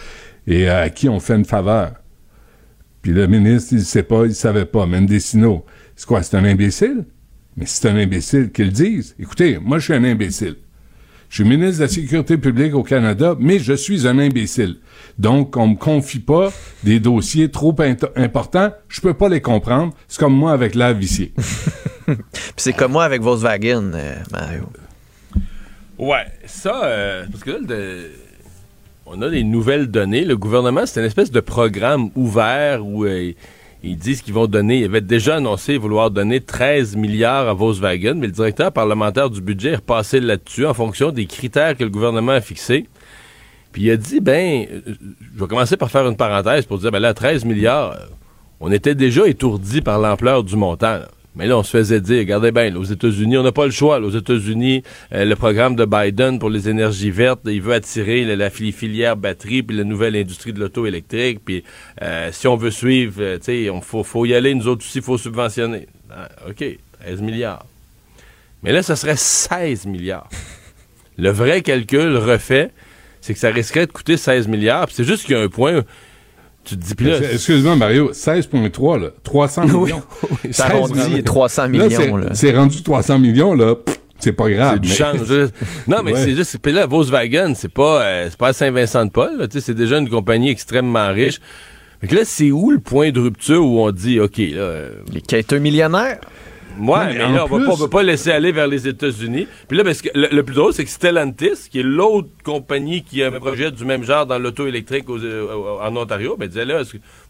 [0.48, 1.94] Et à qui on fait une faveur?
[3.04, 4.88] Puis le ministre, il sait pas, il savait pas.
[4.88, 7.06] Mendicino, c'est quoi, c'est un imbécile?
[7.56, 9.16] Mais c'est un imbécile qu'ils le disent.
[9.20, 10.56] Écoutez, moi, je suis un imbécile.
[11.30, 14.78] Je suis ministre de la Sécurité publique au Canada, mais je suis un imbécile.
[15.18, 16.52] Donc, on me confie pas
[16.84, 17.76] des dossiers trop
[18.16, 18.72] importants.
[18.88, 19.94] Je peux pas les comprendre.
[20.08, 21.34] C'est comme moi avec vicié.
[22.06, 22.18] Puis
[22.58, 24.70] c'est comme moi avec Volkswagen, euh, Mario.
[25.98, 28.08] Ouais, ça, euh, parce que là,
[29.06, 30.26] on a des nouvelles données.
[30.26, 33.32] Le gouvernement, c'est une espèce de programme ouvert où euh,
[33.84, 38.16] ils disent qu'ils vont donner, ils avaient déjà annoncé vouloir donner 13 milliards à Volkswagen,
[38.16, 41.90] mais le directeur parlementaire du budget est repassé là-dessus en fonction des critères que le
[41.90, 42.88] gouvernement a fixés.
[43.74, 44.82] Puis il a dit, ben, euh,
[45.36, 48.06] je vais commencer par faire une parenthèse pour dire, ben là, 13 milliards, euh,
[48.62, 51.00] on était déjà étourdi par l'ampleur du montant.
[51.36, 54.00] Mais là, on se faisait dire, regardez bien, aux États-Unis, on n'a pas le choix.
[54.00, 54.84] aux États-Unis,
[55.14, 58.72] euh, le programme de Biden pour les énergies vertes, il veut attirer la, la fili-
[58.72, 61.40] filière batterie puis la nouvelle industrie de l'auto électrique.
[61.44, 61.64] Puis
[62.04, 64.54] euh, si on veut suivre, euh, tu sais, il faut, y aller.
[64.54, 65.88] Nous autres aussi, il faut subventionner.
[66.12, 66.64] Ah, OK,
[67.02, 67.66] 13 milliards.
[68.62, 70.30] Mais là, ce serait 16 milliards.
[71.18, 72.70] Le vrai calcul refait,
[73.22, 74.88] c'est que ça risquerait de coûter 16 milliards.
[74.92, 75.82] C'est juste qu'il y a un point.
[76.64, 79.08] Tu te dis, là, Excuse-moi, Mario, 16,3, là.
[79.24, 80.02] 300 millions.
[80.52, 81.24] Ça 16 arrondit millions.
[81.24, 82.30] 300 Là, millions, c'est- là.
[82.34, 83.76] C'est rendu 300 millions, là.
[84.20, 84.74] C'est pas grave.
[84.76, 85.50] C'est du mais- change.
[85.88, 86.20] Non, mais Ouais.
[86.24, 86.58] c'est juste.
[86.60, 89.38] Puis là, Volkswagen, c'est pas, euh, c'est pas à Saint-Vincent-de-Paul.
[89.40, 91.40] là, tu sais, C'est déjà une compagnie extrêmement riche.
[92.00, 94.44] Fait que là, c'est où le point de rupture où on dit, OK, là.
[94.62, 96.20] euh, Les quêteux millionnaires?
[96.80, 98.88] Ouais, Non, mais là, on va plus- pas, on va pas laisser aller vers les
[98.88, 99.48] États-Unis.
[99.68, 103.04] Puis là, parce que le, le plus drôle, c'est que Stellantis, qui est l'autre compagnie
[103.04, 106.48] qui a un projet du même genre dans l'auto électrique aux- euh, en Ontario, ben,
[106.48, 106.82] disait là,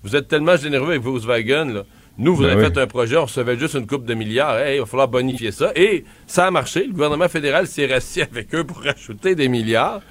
[0.04, 1.84] vous êtes tellement généreux avec Volkswagen, là.
[2.18, 2.72] Nous, vous Ben avez oui.
[2.74, 4.60] fait un projet, on recevait juste une coupe de milliards.
[4.60, 5.72] Hey, il va falloir bonifier ça.
[5.76, 6.86] Et ça a marché.
[6.86, 10.02] Le gouvernement fédéral s'est rassis avec eux pour rajouter des milliards.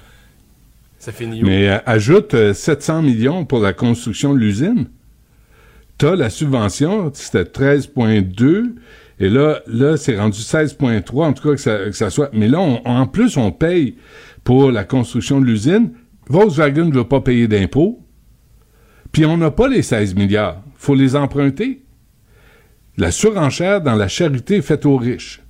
[0.99, 1.45] Ça finit où?
[1.45, 4.89] Mais euh, ajoute euh, 700 millions pour la construction de l'usine.
[5.97, 8.73] T'as la subvention, c'était 13,2.
[9.19, 9.61] Et là,
[9.97, 12.29] c'est rendu 16,3, en tout cas que ça, soit.
[12.33, 13.95] Mais là, en plus, on paye
[14.43, 15.91] pour la construction de l'usine.
[16.27, 17.99] Volkswagen ne veut pas payer d'impôts.
[19.11, 20.61] Puis on n'a pas les 16 milliards.
[20.75, 21.83] faut les emprunter.
[22.97, 25.41] La surenchère dans la charité faite aux riches.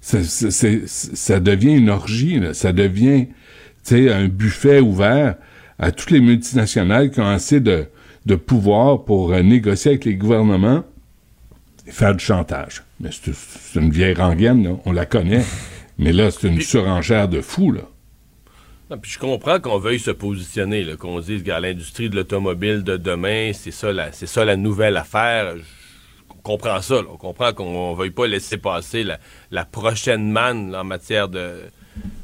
[0.00, 3.28] Ça devient une orgie, ça devient
[3.90, 5.36] un buffet ouvert
[5.78, 7.86] à toutes les multinationales qui ont assez de,
[8.46, 10.84] pouvoir pour euh, négocier avec les gouvernements
[11.92, 12.82] faire du chantage.
[13.00, 14.76] Mais c'est une vieille rengaine, là.
[14.84, 15.44] on la connaît.
[15.98, 17.82] Mais là, c'est une surenchère de fou, là.
[18.90, 22.96] Non, puis je comprends qu'on veuille se positionner, qu'on dise que l'industrie de l'automobile de
[22.96, 25.56] demain, c'est ça, la, c'est ça la nouvelle affaire.
[25.56, 25.62] Je
[26.28, 26.96] on comprend ça.
[26.96, 27.04] là.
[27.10, 29.18] On comprend qu'on ne veuille pas laisser passer la,
[29.50, 31.52] la prochaine manne en matière de,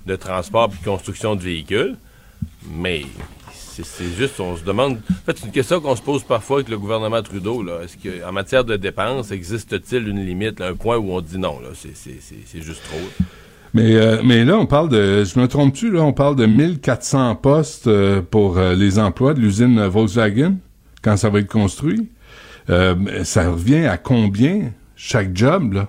[0.06, 1.96] de transport et de construction de véhicules.
[2.70, 3.02] Mais
[3.84, 4.98] c'est, juste, on se demande.
[5.10, 7.64] En fait, c'est une question qu'on se pose parfois avec le gouvernement Trudeau.
[7.80, 12.62] Est-ce qu'en matière de dépenses, existe-t-il une limite, un point où on dit non, c'est,
[12.62, 13.24] juste trop.
[13.74, 17.36] Mais, euh, mais là, on parle de, je me trompe-tu, là, on parle de 1400
[17.36, 20.56] postes euh, pour euh, les emplois de l'usine Volkswagen
[21.02, 22.08] quand ça va être construit.
[23.24, 25.88] Ça revient à combien chaque job, là?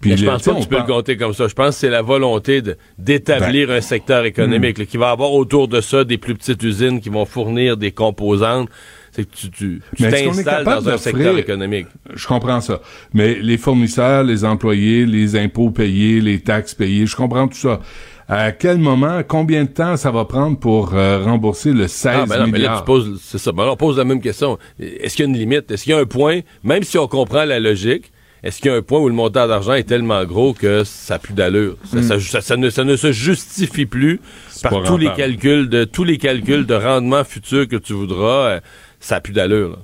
[0.00, 1.48] Puis Mais je pense pas que tu peux parle- le compter comme ça.
[1.48, 2.62] Je pense que c'est la volonté
[2.98, 6.62] d'établir Ben, un secteur économique, là, qui va avoir autour de ça des plus petites
[6.62, 8.68] usines qui vont fournir des composantes.
[9.12, 11.86] C'est que tu, t'installes dans un secteur économique.
[12.14, 12.80] Je comprends ça.
[13.14, 17.80] Mais les fournisseurs, les employés, les impôts payés, les taxes payées, je comprends tout ça.
[18.28, 22.26] À quel moment, combien de temps ça va prendre pour euh, rembourser le 16 Ah,
[22.28, 22.80] ben non, mais là, milliards?
[22.80, 23.52] tu poses, c'est ça.
[23.52, 24.58] Ben là, on pose la même question.
[24.80, 25.70] Est-ce qu'il y a une limite?
[25.70, 28.10] Est-ce qu'il y a un point, même si on comprend la logique,
[28.46, 31.14] est-ce qu'il y a un point où le montant d'argent est tellement gros que ça
[31.14, 31.76] n'a plus d'allure?
[31.90, 32.02] Ça, Hmm.
[32.02, 34.20] ça- ça- ça ne, ça ne se justifie plus
[34.62, 38.46] par tous les calculs de tous les calculs de rendement futur que tu voudras.
[38.48, 38.60] euh,
[39.00, 39.70] ça n'a plus d'allure.
[39.70, 39.76] là.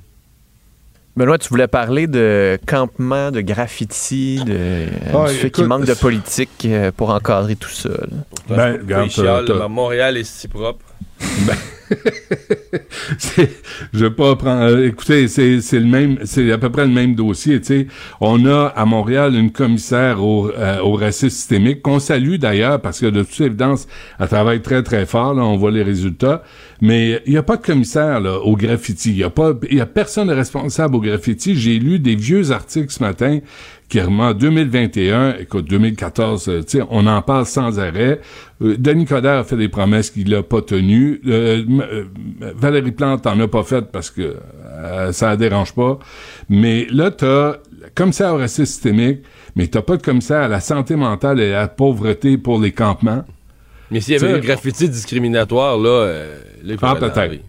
[1.14, 5.66] Benoît, tu voulais parler de campement, de graffiti, de, euh, Ah, du fait écoute, qu'il
[5.66, 7.90] manque de politique euh, pour encadrer tout ça.
[7.90, 8.06] là.
[8.48, 10.84] Ben, regarde, Montréal est si propre.
[13.18, 13.50] C'est-
[13.92, 14.62] je vais pas prendre.
[14.62, 17.62] euh, écoutez, c'est le même, c'est à peu près le même dossier.
[17.62, 17.86] Sais,
[18.20, 23.00] on a à Montréal une commissaire au, euh, au racisme systémique qu'on salue d'ailleurs parce
[23.00, 23.86] que de toute évidence,
[24.18, 25.34] elle travaille très très fort.
[25.34, 26.42] Là, on voit les résultats.
[26.80, 29.10] Mais il y a pas de commissaire là, au graffiti.
[29.10, 31.54] Il y a pas, il y a personne responsable au graffiti.
[31.56, 33.38] J'ai lu des vieux articles ce matin
[34.00, 35.36] remontent 2021.
[35.40, 38.20] Écoute, 2014, euh, tu sais, on en parle sans arrêt.
[38.62, 41.20] Euh, Denis Coderre a fait des promesses qu'il a pas tenues.
[41.26, 41.64] Euh,
[42.56, 44.36] Valérie Plante en a pas fait parce que
[45.12, 45.98] ça la dérange pas.
[46.48, 49.20] Mais là, t'as le commissaire au racisme systémique,
[49.56, 52.72] mais t'as pas de commissaire à la santé mentale et à la pauvreté pour les
[52.72, 53.24] campements.
[53.90, 56.24] Mais s'il y avait T'sais, un graffiti discriminatoire, là,
[56.64, 57.42] là, Ah, peut-être.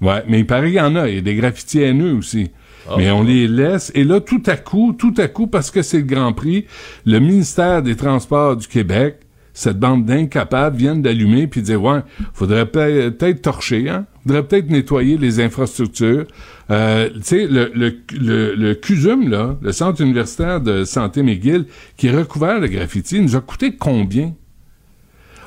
[0.00, 1.08] Ouais, mais il paraît qu'il y en a.
[1.08, 2.50] Il y a des graffitis haineux aussi.
[2.88, 3.90] Ah, mais on les laisse.
[3.94, 6.66] Et là, tout à coup, tout à coup, parce que c'est le Grand Prix,
[7.04, 9.20] le ministère des Transports du Québec,
[9.54, 12.00] cette bande d'incapables viennent d'allumer puis dire, ouais,
[12.34, 14.04] faudrait peut- peut-être torcher, hein?
[14.26, 16.26] Faudrait peut-être nettoyer les infrastructures.
[16.70, 21.64] Euh, tu sais, le, le, le, le CUSUM, là, le Centre universitaire de santé McGill,
[21.96, 24.34] qui est recouvert de graffiti, nous a coûté combien?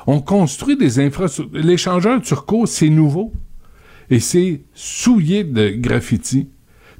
[0.06, 1.60] On construit des infrastructures.
[1.62, 3.32] L'échangeur turco, c'est nouveau.
[4.08, 6.48] Et c'est souillé de graffiti.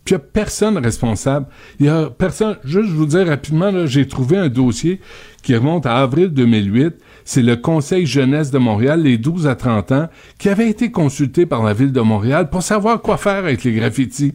[0.04, 1.46] Puis il n'y a personne responsable.
[1.78, 2.56] Il y a personne.
[2.64, 5.00] Juste vous dire rapidement, j'ai trouvé un dossier
[5.42, 6.94] qui remonte à avril 2008.
[7.24, 10.08] C'est le Conseil jeunesse de Montréal, les 12 à 30 ans,
[10.38, 13.72] qui avait été consulté par la ville de Montréal pour savoir quoi faire avec les
[13.72, 14.34] graffitis.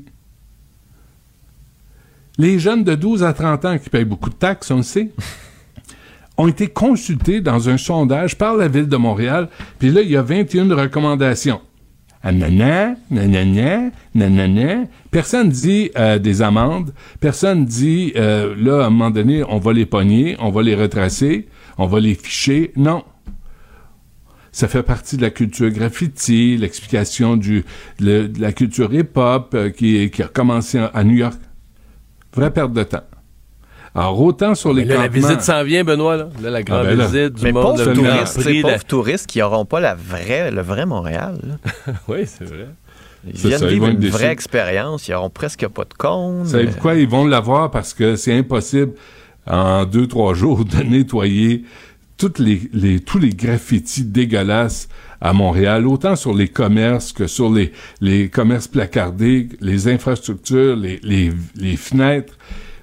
[2.38, 5.12] Les jeunes de 12 à 30 ans qui payent beaucoup de taxes, on le sait,
[6.38, 9.50] ont été consultés dans un sondage par la ville de Montréal.
[9.80, 11.62] Puis là, il y a 21 recommandations.
[12.32, 14.86] Nanana, nanana.
[15.12, 16.94] Personne dit euh, des amendes.
[17.20, 20.76] Personne dit, euh, là, à un moment donné, on va les pogner, on va les
[20.76, 21.48] retracer,
[21.78, 22.72] on va les ficher.
[22.76, 23.04] Non.
[24.52, 27.66] Ça fait partie de la culture graffiti, l'explication du,
[28.00, 31.40] de la culture hip-hop euh, qui, qui a commencé à New York.
[32.34, 33.04] Vraie perte de temps.
[33.96, 36.28] Alors, autant sur les Mais là, la visite s'en vient, Benoît, là.
[36.42, 37.06] Là, la grande Ah, ben là.
[37.08, 40.86] visite du Mais monde, pauvres touristes, pauvres touristes qui n'auront pas la vraie, le vrai
[40.86, 41.38] Montréal.
[42.10, 42.68] oui, c'est vrai.
[43.26, 44.12] Ils viennent ça, ils vivre une déçus.
[44.14, 45.08] vraie expérience.
[45.08, 46.48] Ils n'auront presque pas de compte.
[46.48, 46.96] Savez-vous quoi?
[46.96, 47.72] Ils vont l'avoir?
[47.72, 48.92] Parce que c'est impossible
[49.48, 51.64] en deux, trois jours de nettoyer
[52.18, 54.90] toutes les, les- tous les graffitis dégueulasses
[55.22, 61.00] à Montréal, autant sur les commerces que sur les, les commerces placardés, les infrastructures, les,
[61.02, 62.34] les, les fenêtres.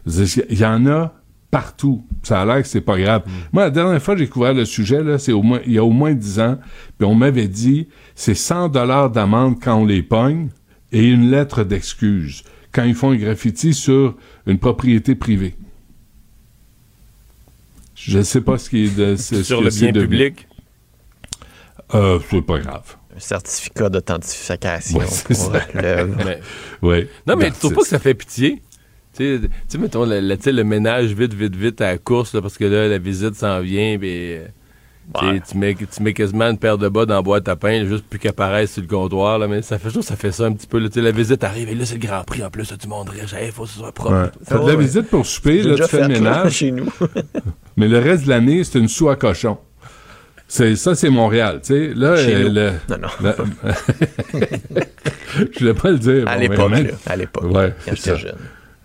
[0.07, 1.13] Il y en a
[1.51, 2.05] partout.
[2.23, 3.23] Ça a l'air que c'est pas grave.
[3.53, 5.79] Moi, la dernière fois que j'ai couvert le sujet, là, c'est au moins, il y
[5.79, 6.59] a au moins 10 ans,
[6.99, 10.49] puis on m'avait dit, c'est 100 dollars d'amende quand on les pogne
[10.93, 12.43] et une lettre d'excuse
[12.73, 14.17] quand ils font un graffiti sur
[14.47, 15.55] une propriété privée.
[17.95, 20.47] Je ne sais pas ce qui est de ce- Sur ce le bien public?
[21.95, 22.97] Euh, c'est pas grave.
[23.15, 25.61] Un certificat d'authentification Ouais, c'est pour ça.
[25.75, 26.17] l'œuvre.
[26.25, 26.41] Mais-
[26.81, 27.09] Ouais.
[27.27, 28.63] Non, mais tu trouves pas que ça fait pitié?
[29.17, 32.35] Tu sais, tu sais, mettons, le, le- le ménage vite, vite, vite à la course,
[32.35, 34.47] là, parce que là, la visite s'en vient, puis euh,
[35.47, 38.05] tu mets, tu mets quasiment une paire de bas dans la boîte à pain, juste
[38.09, 40.53] plus qu'elle apparaisse sur le comptoir, là, mais ça fait juste, ça fait ça un
[40.53, 42.77] petit peu, là, la visite arrive, et là, c'est le Grand Prix, en plus, là,
[42.79, 44.31] du monde riche, il faut que ce soit propre.
[44.51, 44.59] Ouais.
[44.65, 46.53] De la visite pour souper, là, tu fais le ménage.
[46.55, 46.89] chez nous.
[47.77, 49.59] mais le reste de l'année, c'est une soie à cochon.
[50.49, 51.93] C'est, ça, c'est Montréal, tu sais.
[51.95, 52.55] Là, Chez euh, nous.
[52.55, 53.09] le- Non, non.
[53.23, 54.41] le-
[55.55, 56.29] Je voulais pas le dire.
[56.29, 56.73] À bon, l'époque,
[57.07, 58.37] à l'époque, Ouais, quand j'étais jeune.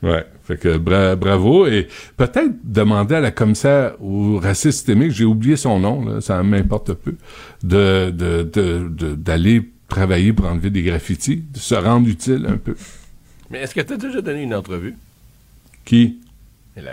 [0.03, 0.25] Ouais.
[0.43, 1.65] Fait que bra- bravo.
[1.67, 1.87] Et
[2.17, 6.93] peut-être demander à la commissaire au racisme systémique, j'ai oublié son nom, là, ça m'importe
[6.93, 7.15] peu,
[7.63, 12.57] de, de, de, de- d'aller travailler pour enlever des graffitis, de se rendre utile un
[12.57, 12.75] peu.
[13.49, 14.95] Mais est-ce que tu as déjà donné une entrevue?
[15.85, 16.19] Qui?
[16.75, 16.91] La,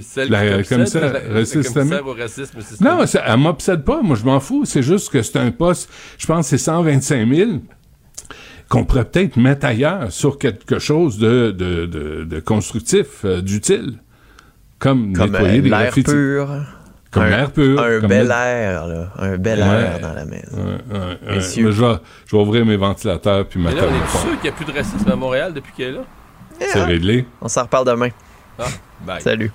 [0.00, 2.06] celle La qui commissaire la- la racisme commissaire systémique?
[2.06, 2.80] au racisme systémique.
[2.98, 4.02] Non, ça, elle m'obsède pas.
[4.02, 4.64] Moi, je m'en fous.
[4.64, 7.50] C'est juste que c'est un poste, je pense que c'est 125 000
[8.70, 13.98] qu'on pourrait peut-être mettre ailleurs sur quelque chose de, de, de, de constructif, euh, d'utile.
[14.78, 16.10] Comme, Comme nettoyer euh, des l'air graffitis.
[16.10, 16.48] pur.
[17.10, 17.80] Comme Un- l'air pur.
[17.82, 19.12] Un comme bel le- air, là.
[19.18, 19.66] Un bel Ouais.
[19.66, 20.56] air dans la maison.
[20.56, 20.98] Ouais, ouais,
[21.28, 21.34] ouais.
[21.36, 21.66] Messieurs.
[21.66, 21.94] Mais je, vais,
[22.26, 24.52] je vais ouvrir mes ventilateurs puis Mais ma là, on est sûr qu'il n'y a
[24.52, 26.04] plus de racisme à Montréal depuis qu'elle est là?
[26.60, 27.26] C'est réglé.
[27.42, 28.08] On s'en reparle demain.
[28.58, 28.64] Ah,
[29.04, 29.20] bye.
[29.20, 29.50] Salut.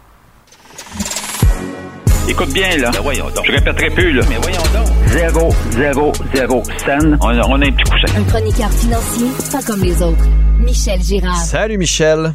[2.28, 2.90] Écoute bien, là.
[2.92, 4.24] Je répéterai plus, là.
[4.28, 4.88] Mais voyons donc.
[5.08, 7.18] Zéro, zéro, zéro scène.
[7.22, 8.20] On a, on a un petit coussin.
[8.20, 10.26] Un chroniqueur financier, pas comme les autres.
[10.60, 11.36] Michel Girard.
[11.36, 12.34] Salut Michel.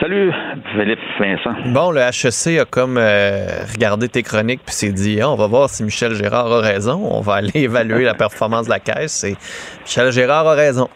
[0.00, 0.32] Salut,
[0.72, 1.72] Philippe Vincent.
[1.72, 5.46] Bon, le HEC a comme euh, regardé tes chroniques puis s'est dit Ah, on va
[5.46, 7.06] voir si Michel Gérard a raison.
[7.10, 9.24] On va aller évaluer la performance de la caisse.
[9.24, 9.36] Et
[9.84, 10.88] Michel Gérard a raison.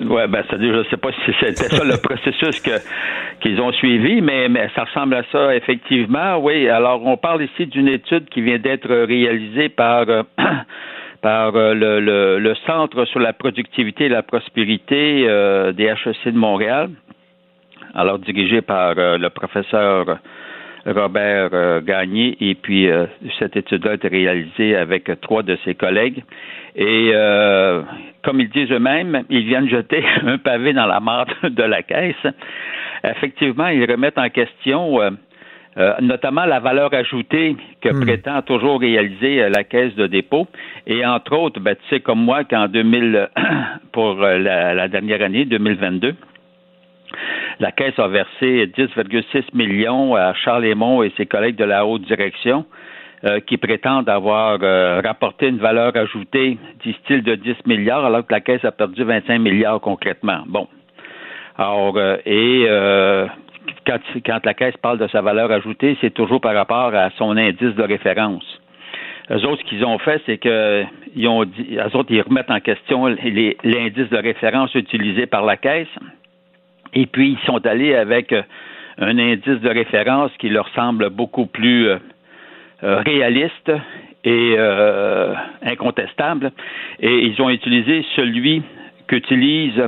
[0.00, 2.70] Ouais, ben, c'est-à-dire, je sais pas si c'était ça le processus que
[3.40, 6.38] qu'ils ont suivi, mais, mais ça ressemble à ça effectivement.
[6.38, 10.22] Oui, alors on parle ici d'une étude qui vient d'être réalisée par euh,
[11.22, 16.32] par euh, le, le, le Centre sur la productivité et la prospérité euh, des HEC
[16.32, 16.90] de Montréal,
[17.94, 20.18] alors dirigé par euh, le professeur
[20.92, 23.06] Robert euh, Gagné, et puis euh,
[23.38, 26.24] cette étude-là a été réalisée avec trois de ses collègues.
[26.76, 27.82] Et euh,
[28.22, 32.26] comme ils disent eux-mêmes, ils viennent jeter un pavé dans la mare de la caisse.
[33.04, 35.00] Effectivement, ils remettent en question
[35.78, 40.48] euh, notamment la valeur ajoutée que prétend toujours réaliser euh, la caisse de dépôt.
[40.88, 43.28] Et entre autres, ben, tu sais comme moi qu'en 2000,
[43.92, 46.16] pour euh, la, la dernière année, 2022,
[47.60, 52.02] la Caisse a versé 10,6 millions à Charles Lemont et ses collègues de la haute
[52.02, 52.66] direction
[53.24, 58.32] euh, qui prétendent avoir euh, rapporté une valeur ajoutée, disent-ils, de 10 milliards, alors que
[58.32, 60.42] la Caisse a perdu 25 milliards concrètement.
[60.46, 60.68] Bon.
[61.56, 63.26] Alors, euh, et euh,
[63.84, 67.36] quand, quand la Caisse parle de sa valeur ajoutée, c'est toujours par rapport à son
[67.36, 68.44] indice de référence.
[69.30, 70.84] Eux autres, ce qu'ils ont fait, c'est que
[71.16, 75.56] ils ont dit, eux autres, ils remettent en question l'indice de référence utilisé par la
[75.56, 75.88] Caisse.
[76.94, 78.42] Et puis, ils sont allés avec euh,
[78.98, 81.98] un indice de référence qui leur semble beaucoup plus euh,
[82.84, 83.72] euh, réaliste
[84.22, 86.52] et euh, incontestable.
[87.00, 88.62] Et ils ont utilisé celui
[89.08, 89.82] qu'utilise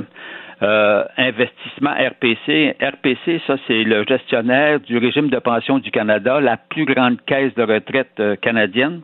[0.61, 2.75] euh, Investissement RPC.
[2.81, 7.53] RPC, ça, c'est le gestionnaire du régime de pension du Canada, la plus grande caisse
[7.55, 9.01] de retraite canadienne,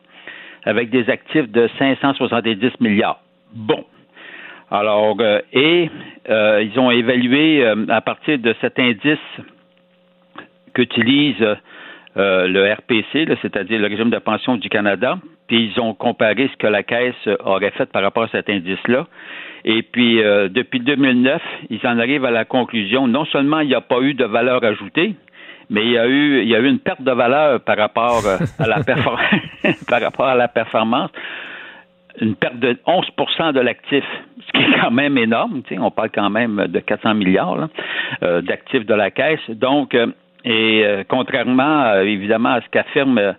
[0.65, 3.22] avec des actifs de 570 milliards.
[3.53, 3.86] Bon.
[4.69, 5.89] Alors, euh, et
[6.30, 9.18] euh, ils ont évalué euh, à partir de cet indice
[10.73, 11.41] qu'utilise
[12.18, 16.57] euh, le RPC, c'est-à-dire le régime de pension du Canada, puis ils ont comparé ce
[16.57, 17.15] que la Caisse
[17.45, 19.07] aurait fait par rapport à cet indice-là.
[19.64, 23.76] Et puis, euh, depuis 2009, ils en arrivent à la conclusion, non seulement il n'y
[23.76, 25.15] a pas eu de valeur ajoutée,
[25.69, 28.26] mais il y a eu, il y a eu une perte de valeur par rapport
[28.26, 28.84] euh, à la
[29.88, 31.11] par rapport à la performance
[32.19, 34.03] une perte de 11% de l'actif,
[34.45, 35.61] ce qui est quand même énorme.
[35.64, 37.69] Tu sais, on parle quand même de 400 milliards
[38.23, 39.49] euh, d'actifs de la caisse.
[39.49, 40.07] Donc, euh,
[40.44, 43.34] et euh, contrairement euh, évidemment à ce qu'affirme euh,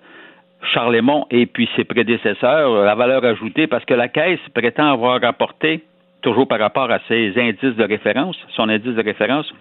[0.73, 4.93] Charles Lemont et puis ses prédécesseurs, euh, la valeur ajoutée, parce que la caisse prétend
[4.93, 5.85] avoir rapporté,
[6.23, 9.53] toujours par rapport à ses indices de référence, son indice de référence,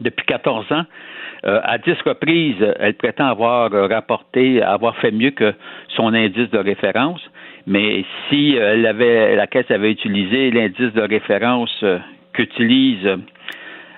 [0.00, 0.84] depuis 14 ans,
[1.44, 5.54] euh, à 10 reprises, elle prétend avoir euh, rapporté, avoir fait mieux que
[5.88, 7.20] son indice de référence.
[7.66, 11.98] Mais si euh, elle avait, la Caisse avait utilisé l'indice de référence euh,
[12.32, 13.06] qu'utilise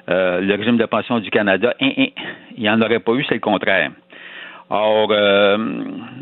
[0.08, 2.06] euh, le régime de pension du Canada, hein, hein,
[2.56, 3.90] il n'y en aurait pas eu, c'est le contraire.
[4.70, 5.56] Or, euh,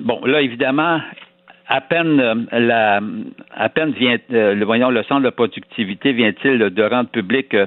[0.01, 1.01] bon, là, évidemment,
[1.69, 3.01] à peine la,
[3.55, 7.67] à peine vient, euh, le, voyons, le centre de productivité vient-il de rendre public euh,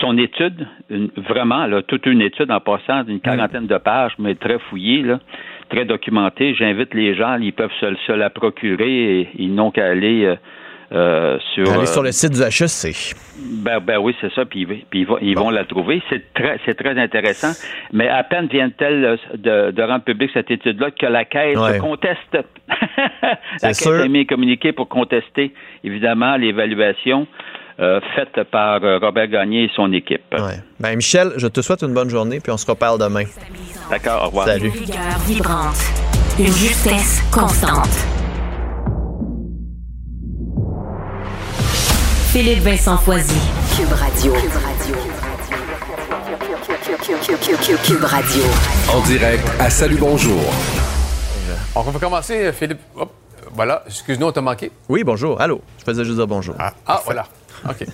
[0.00, 4.34] son étude, une- vraiment, là, toute une étude en passant d'une quarantaine de pages, mais
[4.34, 5.18] très fouillée, là,
[5.72, 6.54] très documentée.
[6.54, 10.36] J'invite les gens, ils peuvent se, se la procurer et ils n'ont qu'à aller euh,
[10.92, 13.14] euh, sur, Allez euh, sur le site du HEC.
[13.64, 16.02] ben, ben oui, c'est ça, puis, ils- puis ils, vont, ils vont la trouver.
[16.10, 17.52] C'est très, c'est très intéressant.
[17.92, 21.78] Mais à peine vient-elle de, de rendre public cette étude-là que la Caisse Ouais.
[21.78, 22.36] conteste.
[23.62, 24.02] la Caisse sûr.
[24.02, 27.26] a mis un communiqué pour contester, évidemment, l'évaluation
[27.80, 30.22] euh, faite par euh, Robert Gagné et son équipe.
[30.80, 33.24] Ben, Michel, je te souhaite une bonne journée, puis on se reparle demain.
[33.90, 34.46] D'accord, au revoir.
[34.46, 34.70] Salut.
[34.70, 35.76] Rigueur vibrante.
[36.38, 37.90] Une justesse constante.
[42.32, 43.40] Philippe Vincent Foisy.
[43.76, 44.32] Cube Radio.
[47.84, 48.42] Cube Radio.
[48.92, 50.40] En direct à Salut Bonjour.
[51.74, 52.80] On va commencer, euh, Philippe.
[52.96, 53.12] Hop,
[53.54, 54.70] voilà, excuse-nous, on t'a manqué.
[54.88, 55.40] Oui, bonjour.
[55.40, 55.60] Allô.
[55.78, 56.54] Je faisais juste dire bonjour.
[56.58, 57.26] Ah, voilà.
[57.68, 57.86] OK.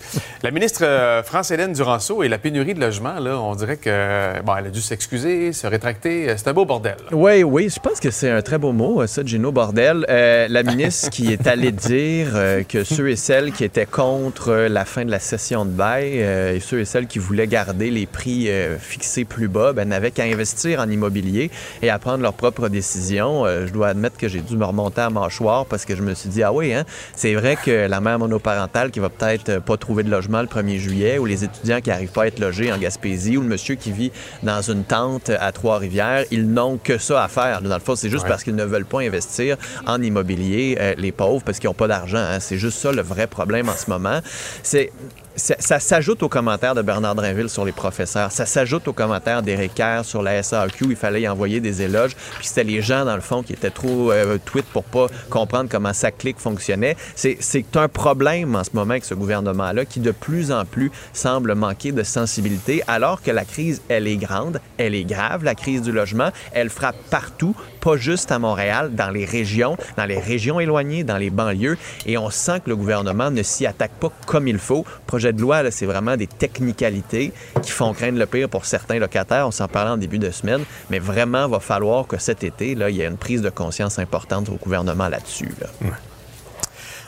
[0.43, 4.57] La ministre euh, France-Hélène Duranceau et la pénurie de logements, là, on dirait que bon,
[4.57, 6.31] elle a dû s'excuser, se rétracter.
[6.31, 6.97] Euh, C'est un beau bordel.
[7.13, 10.07] Oui, oui, je pense que c'est un très beau mot, ça, Gino Bordel.
[10.09, 14.53] Euh, la ministre qui est allée dire euh, que ceux et celles qui étaient contre
[14.53, 18.07] la fin de la session de bail et ceux et celles qui voulaient garder les
[18.07, 21.51] prix fixés plus bas ben, n'avaient qu'à investir en immobilier
[21.83, 23.45] et à prendre leurs propres décisions.
[23.47, 26.29] Je dois admettre que j'ai dû me remonter à mâchoire parce que je me suis
[26.29, 26.85] dit, ah oui, hein,
[27.15, 30.47] c'est vrai que la mère monoparentale qui va peut-être euh, pas trouver de logement le
[30.47, 33.49] 1er juillet ou les étudiants qui n'arrivent pas à être logés en Gaspésie ou le
[33.49, 34.11] monsieur qui vit
[34.43, 37.61] dans une tente à Trois-Rivières, ils n'ont que ça à faire.
[37.63, 38.29] Dans le fond, c'est juste Ouais.
[38.31, 39.57] parce qu'ils ne veulent pas investir
[39.87, 42.19] en immobilier, euh, les pauvres, parce qu'ils n'ont pas d'argent.
[42.19, 42.41] hein.
[42.41, 44.21] C'est juste ça le vrai problème en ce moment.
[44.63, 44.91] C'est
[45.39, 48.33] ça, ça s'ajoute aux commentaires de Bernard Drinville sur les professeurs.
[48.33, 50.87] Ça s'ajoute aux commentaires d'Éric Kerr sur la SAQ.
[50.91, 52.15] Il fallait y envoyer des éloges.
[52.39, 55.69] Puis c'était les gens, dans le fond, qui étaient trop euh, tweet pour pas comprendre
[55.71, 56.97] comment sa clique fonctionnait.
[57.15, 61.55] C'est un problème en ce moment avec ce gouvernement-là qui, de plus en plus, semble
[61.55, 65.83] manquer de sensibilité, alors que la crise, elle est grande, elle est grave, la crise
[65.83, 66.31] du logement.
[66.53, 71.17] Elle frappe partout, pas juste à Montréal, dans les régions, dans les régions éloignées, dans
[71.17, 71.79] les banlieues.
[72.07, 74.85] Et on sent que le gouvernement ne s'y attaque pas comme il faut.
[75.29, 77.33] Projet de loi, c'est vraiment des technicalités
[77.63, 79.47] qui font craindre le pire pour certains locataires.
[79.47, 80.63] On s'en parlait en début de semaine.
[80.91, 83.99] Mais vraiment, va falloir que cet été, là, il y ait une prise de conscience
[83.99, 85.51] importante au gouvernement là-dessus.
[85.61, 85.69] là.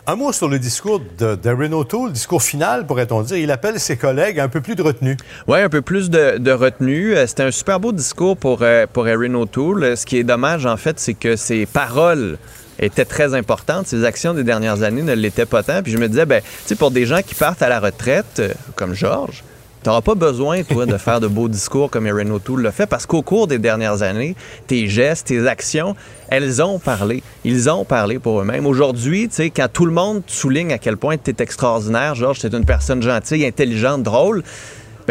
[0.07, 3.37] Un mot sur le discours de Darren O'Toole, le discours final, pourrait-on dire.
[3.37, 5.17] Il appelle ses collègues à un peu plus de retenue.
[5.47, 7.15] Oui, un peu plus de, de retenue.
[7.15, 9.85] Euh, C'était un super beau discours pour, euh, pour Erin O'Toole.
[9.85, 12.39] Euh, Ce qui est dommage, en fait, c'est que ses paroles
[12.81, 13.87] étaient très importantes.
[13.87, 15.83] Ses actions des dernières années ne l'étaient pas tant.
[15.83, 18.41] Puis je me disais, ben, tu sais, pour des gens qui partent à la retraite,
[18.41, 19.45] euh, comme Georges,
[19.83, 23.07] T'auras pas besoin, toi, de faire de beaux discours comme Erin O'Toole le fait, parce
[23.07, 24.37] qu'au cours des dernières années,
[24.67, 25.97] tes gestes, tes actions,
[26.29, 27.23] elles ont parlé.
[27.45, 28.67] Ils ont parlé pour eux-mêmes.
[28.67, 32.41] Aujourd'hui, tu sais, quand tout le monde souligne à quel point tu es extraordinaire, Georges,
[32.41, 34.43] tu es une personne gentille, intelligente, drôle,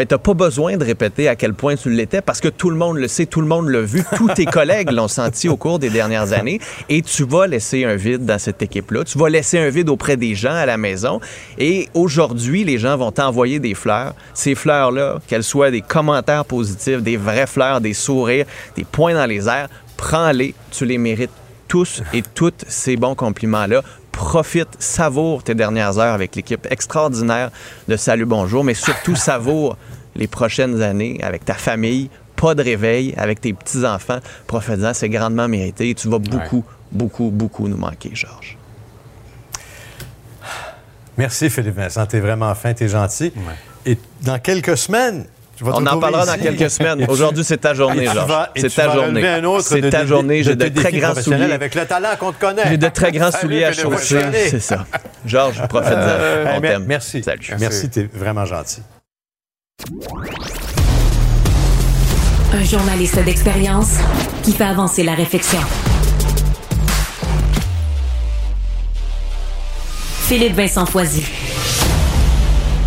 [0.00, 2.76] ben, t'as pas besoin de répéter à quel point tu l'étais parce que tout le
[2.76, 5.78] monde le sait, tout le monde l'a vu, tous tes collègues l'ont senti au cours
[5.78, 6.58] des dernières années
[6.88, 9.04] et tu vas laisser un vide dans cette équipe-là.
[9.04, 11.20] Tu vas laisser un vide auprès des gens à la maison
[11.58, 14.14] et aujourd'hui, les gens vont t'envoyer des fleurs.
[14.32, 18.46] Ces fleurs-là, qu'elles soient des commentaires positifs, des vraies fleurs, des sourires,
[18.76, 19.68] des points dans les airs,
[19.98, 21.30] prends-les, tu les mérites
[21.68, 23.82] tous et toutes ces bons compliments-là.
[24.12, 27.50] Profite, savoure tes dernières heures avec l'équipe extraordinaire
[27.86, 29.76] de Salut Bonjour, mais surtout savoure
[30.16, 32.10] les prochaines années avec ta famille.
[32.36, 34.18] Pas de réveil avec tes petits-enfants.
[34.46, 35.90] Profite-en, c'est grandement mérité.
[35.90, 38.56] Et tu vas beaucoup, beaucoup, beaucoup nous manquer, Georges.
[41.18, 42.06] Merci, Philippe Vincent.
[42.06, 43.32] T'es vraiment fin, t'es gentil.
[43.84, 45.26] Et dans quelques semaines,
[45.56, 47.04] tu vas te On en parlera dans quelques semaines.
[47.08, 48.32] Aujourd'hui, c'est ta journée, Georges.
[48.56, 49.22] C'est ta journée.
[49.62, 50.42] C'est ta journée.
[50.42, 51.52] J'ai de très grands souliers.
[51.52, 52.68] Avec le talent qu'on te connaît.
[52.68, 54.20] J'ai de très grands souliers à chausser.
[54.48, 54.86] C'est ça.
[55.26, 55.94] Georges, profite-en.
[55.98, 56.84] Euh, On mer- t'aime.
[56.86, 57.22] Merci.
[57.22, 57.54] Salut.
[57.58, 58.80] Merci, t'es vraiment gentil.
[62.52, 63.96] Un journaliste d'expérience
[64.42, 65.58] qui fait avancer la réflexion.
[70.26, 71.24] Philippe Vincent Foisy.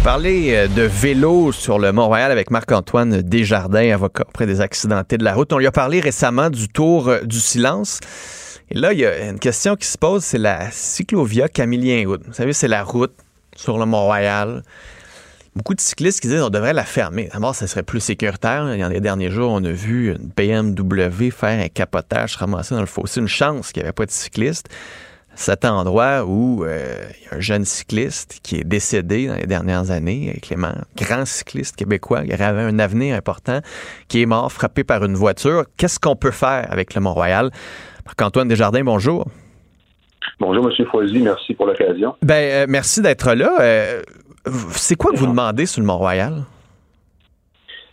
[0.03, 5.24] Parler euh, de vélo sur le Mont-Royal avec Marc-Antoine Desjardins, avocat auprès des accidentés de
[5.24, 5.52] la route.
[5.52, 8.02] On lui a parlé récemment du tour euh, du silence.
[8.70, 12.22] Et là, il y a une question qui se pose, c'est la cyclovia Camillien Hood.
[12.28, 13.14] Vous savez, c'est la route
[13.56, 14.64] sur le Mont-Royal.
[15.55, 17.30] Beaucoup de cyclistes qui disent qu'on devrait la fermer.
[17.31, 18.65] D'abord, ça serait plus sécuritaire.
[18.65, 22.81] Dans les derniers jours, on a vu une BMW faire un capotage, se ramasser dans
[22.81, 23.19] le fossé.
[23.19, 24.67] Une chance qu'il n'y avait pas de cyclistes.
[25.35, 29.47] Cet endroit où euh, il y a un jeune cycliste qui est décédé dans les
[29.47, 33.59] dernières années, Clément, grand cycliste québécois, qui avait un avenir important,
[34.07, 35.65] qui est mort frappé par une voiture.
[35.77, 37.49] Qu'est-ce qu'on peut faire avec le Mont-Royal?
[38.05, 39.27] Marc-Antoine Desjardins, bonjour.
[40.39, 40.85] Bonjour, M.
[40.88, 41.19] Foisy.
[41.19, 42.15] Merci pour l'occasion.
[42.21, 43.57] Ben, euh, merci d'être là.
[43.59, 44.01] Euh,
[44.45, 46.44] c'est quoi que vous demandez sur le Mont-Royal?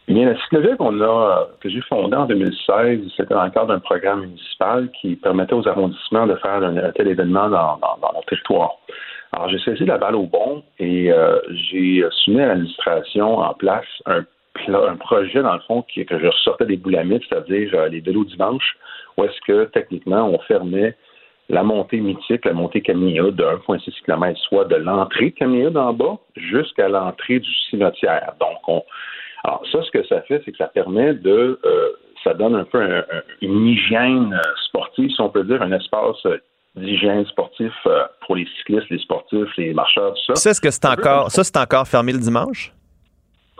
[0.08, 3.50] Eh bien, la cyclovia qu'on a, euh, que j'ai fondée en 2016, c'était dans le
[3.50, 7.78] cadre d'un programme municipal qui permettait aux arrondissements de faire un, un tel événement dans,
[7.78, 8.72] dans, dans leur territoire.
[9.32, 11.38] Alors, j'ai saisi la balle au bon et euh,
[11.70, 14.24] j'ai soumis à l'administration en place un,
[14.68, 18.24] un projet, dans le fond, qui, que je ressortais des boulamites, c'est-à-dire euh, les vélos
[18.24, 18.76] dimanche,
[19.16, 20.96] où est-ce que, techniquement, on fermait
[21.50, 26.16] la montée mythique, la montée Camilla de 1,6 km, soit de l'entrée Camilla d'en bas
[26.36, 28.32] jusqu'à l'entrée du cimetière.
[28.40, 28.82] Donc, on,
[29.44, 31.88] alors ça, ce que ça fait, c'est que ça permet de, euh,
[32.24, 35.72] ça donne un peu un- un- une hygiène euh, sportive, si on peut dire, un
[35.72, 36.24] espace
[36.76, 40.34] d'hygiène sportif euh, pour les cyclistes, les sportifs, les marcheurs, tout ça.
[40.36, 42.72] Ça, est-ce que c'est Un peu encore, ça, c'est encore fermé le dimanche?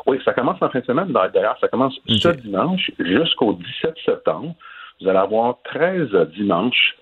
[0.07, 1.13] oui, ça commence en fin de semaine.
[1.13, 4.55] D'ailleurs, ça commence ce dimanche jusqu'au 17 septembre.
[5.01, 6.95] Vous allez avoir 13 dimanches,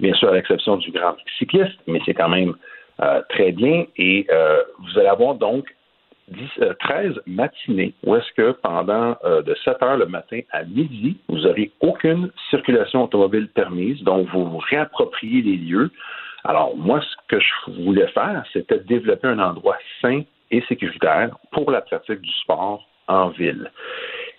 [0.00, 2.54] bien sûr à l'exception du Grand cycliste, mais c'est quand même
[3.02, 3.84] euh, très bien.
[3.96, 5.66] Et euh, vous allez avoir donc
[6.28, 10.64] 10, euh, 13 matinées où est-ce que pendant euh, de 7 heures le matin à
[10.64, 15.90] midi, vous n'aurez aucune circulation automobile permise, donc vous vous réappropriez les lieux.
[16.44, 21.70] Alors, moi, ce que je voulais faire, c'était développer un endroit sain et sécuritaire pour
[21.70, 23.70] la pratique du sport en ville.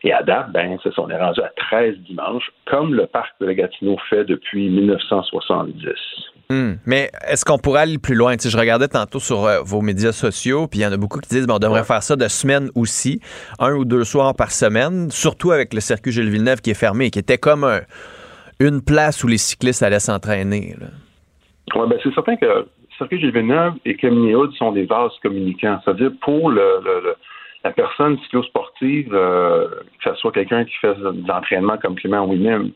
[0.07, 3.45] Et à date, ben, ça, on est rendu à 13 dimanches, comme le parc de
[3.47, 5.89] la Gatineau fait depuis 1970.
[6.49, 6.75] Hmm.
[6.85, 8.38] Mais est-ce qu'on pourrait aller plus loin?
[8.38, 10.97] Tu sais, je regardais tantôt sur euh, vos médias sociaux, puis il y en a
[10.97, 13.19] beaucoup qui disent qu'on devrait faire ça de semaine aussi,
[13.59, 17.09] un ou deux soirs par semaine, surtout avec le circuit Gilles Villeneuve qui est fermé,
[17.11, 17.81] qui était comme un-
[18.61, 20.75] une place où les cyclistes allaient s'entraîner.
[21.75, 22.65] Oui, ben c'est certain que
[22.97, 25.79] Circuit Gilles Villeneuve et Camille sont des vases communicants.
[25.84, 27.15] C'est-à-dire pour le, le- le-
[27.63, 29.67] la personne cyclosportive, euh,
[30.03, 32.71] que ce soit quelqu'un qui fait de l'entraînement comme Clément Ouimet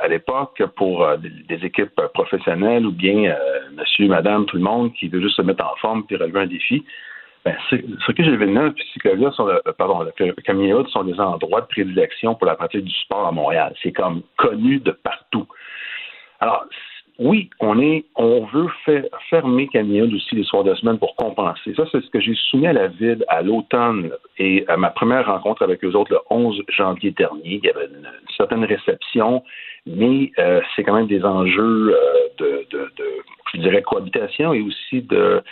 [0.00, 3.36] à l'époque pour euh, des, équipes professionnelles ou bien euh,
[3.76, 6.46] monsieur, madame, tout le monde qui veut juste se mettre en forme puis relever un
[6.46, 6.84] défi,
[7.44, 11.62] ben, Circuit Gilles Villeneuve puis Cyclavia sont, le- euh, pardon, le Camille sont des endroits
[11.62, 13.74] de prédilection pour la pratique du sport à Montréal.
[13.82, 15.46] C'est comme connu de partout.
[16.40, 16.66] Alors,
[17.18, 21.74] oui, on est, on veut faire, fermer Camille aussi les soirs de semaine pour compenser.
[21.76, 25.26] Ça, c'est ce que j'ai soumis à la ville à l'automne et à ma première
[25.26, 27.60] rencontre avec eux autres le 11 janvier dernier.
[27.62, 29.42] Il y avait une certaine réception,
[29.86, 33.04] mais euh, c'est quand même des enjeux euh, de, de, de,
[33.52, 35.42] je dirais, cohabitation et aussi de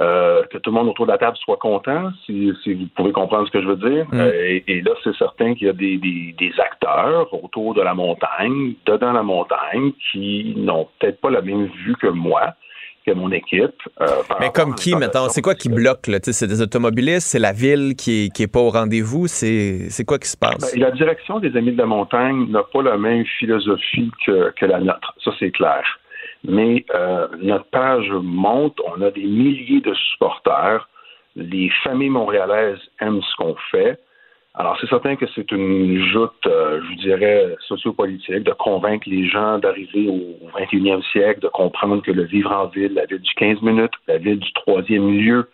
[0.00, 3.12] euh, que tout le monde autour de la table soit content, si, si vous pouvez
[3.12, 4.06] comprendre ce que je veux dire.
[4.12, 4.20] Mm.
[4.20, 7.82] Euh, et, et là, c'est certain qu'il y a des, des, des acteurs autour de
[7.82, 12.54] la montagne, dedans la montagne, qui n'ont peut-être pas la même vue que moi,
[13.04, 13.82] que mon équipe.
[14.00, 14.06] euh,
[14.40, 15.28] Mais comme qui, maintenant?
[15.28, 16.10] C'est quoi qui bloque?
[16.22, 17.28] C'est des automobilistes?
[17.28, 19.26] C'est la ville qui est, qui est pas au rendez-vous?
[19.26, 20.74] C'est c'est quoi qui se passe?
[20.74, 24.66] Ben, la direction des Amis de la Montagne n'a pas la même philosophie que, que
[24.66, 25.82] la nôtre, ça c'est clair.
[26.46, 30.88] Mais euh, notre page monte, on a des milliers de supporters,
[31.36, 33.98] les familles montréalaises aiment ce qu'on fait.
[34.56, 39.28] Alors c'est certain que c'est une joute, euh, je vous dirais, sociopolitique, de convaincre les
[39.28, 43.34] gens d'arriver au 21e siècle, de comprendre que le vivre en ville, la ville du
[43.34, 45.50] 15 minutes, la ville du troisième lieu,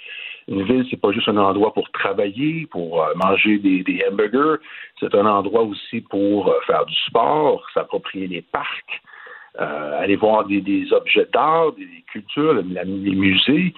[0.49, 4.61] une ville, c'est pas juste un endroit pour travailler, pour euh, manger des, hamburgers.
[4.99, 9.01] C'est un endroit aussi pour euh, faire du sport, s'approprier les parcs,
[9.61, 13.73] euh, aller voir des, des objets d'art, des, cultures, les musées,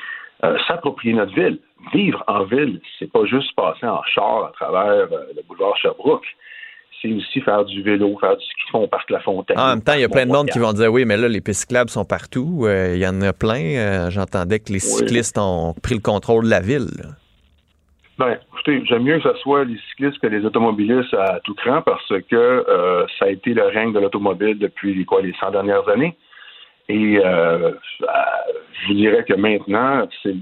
[0.44, 1.58] euh, s'approprier notre ville.
[1.92, 6.26] Vivre en ville, c'est pas juste passer en char à travers euh, le boulevard Sherbrooke.
[7.00, 9.58] C'est aussi faire du vélo, faire du ski fond parc La Fontaine.
[9.58, 11.26] En même temps, il y a plein de monde qui vont dire oui, mais là,
[11.26, 12.62] les pistes cyclables sont partout.
[12.62, 13.76] Euh, Il y en a plein.
[13.76, 16.90] Euh, J'entendais que les cyclistes ont pris le contrôle de la ville.
[18.18, 21.82] Ben, écoutez, j'aime mieux que ce soit les cyclistes que les automobilistes à tout cran
[21.82, 25.88] parce que euh, ça a été le règne de l'automobile depuis quoi, les 100 dernières
[25.88, 26.16] années.
[26.88, 27.72] Et euh,
[28.88, 30.34] je dirais que maintenant, c'est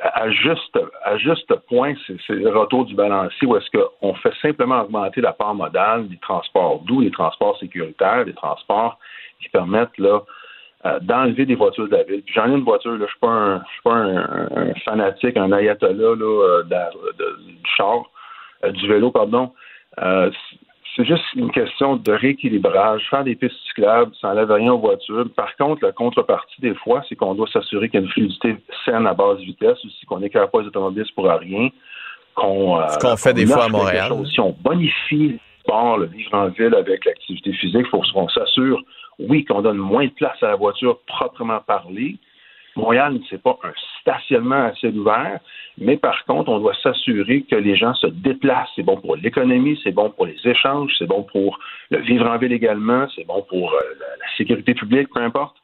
[0.00, 4.82] à juste, à juste point, c'est le retour du balancier où est-ce qu'on fait simplement
[4.82, 8.98] augmenter la part modale des transports doux, des transports sécuritaires, des transports
[9.40, 10.20] qui permettent là
[10.84, 12.22] euh, d'enlever des voitures de la ville.
[12.34, 15.52] J'en ai une voiture, là, je suis pas un, je suis pas un, fanatique, un
[15.52, 16.62] ayatollah là, euh,
[17.38, 18.04] du char,
[18.64, 19.52] euh, du vélo, pardon.
[20.94, 23.02] C'est juste une question de rééquilibrage.
[23.08, 25.26] Faire des pistes cyclables, ça n'enlève rien aux voitures.
[25.34, 28.56] Par contre, la contrepartie des fois, c'est qu'on doit s'assurer qu'il y a une fluidité
[28.84, 31.70] saine à basse vitesse, aussi qu'on n'écarte pas les automobilistes pour rien.
[32.34, 34.08] Qu'on, euh, fait des fois à Montréal.
[34.08, 34.30] chose.
[34.32, 38.28] Si on bonifie le sport, le vivre en ville avec l'activité physique, il faut qu'on
[38.28, 38.82] s'assure,
[39.18, 42.16] oui, qu'on donne moins de place à la voiture proprement parlée.
[42.76, 45.38] Montréal, c'est pas un stationnement assez ouvert,
[45.78, 48.70] mais par contre, on doit s'assurer que les gens se déplacent.
[48.76, 51.58] C'est bon pour l'économie, c'est bon pour les échanges, c'est bon pour
[51.90, 55.56] le vivre en ville également, c'est bon pour euh, la, la sécurité publique, peu importe.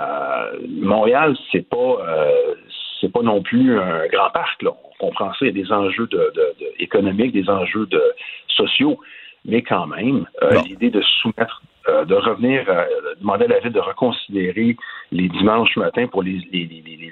[0.00, 1.76] Euh, Montréal, c'est pas
[2.08, 2.54] euh,
[3.00, 4.62] c'est pas non plus un grand parc.
[4.62, 4.70] Là.
[5.00, 8.02] On comprend ça, il y a des enjeux de, de- de- économiques, des enjeux de,
[8.48, 8.98] sociaux,
[9.44, 10.26] mais quand même,
[10.64, 12.84] l'idée de soumettre, euh, de revenir, euh,
[13.20, 14.76] demander à la ville de reconsidérer
[15.10, 16.40] les dimanches matins pour les,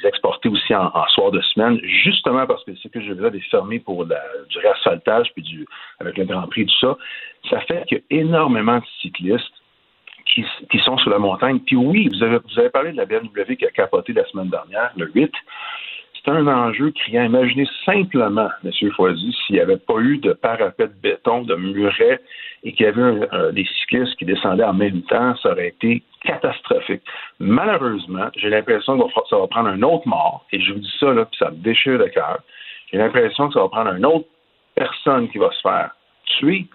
[0.05, 3.79] exporter aussi en, soir de semaine, justement parce que c'est que je vais est fermé
[3.79, 5.67] pour du réasphaltage puis
[6.01, 6.97] avec le Grand Prix tout ça,
[7.51, 9.53] ça fait qu'il y a énormément de cyclistes
[10.27, 11.61] qui, qui sont sur la montagne.
[11.61, 14.49] Puis oui, vous avez, vous avez parlé de la BMW qui a capoté la semaine
[14.49, 15.33] dernière, le 8.
[16.23, 17.25] C'est un enjeu criant.
[17.25, 18.91] Imaginez simplement, M.
[18.93, 22.21] Foisy, s'il n'y avait pas eu de parapet de béton, de muret,
[22.63, 27.03] et qu'il y avait des cyclistes qui descendaient en même temps, ça aurait été catastrophique.
[27.39, 31.13] Malheureusement, j'ai l'impression que ça va prendre un autre mort, et je vous dis ça,
[31.15, 32.41] là, puis ça me déchire le cœur.
[32.93, 34.27] J'ai l'impression que ça va prendre une autre
[34.75, 35.91] personne qui va se faire
[36.39, 36.67] tuer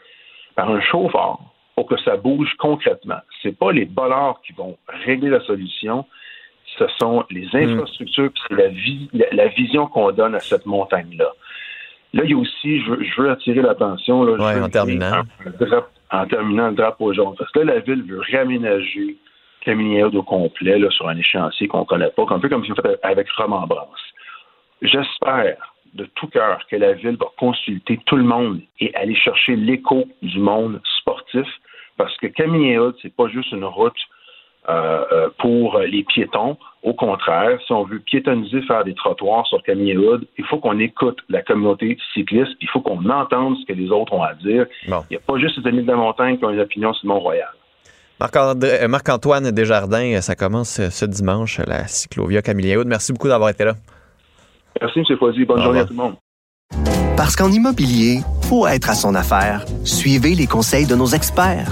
[0.56, 1.38] par un chauffeur
[1.76, 3.20] pour que ça bouge concrètement.
[3.44, 6.06] C'est pas les bollards qui vont régler la solution,
[6.78, 8.70] ce sont les infrastructures, puis c'est la,
[9.14, 11.32] la, la vision qu'on donne à cette montagne-là.
[12.14, 14.24] Là, il y a aussi, je veux, je veux attirer l'attention.
[14.24, 15.24] là, Ouais, en terminant.
[16.12, 17.36] en terminant le drapeau jaune.
[17.38, 19.18] Parce que là, la ville veut réaménager
[19.62, 22.72] Caminière au complet là, sur un échéancier qu'on ne connaît pas, un peu comme si
[22.72, 24.00] on fait avec Romans-Brance.
[24.82, 25.58] J'espère
[25.94, 30.06] de tout cœur que la ville va consulter tout le monde et aller chercher l'écho
[30.22, 31.48] du monde sportif,
[31.98, 33.98] parce que Caminière, c'est pas juste une route
[34.70, 36.58] euh, euh, pour les piétons.
[36.84, 40.80] Au contraire, si on veut piétoniser, faire des trottoirs sur Camille Hood, il faut qu'on
[40.80, 44.34] écoute la communauté cycliste, puis il faut qu'on entende ce que les autres ont à
[44.36, 44.66] dire.
[44.88, 47.08] Il n'y a pas juste les amis de la montagne qui ont une opinion sur
[47.08, 47.50] Mont-Royal.
[48.22, 52.88] Euh, Marc-Antoine Desjardins, ça commence ce dimanche, la Cyclovia Camillien Aude.
[52.88, 53.74] Merci beaucoup d'avoir été là.
[54.82, 55.18] Merci, M.
[55.18, 55.46] Foisy.
[55.46, 56.16] Bonne Au journée à tout le monde.
[57.18, 58.20] Parce qu'en immobilier,
[58.50, 61.72] pour être à son affaire, suivez les conseils de nos experts.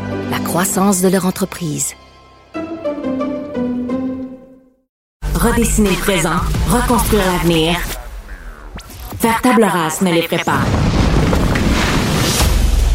[0.31, 1.93] la croissance de leur entreprise.
[5.35, 6.37] Redessiner le présent,
[6.69, 7.75] reconstruire l'avenir.
[9.19, 10.65] Faire table rase ne les prépare.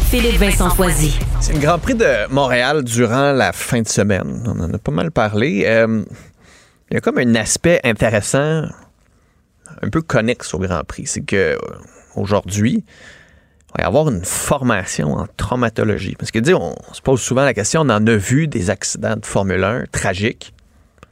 [0.09, 1.19] Philippe Vincent Foisy.
[1.39, 4.43] C'est le Grand Prix de Montréal durant la fin de semaine.
[4.47, 5.63] On en a pas mal parlé.
[5.67, 6.03] Euh,
[6.89, 8.63] il y a comme un aspect intéressant,
[9.83, 11.05] un peu connexe au Grand Prix.
[11.05, 11.57] C'est que euh,
[12.15, 12.83] aujourd'hui,
[13.83, 16.15] avoir une formation en traumatologie.
[16.17, 19.15] Parce que, dis, on, se pose souvent la question, on en a vu des accidents
[19.15, 20.53] de Formule 1 tragiques,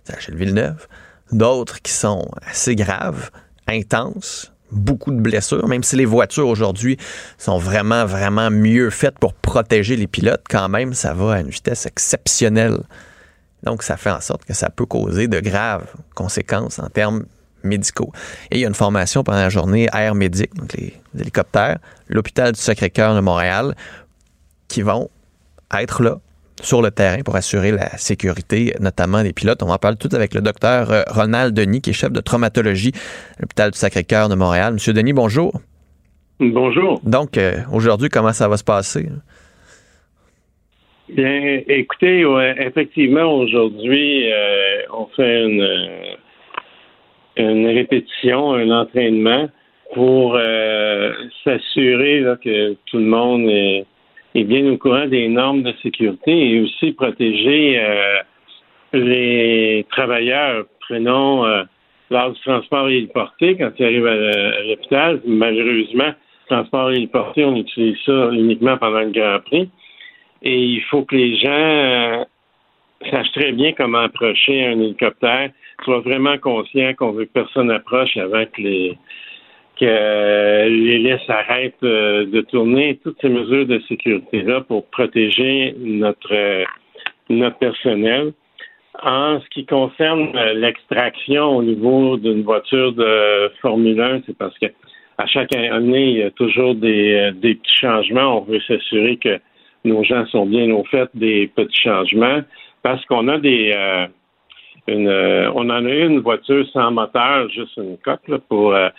[0.04, 0.88] c'est chez le Villeneuve,
[1.32, 3.32] d'autres qui sont assez graves,
[3.68, 6.98] intenses, beaucoup de blessures, même si les voitures aujourd'hui
[7.38, 11.50] sont vraiment, vraiment mieux faites pour protéger les pilotes, quand même, ça va à une
[11.50, 12.80] vitesse exceptionnelle.
[13.64, 17.26] Donc, ça fait en sorte que ça peut causer de graves conséquences en termes
[17.66, 18.12] médicaux.
[18.52, 21.80] Et il y a une formation pendant la journée Air Médic, donc les, les hélicoptères,
[22.08, 23.76] l'hôpital du Sacré-Cœur de Montréal,
[24.68, 25.10] qui vont
[25.78, 26.20] être là
[26.62, 29.62] sur le terrain pour assurer la sécurité, notamment des pilotes.
[29.64, 32.92] On en parler tout avec le docteur euh, Ronald Denis, qui est chef de traumatologie
[33.38, 34.74] à l'hôpital du Sacré-Cœur de Montréal.
[34.74, 35.60] Monsieur Denis, bonjour.
[36.40, 37.00] Bonjour.
[37.04, 39.10] Donc, euh, aujourd'hui, comment ça va se passer?
[41.10, 46.18] Bien, écoutez, ouais, effectivement, aujourd'hui, euh, on fait une,
[47.38, 49.50] une répétition, un entraînement
[49.94, 51.14] pour euh,
[51.44, 53.86] s'assurer que tout le monde est,
[54.36, 58.18] est bien au courant des normes de sécurité et aussi protéger euh,
[58.94, 60.66] les travailleurs.
[60.82, 61.64] Prenons euh,
[62.10, 66.14] lors du transport héliporté, quand ils arrivent à, à l'hôpital, malheureusement,
[66.48, 69.70] transport héliporté, on utilise ça uniquement pendant le Grand Prix.
[70.44, 72.24] Et il faut que les gens euh,
[73.10, 75.52] sachent très bien comment approcher un hélicoptère,
[75.84, 78.98] soient vraiment conscients qu'on veut que personne approche avant que les
[79.80, 85.76] que euh, les laisse arrêtent euh, de tourner, toutes ces mesures de sécurité-là pour protéger
[85.78, 86.66] notre,
[87.30, 88.32] notre personnel.
[89.04, 94.58] En ce qui concerne euh, l'extraction au niveau d'une voiture de Formule 1, c'est parce
[94.60, 94.68] que
[95.18, 98.40] à chaque année, il y a toujours des, des petits changements.
[98.40, 99.40] On veut s'assurer que
[99.86, 102.42] nos gens sont bien au fait des petits changements
[102.84, 103.74] parce qu'on a des
[104.88, 108.74] une, euh, on en a eu une voiture sans moteur, juste une coque là, pour
[108.74, 108.90] euh,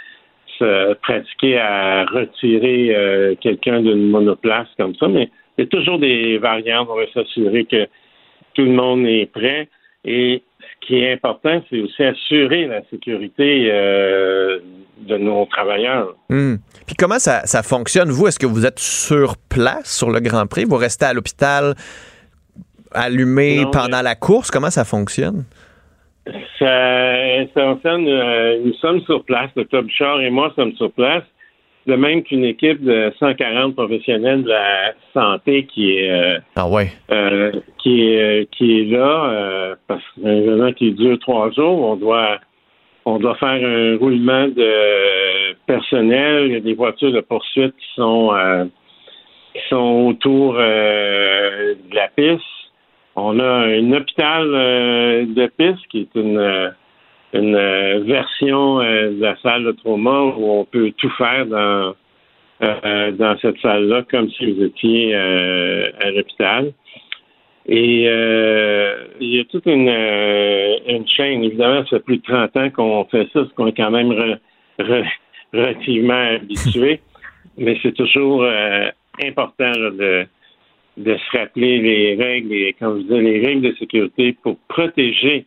[0.59, 5.99] se pratiquer à retirer euh, quelqu'un d'une monoplace comme ça, mais il y a toujours
[5.99, 6.89] des variantes.
[6.91, 7.87] On va s'assurer que
[8.55, 9.69] tout le monde est prêt.
[10.05, 14.61] Et ce qui est important, c'est aussi assurer la sécurité euh,
[14.99, 16.15] de nos travailleurs.
[16.29, 16.57] Hmm.
[16.87, 18.29] Puis comment ça, ça fonctionne, vous?
[18.29, 20.65] Est-ce que vous êtes sur place sur le Grand Prix?
[20.65, 21.75] Vous restez à l'hôpital
[22.93, 24.51] allumé Non, pendant la course?
[24.51, 25.45] Comment ça fonctionne?
[26.59, 30.91] Ça, ça concerne, euh, nous sommes sur place, le Club Char et moi sommes sur
[30.91, 31.23] place,
[31.87, 36.89] de même qu'une équipe de 140 professionnels de la santé qui est euh, ah ouais.
[37.13, 41.51] euh, qui est qui est là euh, parce que c'est un événement qui dure trois
[41.53, 41.81] jours.
[41.81, 42.39] On doit
[43.05, 46.47] on doit faire un roulement de personnel.
[46.47, 48.65] Il y a des voitures de poursuite qui sont euh,
[49.55, 52.43] qui sont autour euh, de la piste.
[53.17, 56.69] On a un hôpital euh, de piste qui est une, euh,
[57.33, 61.95] une euh, version euh, de la salle de trauma où on peut tout faire dans,
[62.63, 66.73] euh, dans cette salle-là, comme si vous étiez euh, à l'hôpital.
[67.69, 71.43] Et il y a toute une, une chaîne.
[71.43, 74.13] Évidemment, ça fait plus de 30 ans qu'on fait ça, parce qu'on est quand même
[74.13, 74.39] re-
[74.79, 75.11] re-
[75.53, 77.01] relativement habitué.
[77.59, 78.47] Mais c'est toujours
[79.21, 80.27] important là, de,
[80.97, 85.45] de se rappeler les règles, et, comme je disais, les règles de sécurité pour protéger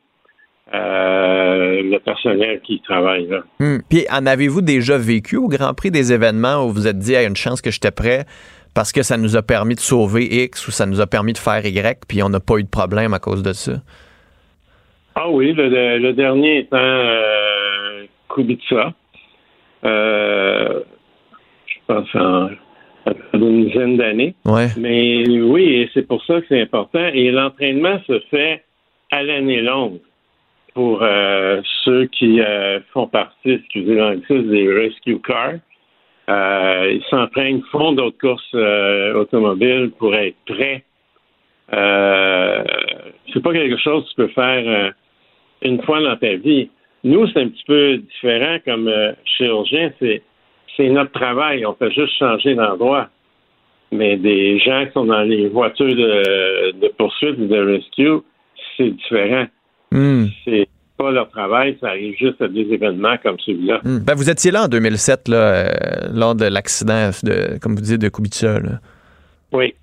[0.74, 3.40] euh, le personnel qui travaille là.
[3.60, 3.80] Hmm.
[3.90, 7.12] Puis en avez-vous déjà vécu au Grand Prix des événements où vous vous êtes dit,
[7.12, 8.26] il y a une chance que j'étais prêt
[8.76, 11.40] parce que ça nous a permis de sauver X ou ça nous a permis de
[11.40, 13.74] faire Y, puis on n'a pas eu de problème à cause de ça?
[15.16, 18.94] Ah oui, le dernier étant euh, Kubica.
[19.84, 20.82] Euh,
[21.66, 22.50] je pense en,
[23.34, 24.36] d'une dizaine d'années.
[24.46, 24.68] Ouais.
[24.78, 27.06] Mais oui, et c'est pour ça que c'est important.
[27.14, 28.64] Et l'entraînement se fait
[29.12, 30.00] à l'année longue
[30.74, 35.56] pour euh, ceux qui euh, font partie, excusez l'anglicisme, des rescue cars.
[36.30, 38.54] Euh, ils s'entraînent, font d'autres courses
[39.16, 40.84] automobiles pour être prêts.
[41.72, 44.94] C'est pas quelque chose que tu peux faire
[45.64, 46.70] une fois dans ta vie.
[47.04, 48.92] Nous, c'est un petit peu différent comme
[49.26, 49.92] chirurgien.
[50.00, 50.22] C'est,
[50.78, 51.66] c'est notre travail.
[51.66, 53.10] On fait juste changer d'endroit.
[53.92, 58.24] Mais des gens qui sont dans les voitures de, de poursuite ou de rescue,
[58.78, 59.46] c'est différent.
[59.92, 60.26] Hmm.
[60.46, 60.68] C'est
[60.98, 61.78] pas leur travail.
[61.82, 63.80] Ça arrive juste à des événements comme celui-là.
[63.84, 64.00] Hmm.
[64.00, 65.70] Ben, vous étiez là en 2007, là, euh,
[66.14, 68.60] lors de l'accident, de, comme vous dites, de Kubica.
[68.60, 68.80] là.
[69.52, 69.74] Oui.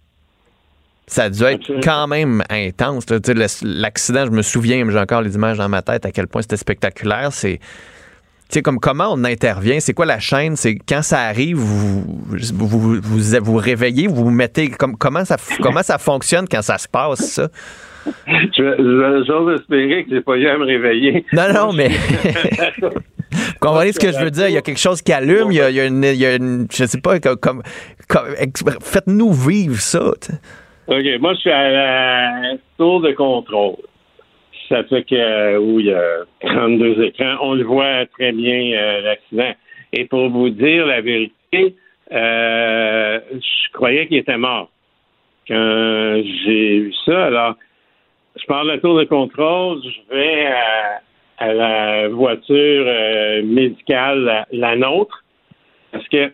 [1.09, 3.07] Ça a dû être quand même intense.
[3.63, 6.57] L'accident, je me souviens, j'ai encore les images dans ma tête à quel point c'était
[6.57, 7.33] spectaculaire.
[7.33, 7.61] C'est.
[8.49, 10.55] Tu sais, comme comment on intervient, c'est quoi la chaîne?
[10.55, 14.69] C'est quand ça arrive, vous vous, vous, vous, vous réveillez, vous vous mettez.
[14.71, 17.49] Comme, comment, ça, comment ça fonctionne quand ça se passe, ça?
[18.57, 21.25] J'ose espérer que j'ai pas eu à me réveiller.
[21.33, 21.89] Non, non, mais.
[23.33, 24.49] Vous comprenez ce que je veux dire?
[24.49, 26.15] Il y a quelque chose qui allume, il y a, il y a une, il
[26.15, 27.63] y a une- Je sais pas, comme.
[28.09, 28.33] comme-
[28.81, 30.05] Faites-nous vivre ça.
[30.87, 32.33] OK, moi, je suis à la
[32.79, 33.77] tour de contrôle.
[34.69, 38.73] Ça fait que, euh, où il y a 32 écrans, on le voit très bien,
[38.73, 39.53] euh, l'accident.
[39.93, 41.77] Et pour vous dire la vérité,
[42.13, 44.71] euh, je croyais qu'il était mort
[45.47, 47.27] quand j'ai vu ça.
[47.27, 47.55] Alors,
[48.41, 50.47] je pars de la tour de contrôle, je vais
[51.39, 52.87] à, la voiture
[53.45, 55.23] médicale, la, nôtre,
[55.93, 56.33] parce que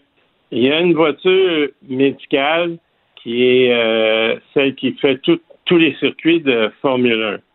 [0.50, 2.78] il y a une voiture médicale
[3.16, 7.51] qui est celle qui fait tout- tous les circuits de Formule 1.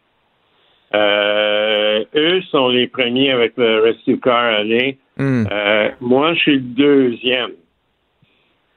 [0.96, 4.98] Euh, eux sont les premiers avec le Rescue Car à aller.
[5.18, 5.46] Hmm.
[5.52, 7.52] Euh, moi, je suis le deuxième.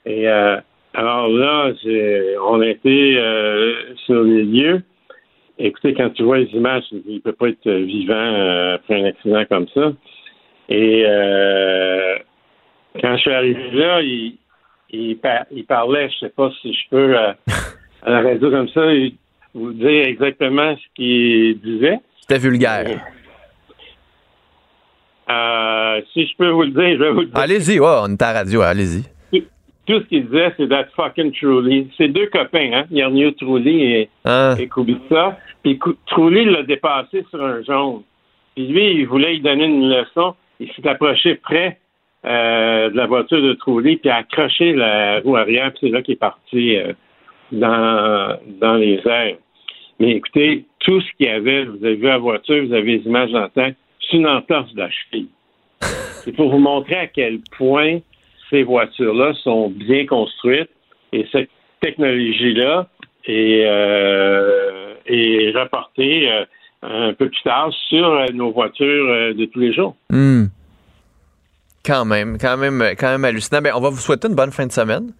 [0.06, 0.56] Et euh,
[0.94, 1.72] alors là,
[2.48, 4.82] on été euh, sur les lieux.
[5.58, 9.68] Écoutez, quand tu vois les images, il peut pas être vivant après un accident comme
[9.68, 9.92] ça.
[10.70, 11.04] Et
[13.00, 14.38] quand je suis arrivé là, il,
[14.90, 17.36] il, par- il parlait, je sais pas si je peux, à
[18.06, 19.14] la radio comme ça, il-
[19.55, 21.98] vous dire exactement ce qu'il disait.
[22.20, 23.01] C'était vulgaire.
[25.31, 27.36] Euh, si je peux vous le dire, je vais vous le dire.
[27.39, 29.05] Allez-y, ouais, on est à la radio, allez-y.
[29.86, 31.90] Tout ce qu'il disait, c'est that fucking Truly.
[31.97, 34.55] C'est deux copains, hein, Yarnio Truly et, Hein?
[34.59, 35.36] et Kubica.
[35.64, 38.02] Puis Truly l'a dépassé sur un jaune.
[38.55, 40.35] Puis lui, il voulait lui donner une leçon.
[40.60, 41.78] Il s'est approché près
[42.24, 46.02] euh, de la voiture de Truly, puis a accroché la roue arrière, puis c'est là
[46.02, 46.93] qu'il est parti euh,
[47.52, 49.36] dans, dans les airs.
[49.98, 53.06] Mais écoutez, tout ce qu'il y avait, vous avez vu la voiture, vous avez les
[53.06, 53.70] images dans le temps,
[54.01, 55.28] c'est une entorse de la cheville.
[56.24, 58.01] C'est pour vous montrer à quel point
[58.51, 60.68] ces voitures-là sont bien construites
[61.12, 61.48] et cette
[61.81, 62.89] technologie-là
[63.24, 66.44] est, euh, est rapportée euh,
[66.82, 69.97] un peu plus tard sur euh, nos voitures euh, de tous les jours.
[70.10, 70.47] Hmm.
[71.85, 73.62] Quand même, quand même, quand même hallucinant.
[73.62, 75.12] Ben, on va vous souhaiter une bonne fin de semaine.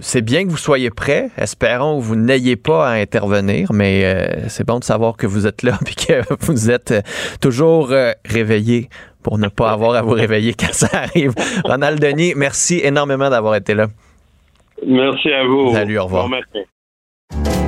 [0.00, 1.30] C'est bien que vous soyez prêts.
[1.36, 5.46] Espérons que vous n'ayez pas à intervenir, mais euh, c'est bon de savoir que vous
[5.46, 7.00] êtes là et que vous êtes euh,
[7.40, 8.88] toujours euh, réveillé
[9.22, 11.32] pour ne pas avoir à vous réveiller quand ça arrive.
[11.64, 13.88] Ronald Denis, merci énormément d'avoir été là.
[14.86, 15.72] Merci à vous.
[15.72, 16.28] Salut, au revoir.
[16.28, 16.36] Bon.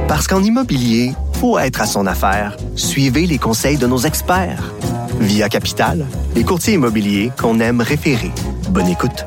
[0.07, 4.73] Parce qu'en immobilier, pour être à son affaire, suivez les conseils de nos experts.
[5.21, 6.07] Via Capital,
[6.37, 8.31] les courtiers immobiliers qu'on aime référer.
[8.71, 9.27] Bonne écoute.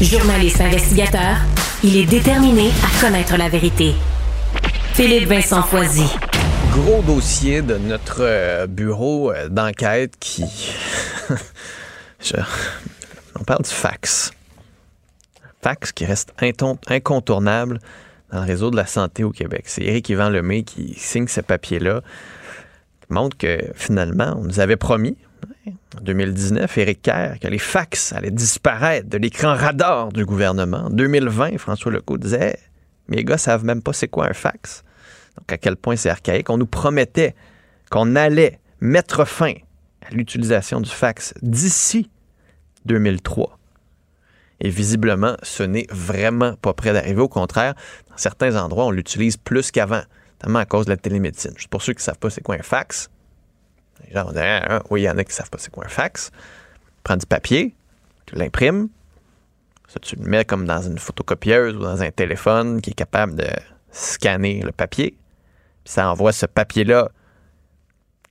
[0.00, 1.36] Journaliste investigateur,
[1.84, 3.94] il est déterminé à connaître la vérité.
[4.92, 6.12] Philippe Vincent Foisy.
[6.72, 10.44] Gros dossier de notre euh, bureau euh, d'enquête qui.
[13.38, 14.32] On parle du fax.
[15.62, 16.34] Fax qui reste
[16.88, 17.78] incontournable
[18.32, 19.62] dans le réseau de la santé au Québec.
[19.66, 22.00] C'est Éric Yvan Lemay qui signe ce papier-là.
[23.10, 25.16] montre que finalement, on nous avait promis,
[25.66, 30.84] en 2019, Éric Kerr, que les fax allaient disparaître de l'écran radar du gouvernement.
[30.86, 32.58] En 2020, François Legault disait
[33.08, 34.82] Mes gars savent même pas c'est quoi un fax.
[35.38, 36.50] Donc, à quel point c'est archaïque.
[36.50, 37.34] On nous promettait
[37.90, 39.54] qu'on allait mettre fin
[40.06, 42.10] à l'utilisation du fax d'ici
[42.84, 43.58] 2003.
[44.60, 47.20] Et visiblement, ce n'est vraiment pas près d'arriver.
[47.20, 47.74] Au contraire,
[48.10, 50.02] dans certains endroits, on l'utilise plus qu'avant,
[50.38, 51.52] notamment à cause de la télémédecine.
[51.56, 53.10] Juste pour ceux qui ne savent pas c'est quoi un fax,
[54.06, 55.84] les gens vont dire oui, il y en a qui ne savent pas c'est quoi
[55.84, 56.30] un fax.
[57.02, 57.74] Prends du papier,
[58.26, 58.88] tu l'imprimes,
[59.88, 63.34] ça, tu le mets comme dans une photocopieuse ou dans un téléphone qui est capable
[63.36, 63.46] de
[63.92, 65.16] scanner le papier.
[65.84, 67.10] Puis ça envoie ce papier-là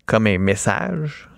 [0.06, 1.30] comme un message,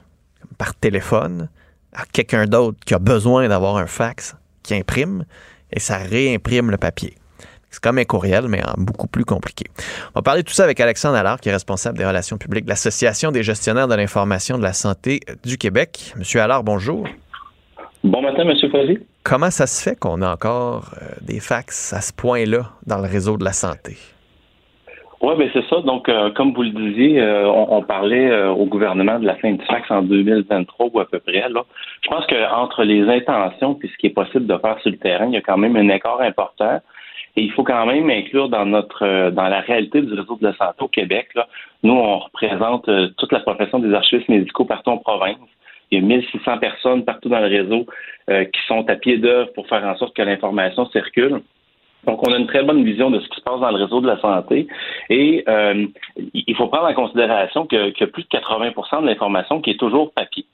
[0.42, 1.50] comme par téléphone,
[1.94, 5.26] à quelqu'un d'autre qui a besoin d'avoir un fax qui imprime
[5.72, 7.16] et ça réimprime le papier.
[7.76, 9.66] C'est comme un courriel, mais en beaucoup plus compliqué.
[10.16, 12.64] On va parler de tout ça avec Alexandre Allard, qui est responsable des relations publiques
[12.64, 16.14] de l'Association des gestionnaires de l'information de la santé du Québec.
[16.18, 17.06] Monsieur Allard, bonjour.
[18.02, 19.00] Bon matin, Monsieur Fauzi.
[19.24, 23.10] Comment ça se fait qu'on a encore euh, des fax à ce point-là dans le
[23.10, 23.98] réseau de la santé?
[25.22, 25.82] Oui, ben c'est ça.
[25.82, 29.36] Donc, euh, comme vous le disiez, euh, on, on, parlait euh, au gouvernement de la
[29.36, 31.50] fin du fax en 2023 ou à peu près.
[31.50, 31.64] Là.
[32.04, 35.26] Je pense qu'entre les intentions et ce qui est possible de faire sur le terrain,
[35.26, 36.80] il y a quand même un écart important.
[37.38, 40.56] Et il faut quand même inclure dans notre dans la réalité du réseau de la
[40.56, 41.30] santé au Québec.
[41.84, 45.38] Nous, on représente toute la profession des archivistes médicaux partout en province.
[45.92, 47.86] Il y a 1600 personnes partout dans le réseau
[48.28, 51.42] qui sont à pied d'œuvre pour faire en sorte que l'information circule.
[52.06, 54.00] Donc, on a une très bonne vision de ce qui se passe dans le réseau
[54.00, 54.68] de la santé.
[55.10, 55.88] Et euh,
[56.34, 60.46] il faut prendre en considération que, plus de 80% de l'information qui est toujours papier.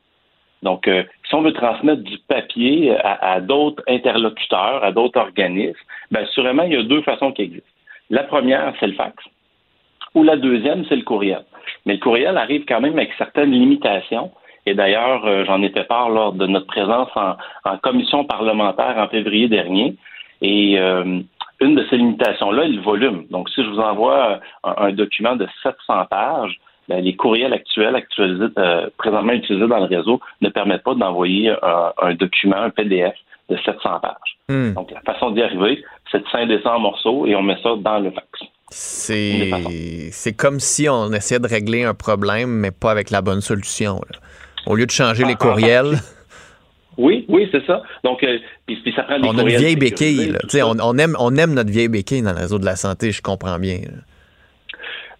[0.63, 5.79] Donc, euh, si on veut transmettre du papier à d'autres interlocuteurs, à d'autres organismes,
[6.11, 7.67] bien, sûrement, il y a deux façons qui existent.
[8.09, 9.15] La première, c'est le fax.
[10.15, 11.43] Ou la deuxième, c'est le courriel.
[11.85, 14.31] Mais le courriel arrive quand même avec certaines limitations.
[14.65, 19.07] Et d'ailleurs, euh, j'en ai fait part lors de notre présence en, commission parlementaire en
[19.07, 19.95] février dernier.
[20.41, 21.21] Et euh,
[21.61, 23.25] une de ces limitations-là est le volume.
[23.29, 26.59] Donc, si je vous envoie un, un document de 700 pages,
[26.91, 31.53] ben, les courriels actuels, actualisés, euh, présentement utilisés dans le réseau, ne permettent pas d'envoyer
[31.61, 33.15] un, document, un PDF
[33.49, 34.13] de 700 pages.
[34.49, 34.73] Hmm.
[34.73, 37.75] Donc, la façon d'y arriver, c'est de scinder ça en morceaux et on met ça
[37.77, 38.27] dans le fax.
[38.69, 43.95] C'est comme si on essayait de régler un problème, mais pas avec la bonne solution.
[44.11, 44.19] Là.
[44.65, 45.97] Au lieu de changer Ah, les courriels.
[46.97, 47.81] Oui, oui, c'est ça.
[48.03, 50.31] Donc, euh, puis, puis ça prend des On a une vieille béquille.
[50.31, 50.39] Là.
[50.65, 53.21] On, on aime, on aime notre vieille béquille dans le réseau de la santé, je
[53.21, 53.77] comprends bien.
[53.85, 54.01] là.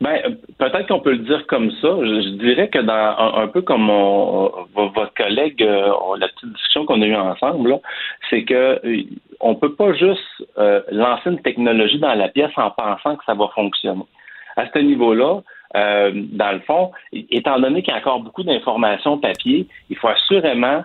[0.02, 0.20] Ben,
[0.58, 1.88] peut-être qu'on peut le dire comme ça.
[2.02, 6.86] Je, dirais que dans un, peu comme vo- votre collègue, euh, on- la petite discussion
[6.88, 7.80] qu'on a eue ensemble,
[8.30, 9.04] c'est que euh,
[9.40, 10.20] on peut pas juste
[10.58, 14.02] euh, lancer une technologie dans la pièce en pensant que ça va fonctionner.
[14.58, 15.42] À ce niveau-là,
[15.76, 20.08] euh, dans le fond, étant donné qu'il y a encore beaucoup d'informations papier, il faut
[20.10, 20.84] assurément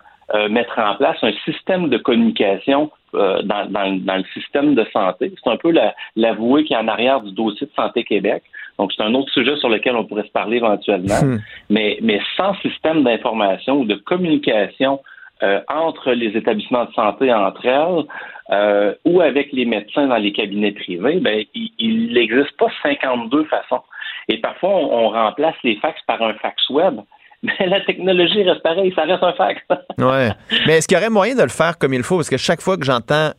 [0.51, 5.33] mettre en place un système de communication dans, le système de santé.
[5.43, 8.43] C'est un peu la- l'avoué qui est en arrière du dossier de Santé Québec.
[8.79, 11.21] Donc, c'est un autre sujet sur lequel on pourrait se parler éventuellement.
[11.23, 11.39] Hmm.
[11.71, 15.01] Mais, mais sans système d'information ou de communication
[15.43, 18.05] euh, entre les établissements de santé entre elles
[18.51, 23.45] euh, ou avec les médecins dans les cabinets privés, ben, il- il n'existe pas 52
[23.45, 23.83] façons.
[24.29, 27.01] Et parfois, on, on remplace les fax par un fax web.
[27.43, 29.61] Mais la technologie reste pareille, ça reste un fax.
[29.99, 30.31] Ouais.
[30.67, 32.17] Mais est-ce qu'il y aurait moyen de le faire comme il faut?
[32.17, 33.31] Parce que chaque fois que j'entends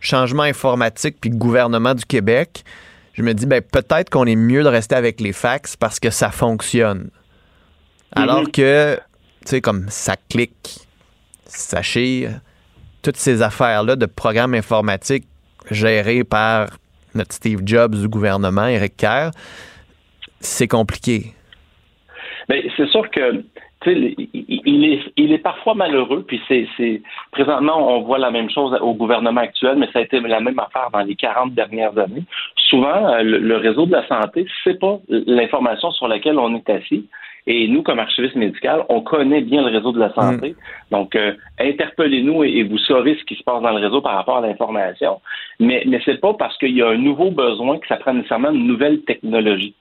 [0.00, 2.64] changement informatique puis gouvernement du Québec,
[3.16, 6.10] je me dis, ben, peut-être qu'on est mieux de rester avec les fax parce que
[6.10, 7.10] ça fonctionne.
[8.12, 8.50] Alors Mhm.
[8.52, 8.96] que,
[9.40, 10.80] tu sais, comme ça clique,
[11.46, 12.40] ça chire,
[13.02, 15.26] toutes ces affaires-là de programmes informatiques
[15.70, 16.68] gérés par
[17.14, 19.30] notre Steve Jobs du gouvernement, Eric Kerr,
[20.40, 21.32] c'est compliqué.
[22.48, 23.42] Mais c'est sûr que
[23.92, 28.76] il, est, il est parfois malheureux, puis c'est, c'est présentement on voit la même chose
[28.80, 32.24] au gouvernement actuel, mais ça a été la même affaire dans les 40 dernières années.
[32.56, 36.68] Souvent, euh, le, le réseau de la santé, c'est pas l'information sur laquelle on est
[36.70, 37.08] assis.
[37.48, 40.56] Et nous, comme archiviste médical, on connaît bien le réseau de la santé.
[40.90, 44.14] Donc, euh, interpellez-nous et, et vous saurez ce qui se passe dans le réseau par
[44.16, 45.20] rapport à l'information.
[45.60, 48.50] Mais, mais c'est pas parce qu'il y a un nouveau besoin que ça prend nécessairement
[48.50, 49.74] une nouvelle technologie.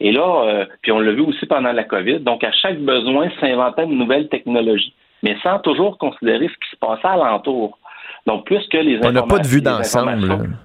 [0.00, 3.30] Et là, euh, puis on l'a vu aussi pendant la COVID, donc à chaque besoin
[3.40, 4.92] s'inventait une nouvelle technologie,
[5.22, 7.78] mais sans toujours considérer ce qui se passait alentour.
[8.26, 10.56] Donc, puisque les On n'a pas de vue d'ensemble.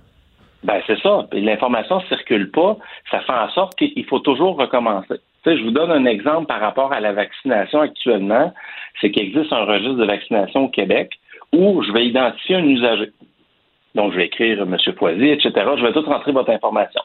[0.64, 1.28] ben, c'est ça.
[1.34, 2.78] L'information ne circule pas.
[3.12, 5.20] Ça fait en sorte qu'il faut toujours recommencer.
[5.44, 8.54] Tu sais, je vous donne un exemple par rapport à la vaccination actuellement.
[9.00, 11.12] C'est qu'il existe un registre de vaccination au Québec
[11.54, 13.12] où je vais identifier un usager.
[13.96, 14.78] Donc, je vais écrire M.
[14.96, 15.52] Poisy, etc.
[15.78, 17.02] Je vais tout rentrer votre information.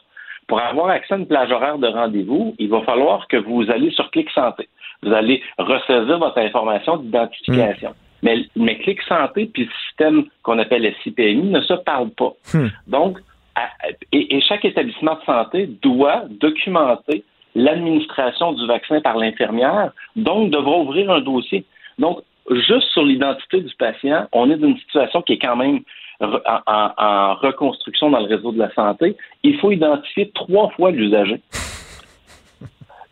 [0.47, 3.89] Pour avoir accès à une plage horaire de rendez-vous, il va falloir que vous allez
[3.91, 4.67] sur Clic Santé.
[5.01, 7.93] Vous allez ressaisir votre information d'identification.
[8.23, 12.33] Mais, mais Clic Santé puis le système qu'on appelle SIPMI ne se parlent pas.
[12.87, 13.19] Donc,
[13.55, 13.69] à-
[14.11, 17.23] et, et chaque établissement de santé doit documenter
[17.55, 21.65] l'administration du vaccin par l'infirmière, donc devra ouvrir un dossier.
[21.99, 22.19] Donc,
[22.49, 25.79] juste sur l'identité du patient, on est dans une situation qui est quand même
[26.21, 31.41] en, reconstruction dans le réseau de la santé, il faut identifier trois fois l'usager.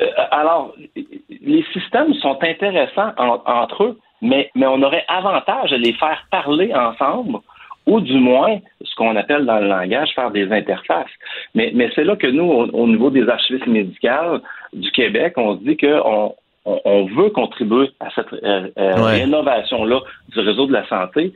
[0.01, 5.77] Euh, alors, les systèmes sont intéressants en- entre eux, mais, mais on aurait avantage à
[5.77, 7.37] les faire parler ensemble
[7.85, 11.11] ou du moins, ce qu'on appelle dans le langage, faire des interfaces.
[11.53, 14.41] Mais, mais c'est là que nous, au, au niveau des archivistes médicales
[14.73, 16.33] du Québec, on se dit qu'on
[16.65, 19.19] on, on veut contribuer à cette euh, euh, Ouais.
[19.21, 19.99] rénovation-là
[20.29, 21.33] du réseau de la santé.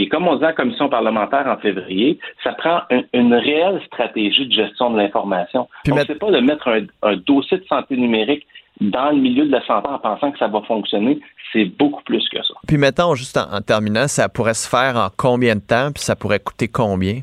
[0.00, 4.46] Puis comme on dit en commission parlementaire en février, ça prend un- une réelle stratégie
[4.46, 5.68] de gestion de l'information.
[5.84, 8.46] Donc, mettre- c'est pas de mettre un, un dossier de santé numérique
[8.80, 11.20] dans le milieu de la santé en pensant que ça va fonctionner.
[11.52, 12.54] C'est beaucoup plus que ça.
[12.66, 16.02] Puis mettons, juste en, en terminant, ça pourrait se faire en combien de temps, puis
[16.02, 17.20] ça pourrait coûter combien?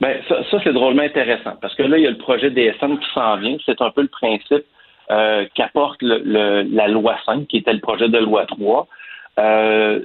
[0.00, 2.98] Ben, ça, ça c'est drôlement intéressant parce que là, il y a le projet DSM
[3.00, 3.58] qui s'en vient.
[3.66, 4.64] C'est un peu le principe
[5.10, 8.86] euh, qu'apporte le, le- la loi 5, qui était le projet de loi 3.
[9.40, 10.00] Euh,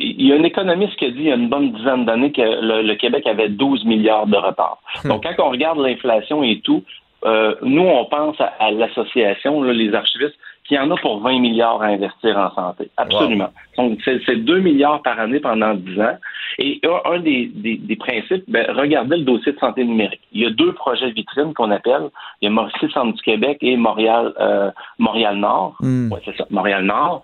[0.00, 2.32] il y a un économiste qui a dit il y a une bonne dizaine d'années
[2.32, 4.78] que le, le Québec avait 12 milliards de retard.
[5.04, 6.82] Donc, quand on regarde l'inflation et tout,
[7.24, 10.36] euh, nous, on pense à, à l'association, les archivistes,
[10.66, 12.88] qu'il y en a pour 20 milliards à investir en santé.
[12.96, 13.48] Absolument.
[13.76, 16.16] Donc, c'est c'est 2 milliards par année pendant 10 ans.
[16.58, 20.20] Et un, un des, des- des principes, ben, regardez le dossier de santé numérique.
[20.32, 22.08] Il y a deux projets vitrines qu'on appelle.
[22.40, 25.76] Il y a Mauricie Centre du Québec et Montréal, euh, Montréal-Nord.
[25.80, 26.12] Hmm.
[26.12, 27.22] Ouais, c'est ça, Montréal-Nord.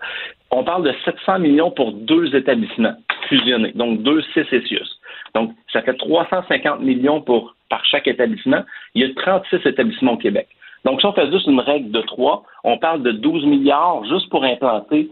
[0.51, 2.93] On parle de 700 millions pour deux établissements
[3.27, 4.87] fusionnés, donc deux CCCIUS.
[5.35, 8.63] Donc, ça fait 350 millions pour, par chaque établissement.
[8.95, 10.47] Il y a 36 établissements au Québec.
[10.85, 14.29] Donc, si on fait juste une règle de trois, on parle de 12 milliards juste
[14.29, 15.09] pour implanter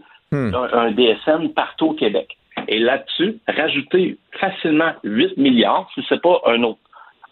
[0.54, 2.36] un, un DSN partout au Québec.
[2.68, 6.78] Et là-dessus, rajouter facilement 8 milliards, si c'est pas un autre,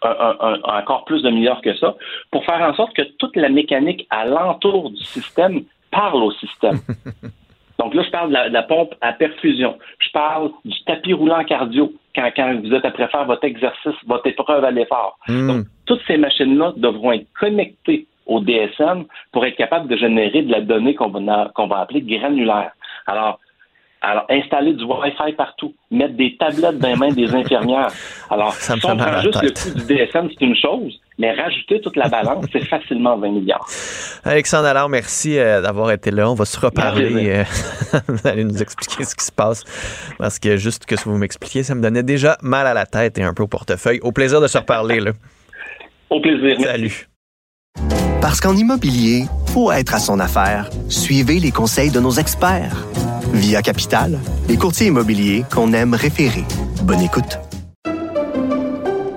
[0.03, 1.95] un- un- un- encore plus de milliards que ça,
[2.31, 6.79] pour faire en sorte que toute la mécanique alentour du système parle au système.
[7.85, 9.77] Donc là, je parle de la, de la pompe à perfusion.
[9.99, 14.27] Je parle du tapis roulant cardio quand, quand vous êtes après faire votre exercice, votre
[14.27, 15.19] épreuve à l'effort.
[15.29, 20.51] Donc, toutes ces machines-là devront être connectées au DSM pour être capables de générer de
[20.51, 22.73] la donnée qu'on va, qu'on va appeler granulaire.
[23.07, 23.39] Alors,
[24.01, 27.89] alors, installer du Wi-Fi partout, mettre des tablettes dans les mains des infirmières.
[28.31, 31.33] Alors, Ça me si on prend juste le coût du DSM, c'est une chose, mais
[31.33, 33.69] rajouter toute la balance, c'est facilement 20 milliards.
[34.25, 36.29] Alexandre Allard, merci euh, d'avoir été là.
[36.29, 37.31] On va se reparler.
[37.31, 37.45] euh,
[38.09, 39.63] vous allez nous expliquer ce qui se passe.
[40.19, 42.87] Parce que juste que ce que vous m'expliquiez, ça me donnait déjà mal à la
[42.87, 44.01] tête et un peu au portefeuille.
[44.03, 45.01] Au plaisir de se reparler.
[45.01, 45.13] Là.
[46.11, 46.61] Au plaisir.
[46.61, 47.09] Salut.
[48.21, 50.71] Parce qu'en immobilier, faut être à son affaire.
[50.89, 52.87] Suivez les conseils de nos experts.
[53.33, 54.19] Via Capital,
[54.49, 56.45] les courtiers immobiliers qu'on aime référer.
[56.83, 57.39] Bonne écoute.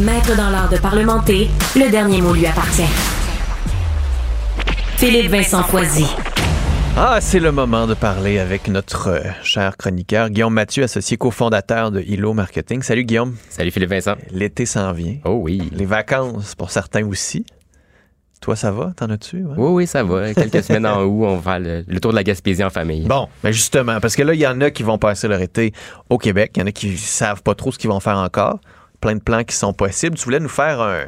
[0.00, 2.82] Maître dans l'art de parlementer, le dernier mot lui appartient.
[4.96, 6.06] Philippe Vincent Foisy.
[6.96, 11.90] Ah, c'est le moment de parler avec notre euh, cher chroniqueur, Guillaume Mathieu, associé cofondateur
[11.92, 12.82] de Hilo Marketing.
[12.82, 13.36] Salut Guillaume.
[13.48, 14.14] Salut Philippe Vincent.
[14.30, 15.16] L'été s'en vient.
[15.24, 15.70] Oh oui.
[15.72, 17.44] Les vacances pour certains aussi.
[18.40, 18.92] Toi, ça va?
[18.96, 19.38] T'en as-tu?
[19.44, 19.54] ouais?
[19.56, 20.34] Oui, oui, ça va.
[20.34, 23.06] Quelques semaines en août, on va faire le, le tour de la Gaspésie en famille.
[23.06, 25.72] Bon, mais justement, parce que là, il y en a qui vont passer leur été
[26.10, 26.52] au Québec.
[26.56, 28.58] Il y en a qui savent pas trop ce qu'ils vont faire encore.
[29.04, 30.16] Plein de plans qui sont possibles.
[30.16, 31.02] Tu voulais nous faire un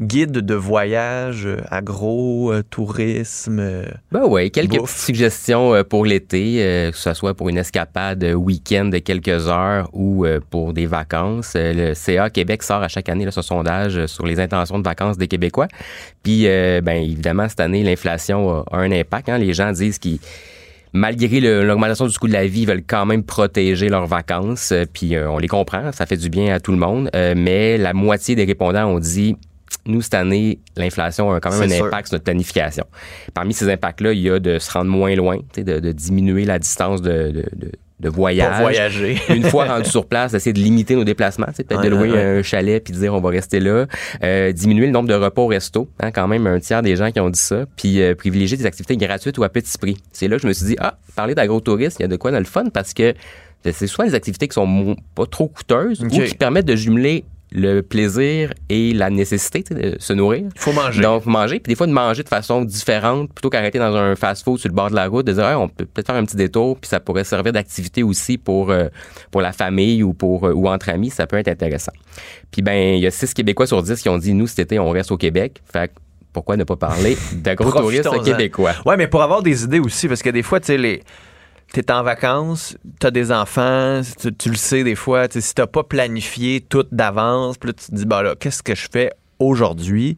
[0.00, 3.60] guide de voyage, euh, agro, euh, tourisme.
[3.60, 4.90] euh, Ben oui, quelques Bouffe.
[4.92, 10.26] petites suggestions pour l'été, que ce soit pour une escapade week-end de quelques heures ou
[10.50, 11.52] pour des vacances.
[11.54, 15.16] Le CA Québec sort à chaque année là, ce sondage sur les intentions de vacances
[15.16, 15.68] des Québécois.
[16.24, 19.28] Puis, ben évidemment, cette année, l'inflation a, a un impact.
[19.28, 19.38] hein.
[19.38, 20.18] Les gens disent qu'ils
[20.92, 24.72] malgré l'augmentation du coût de la vie, ils veulent quand même protéger leurs vacances.
[24.72, 27.10] Euh, Puis euh, on les comprend, ça fait du bien à tout le monde.
[27.14, 29.36] Euh, mais la moitié des répondants ont dit
[29.86, 31.86] nous, cette année, l'inflation a quand même un sûr.
[31.86, 32.84] impact sur notre planification.
[33.34, 36.58] Parmi ces impacts-là, il y a de se rendre moins loin, de, de diminuer la
[36.58, 38.50] distance de, de, de- voyage.
[38.50, 39.16] Pour voyager.
[39.34, 42.10] Une fois rendu sur place, d'essayer de limiter nos déplacements, sais, peut-être Ouais, de louer
[42.12, 43.86] ouais, un chalet puis de dire on va rester là.
[44.22, 47.10] Euh, diminuer le nombre de repas au resto, hein, quand même un tiers des gens
[47.10, 47.64] qui ont dit ça.
[47.76, 49.96] Puis euh, privilégier des activités gratuites ou à petit prix.
[50.12, 52.30] C'est là que je me suis dit, ah, parler d'agro-tourisme, il y a de quoi
[52.30, 53.14] dans le fun parce que
[53.72, 57.80] c'est soit des activités qui sont pas trop coûteuses ou qui permettent de jumeler le
[57.80, 60.44] plaisir et la nécessité de se nourrir.
[60.54, 61.02] Il faut manger.
[61.02, 61.60] Donc, manger.
[61.60, 64.74] Puis des fois, de manger de façon différente, plutôt qu'arrêter dans un fast-food sur le
[64.74, 66.88] bord de la route, de dire, Hey, on peut peut-être faire un petit détour, puis
[66.88, 68.88] ça pourrait servir d'activité aussi pour, euh,
[69.30, 71.10] pour la famille ou, pour, euh, ou entre amis.
[71.10, 71.92] Ça peut être intéressant.
[72.50, 74.78] Puis, ben, il y a 6 Québécois sur 10 qui ont dit, nous, cet été,
[74.78, 75.62] on reste au Québec.
[75.72, 75.94] Fait que
[76.32, 78.74] pourquoi ne pas parler d'agro-tourisme québécois?
[78.84, 81.02] Ouais, mais pour avoir des idées aussi, parce que des fois, tu sais, les.
[81.72, 84.00] T'es en vacances, t'as des enfants,
[84.38, 88.06] tu, le sais des fois, si t'as pas planifié tout d'avance, puis tu te dis,
[88.06, 90.16] bah là, qu'est-ce que je fais aujourd'hui?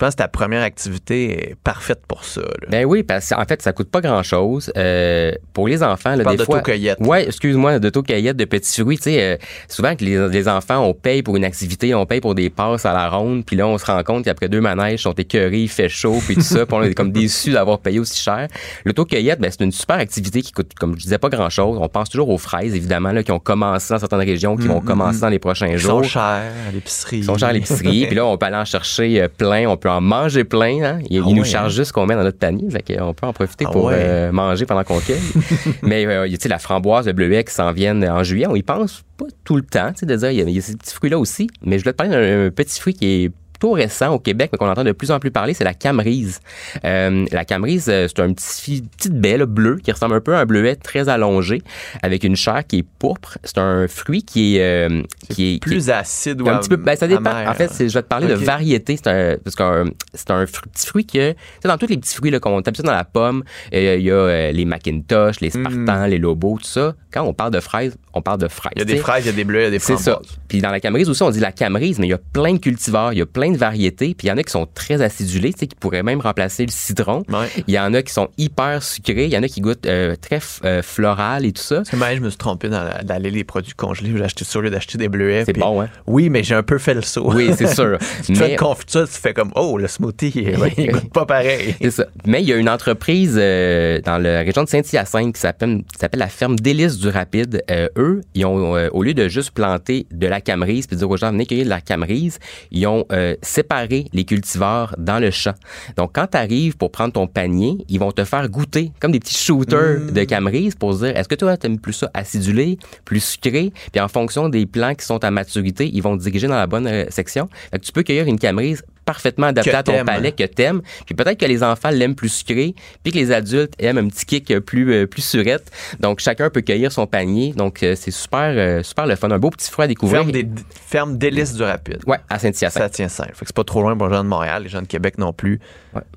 [0.00, 2.40] Je pense que ta première activité est parfaite pour ça.
[2.40, 2.68] là.
[2.70, 4.70] Ben oui, parce qu'en fait, ça coûte pas grand-chose.
[4.76, 6.58] Euh, pour les enfants, là, des fois...
[6.58, 6.98] d'autocueillette.
[7.00, 8.96] Ouais, excuse-moi, d'autocueillette, de petits fruits.
[8.98, 12.20] Tu sais, euh, souvent que les, les enfants, on paye pour une activité, on paye
[12.20, 15.00] pour des passes à la ronde, puis là, on se rend compte qu'après deux manèges,
[15.00, 17.80] ils sont écœurés, il fait chaud, puis tout ça, puis on est comme déçus d'avoir
[17.80, 18.46] payé aussi cher.
[18.84, 21.76] L'autocueillette, ben, c'est une super activité qui coûte, comme je disais, pas grand-chose.
[21.80, 24.78] On pense toujours aux fraises, évidemment, là, qui ont commencé dans certaines régions, qui vont
[24.80, 26.04] Mhm, commencer dans les prochains Ils jours.
[26.04, 26.22] sont chers
[26.68, 27.18] à l'épicerie.
[27.18, 28.06] Ils sont chers à l'épicerie.
[28.06, 29.66] puis là, on peut aller en chercher euh, plein.
[29.68, 30.82] On peut en manger plein.
[30.82, 30.98] Hein?
[31.10, 32.68] Ils, Ah nous ouais, chargent juste ce qu'on met dans notre panier.
[32.70, 33.94] Fait qu'on peut en profiter Ah pour ouais.
[33.96, 35.20] euh, manger pendant qu'on cueille.
[35.82, 38.22] Mais euh, il y a tu sais, la framboise, le bleuet qui s'en viennent en
[38.22, 38.46] juillet.
[38.48, 39.92] On y pense pas tout le temps.
[39.92, 41.48] tu sais, De dire, il y, a, il y a ces petits fruits-là aussi.
[41.62, 44.50] Mais je voulais te parler d'un un petit fruit qui est plutôt récent au Québec,
[44.52, 46.40] mais qu'on entend de plus en plus parler, c'est la camerise.
[46.84, 50.34] Euh, la camerise, euh, c'est un petit petite baie là, bleue qui ressemble un peu
[50.34, 51.62] à un bleuet très allongé,
[52.02, 53.38] avec une chair qui est pourpre.
[53.44, 56.68] C'est un fruit qui est euh, qui est Plus qui est- acide ou un petit
[56.68, 57.30] peu, ben, ça dépend.
[57.46, 58.96] En fait, je vais te parler de variété.
[58.96, 61.96] C'est un, parce qu'un, c'est un fru- petit fruit que, tu sais, dans tous les
[61.96, 63.42] petits fruits qu'on tape ça dans la pomme,
[63.74, 66.94] euh, il y a les Macintosh, les Spartans, les Lobos, tout ça.
[67.12, 68.72] Quand on parle de fraises, on parle de fraises.
[68.76, 69.96] Il y a des fraises, il y a des bleus, il y a des C'est
[69.96, 70.12] ça.
[70.12, 70.38] framboises.
[70.48, 72.58] Puis dans la camerise aussi, on dit la camerise, mais il y a plein de
[72.58, 75.02] cultivars, il y a plein de variétés, puis il y en a qui sont très
[75.02, 77.22] acidulés, tu sais, qui pourraient même remplacer le citron.
[77.66, 80.16] Il y en a qui sont hyper sucrés, il y en a qui goûtent euh,
[80.20, 81.82] très euh, floral et tout ça.
[81.84, 84.12] C'est même, je me suis trompé dans d'aller les produits congelés.
[84.16, 85.44] J'ai acheté ça au lieu d'acheter des bleuets.
[85.46, 85.88] C'est bon, hein?
[86.06, 87.32] Oui, mais j'ai un peu fait le saut.
[87.32, 87.98] Oui, c'est sûr.
[88.24, 91.26] tu fais Mais- une confiture, tu fais comme, oh, le smoothie, ouais, il goûte pas
[91.26, 91.74] pareil.
[91.80, 92.06] C'est ça.
[92.26, 95.82] Mais il y a une entreprise euh, dans la région de Saint-Hyacinthe qui s'appelle
[96.14, 97.62] la ferme Délice du Rapide.
[97.96, 101.30] Eux, ils ont au lieu de juste planter de la camerise puis dire aux gens
[101.30, 102.38] venez cueillir de la camerise,
[102.70, 105.54] ils ont euh, séparé les cultivars dans le champ.
[105.96, 109.20] Donc quand tu arrives pour prendre ton panier, ils vont te faire goûter comme des
[109.20, 110.10] petits shooters Mm.
[110.12, 114.00] de camerise pour se dire est-ce que toi t'aimes plus ça acidulé, plus sucré, puis
[114.00, 116.86] en fonction des plants qui sont à maturité, ils vont te diriger dans la bonne
[116.86, 117.48] euh, section.
[117.70, 120.82] Fait que tu peux cueillir une camerise parfaitement adaptée Que à ton palais que t'aimes.
[121.06, 124.26] Puis peut-être que les enfants l'aiment plus sucré, puis que les adultes aiment un petit
[124.26, 125.70] kick euh, plus euh, plus surette.
[126.00, 127.54] Donc chacun peut cueillir son panier.
[127.56, 130.20] Donc euh, c'est super super le fun, un beau petit fruit à découvrir.
[130.20, 130.46] Ferme, des,
[130.86, 132.00] ferme délices du rapide.
[132.06, 132.82] Ouais, à Saint-Hyacinthe.
[132.82, 133.32] Ça tient simple.
[133.34, 134.64] Fait que c'est pas trop loin pour les gens de Montréal.
[134.64, 135.60] Les gens de Québec non plus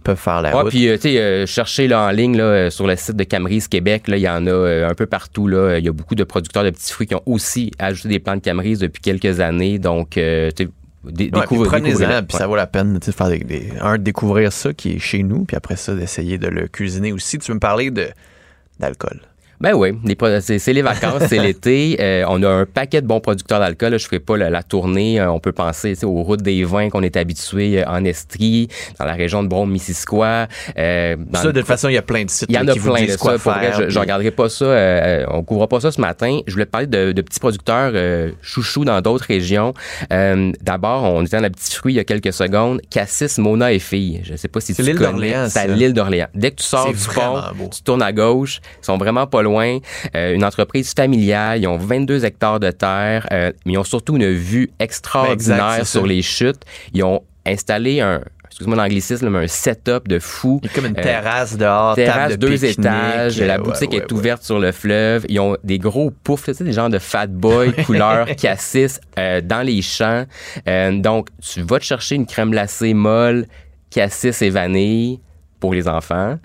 [0.04, 0.70] peuvent faire la Ouais, route.
[0.72, 3.68] puis euh, tu sais, euh, cherchez là, en ligne là, sur le site de Camerise
[3.68, 5.48] Québec, là, il y en a euh, un peu partout.
[5.48, 5.78] Là.
[5.78, 8.36] Il y a beaucoup de producteurs de petits fruits qui ont aussi ajouté des plants
[8.36, 9.80] de Camerise depuis quelques années.
[9.80, 10.68] Donc, tu sais,
[11.04, 11.92] dé- Ouais, découvre- puis
[12.22, 15.00] puis ça vaut la peine de faire des, des- un, de découvrir ça qui est
[15.00, 17.38] chez nous, puis après ça, d'essayer de le cuisiner aussi.
[17.40, 18.08] Tu veux me parler de
[18.80, 19.20] d'alcool?
[19.62, 19.92] Ben oui,
[20.42, 21.98] c'est les vacances, c'est l'été.
[22.00, 23.92] Euh, on a un paquet de bons producteurs d'alcool.
[23.92, 23.98] là.
[23.98, 25.20] Je ferai pas la, la tournée.
[25.20, 28.68] Euh, on peut penser aux routes des vins qu'on est habitué euh, en Estrie,
[29.00, 30.48] dans la région de Brome-Missisquoi.
[30.78, 32.74] Euh, Ça, de toute façon, il y a plein de sites il y en a
[32.74, 33.18] qui plein de ça.
[33.18, 34.66] quoi Pour vrai, je, puis- regarderai pas ça.
[34.66, 36.40] euh, on couvrira pas ça ce matin.
[36.48, 39.74] Je voulais te parler de, de petits producteurs euh, chouchous dans d'autres régions.
[40.12, 42.82] Euh, D'abord, on était dans la petite fruit il y a quelques secondes.
[42.90, 44.22] Cassis, Mona et Filles.
[44.24, 45.12] Je sais pas si C'est tu l'île connais.
[45.12, 46.28] d'Orléans, C'est l'île d'Orléans.
[46.34, 47.70] Dès que tu sors du pont, beau.
[47.74, 48.60] tu tournes à gauche.
[48.82, 49.51] Ils sont vraiment pas loin.
[49.60, 51.62] Euh, une entreprise familiale.
[51.62, 53.28] Ils ont 22 hectares de terre.
[53.32, 55.34] euh, mais ils ont surtout une vue extraordinaire
[55.74, 56.62] Exact, sur les chutes.
[56.94, 60.60] Ils ont installé un excuse-moi l'anglicisme, mais un setup de fou.
[60.62, 63.40] Il y a comme une Euh, terrasse dehors, terrasse, table de deux étages.
[63.40, 65.26] la ouais, boutique ouais, est ouverte sur le fleuve.
[65.30, 69.40] Ils ont des gros poufs, tu sais, des genres de fat boy couleur cassis euh,
[69.42, 70.26] dans les champs.
[70.68, 73.46] Euh, donc, tu vas te chercher une crème glacée molle,
[73.90, 75.22] cassis et vanille
[75.62, 76.38] pour les enfants.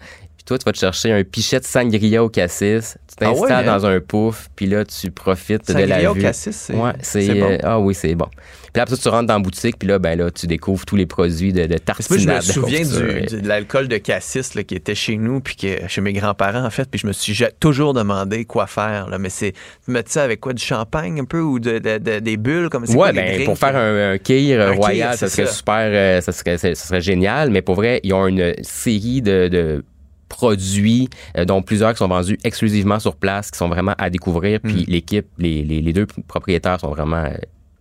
[0.46, 2.96] Toi, tu vas te chercher un pichet de sangria au cassis.
[3.08, 3.78] Tu Ah t'installes ouais, hein?
[3.78, 6.20] dans un pouf, puis là, tu profites de la Sangria au vue.
[6.22, 7.50] cassis, c'est- ouais, c'est bon.
[7.50, 8.26] euh, ah oui, c'est bon.
[8.26, 10.84] Puis là, après ça, tu rentres dans la boutique, puis là, ben là, tu découvres
[10.84, 12.36] tous les produits de, de Moi, je tartinade.
[12.46, 15.88] me souviens du, du- de l'alcool de cassis là, qui était chez nous, puis que,
[15.88, 16.88] chez mes grands-parents, en fait.
[16.88, 19.08] Puis je me suis toujours demandé quoi faire.
[19.08, 19.18] Là.
[19.18, 19.52] Mais c'est,
[19.84, 20.52] tu mets ça avec quoi?
[20.52, 22.68] Du champagne un peu ou de, de- de- des bulles?
[22.68, 23.46] Comme c'est Ouais, quoi, ben, drinks?
[23.46, 25.52] pour faire un, un kir euh, Un royal, kir, ça serait ça.
[25.54, 27.50] super, euh, ça serait, ça serait génial.
[27.50, 29.82] Mais pour vrai, ils ont une série de
[30.28, 34.60] produits, euh, dont plusieurs qui sont vendus exclusivement sur place, qui sont vraiment à découvrir.
[34.60, 34.84] Puis Mm.
[34.88, 37.24] l'équipe, les, les, les deux propriétaires sont vraiment.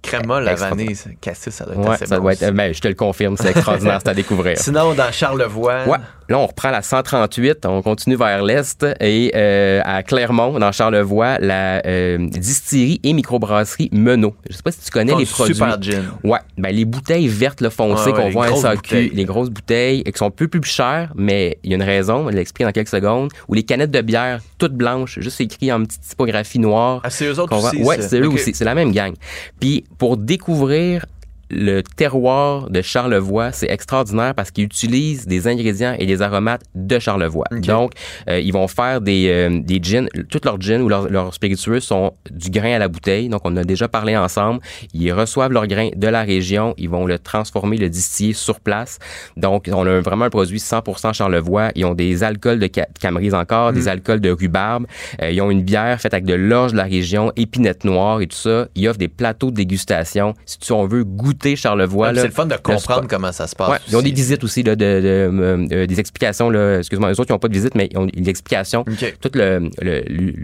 [0.06, 2.44] Créma, la extra- vanille, cassis, ça doit être Ouais, assez ça bon doit être.
[2.44, 2.52] aussi.
[2.52, 4.57] Ben, je te le confirme, c'est extraordinaire, c'est à découvrir.
[4.60, 5.98] Sinon, dans Charlevoix, Ouais.
[6.27, 11.38] Là, on reprend la 138, on continue vers l'est et euh, à Clermont, dans Charlevoix,
[11.40, 14.34] la euh, distillerie et microbrasserie Menot.
[14.49, 15.53] Je sais pas si tu connais Font les du produits.
[15.53, 16.03] super gin.
[16.23, 19.11] Ouais, ben les bouteilles vertes le foncées Ouais, ouais, qu'on voit à SAQ, bouteilles.
[19.14, 22.27] les grosses bouteilles qui sont un peu plus chères, mais il y a une raison,
[22.32, 23.30] je l'explique dans quelques secondes.
[23.48, 27.02] Ou les canettes de bière toutes blanches, juste écrit en petite typographie noire.
[27.03, 29.14] Ah, c'est eux autres aussi, Ouais, c'est eux aussi, c'est la même gang.
[29.60, 31.05] Puis pour découvrir
[31.51, 36.97] le terroir de Charlevoix, c'est extraordinaire parce qu'ils utilisent des ingrédients et des aromates de
[36.99, 37.45] Charlevoix.
[37.51, 37.91] Donc,
[38.30, 41.80] euh, ils vont faire des, euh, des gins, tous leurs gins ou leurs, leurs spiritueux
[41.80, 43.30] sont du grain à la bouteille.
[43.30, 44.59] Donc, on a déjà parlé ensemble.
[44.93, 46.73] Ils reçoivent leur grain de la région.
[46.77, 48.97] Ils vont le transformer, le distiller sur place.
[49.38, 51.69] Donc, on a vraiment un produit 100% Charlevoix.
[51.76, 54.88] Ils ont des alcools de ca- Camerise encore, des alcools de rhubarbe.
[55.22, 58.27] Euh, ils ont une bière faite avec de l'orge de la région, épinette noire et
[58.27, 58.67] tout ça.
[58.76, 60.34] Ils offrent des plateaux de dégustation.
[60.45, 63.70] Si tu on veut goûter Charlevoix, c'est le fun de comprendre comment ça se passe
[63.70, 66.52] Ouais, ils ont des visites aussi, là, de, de, euh, euh, des explications.
[66.78, 68.86] Excuse-moi, les autres, ils n'ont pas de visite, mais ils ont une explication.
[69.22, 69.36] Toute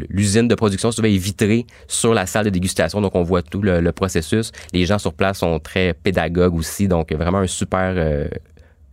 [0.10, 3.62] l'usine de production souvent est vitrée sur la salle de dégustation, donc on voit tout
[3.62, 4.52] le, le processus.
[4.74, 8.28] Les gens sur place sont très pédagogues aussi, donc vraiment un super, euh,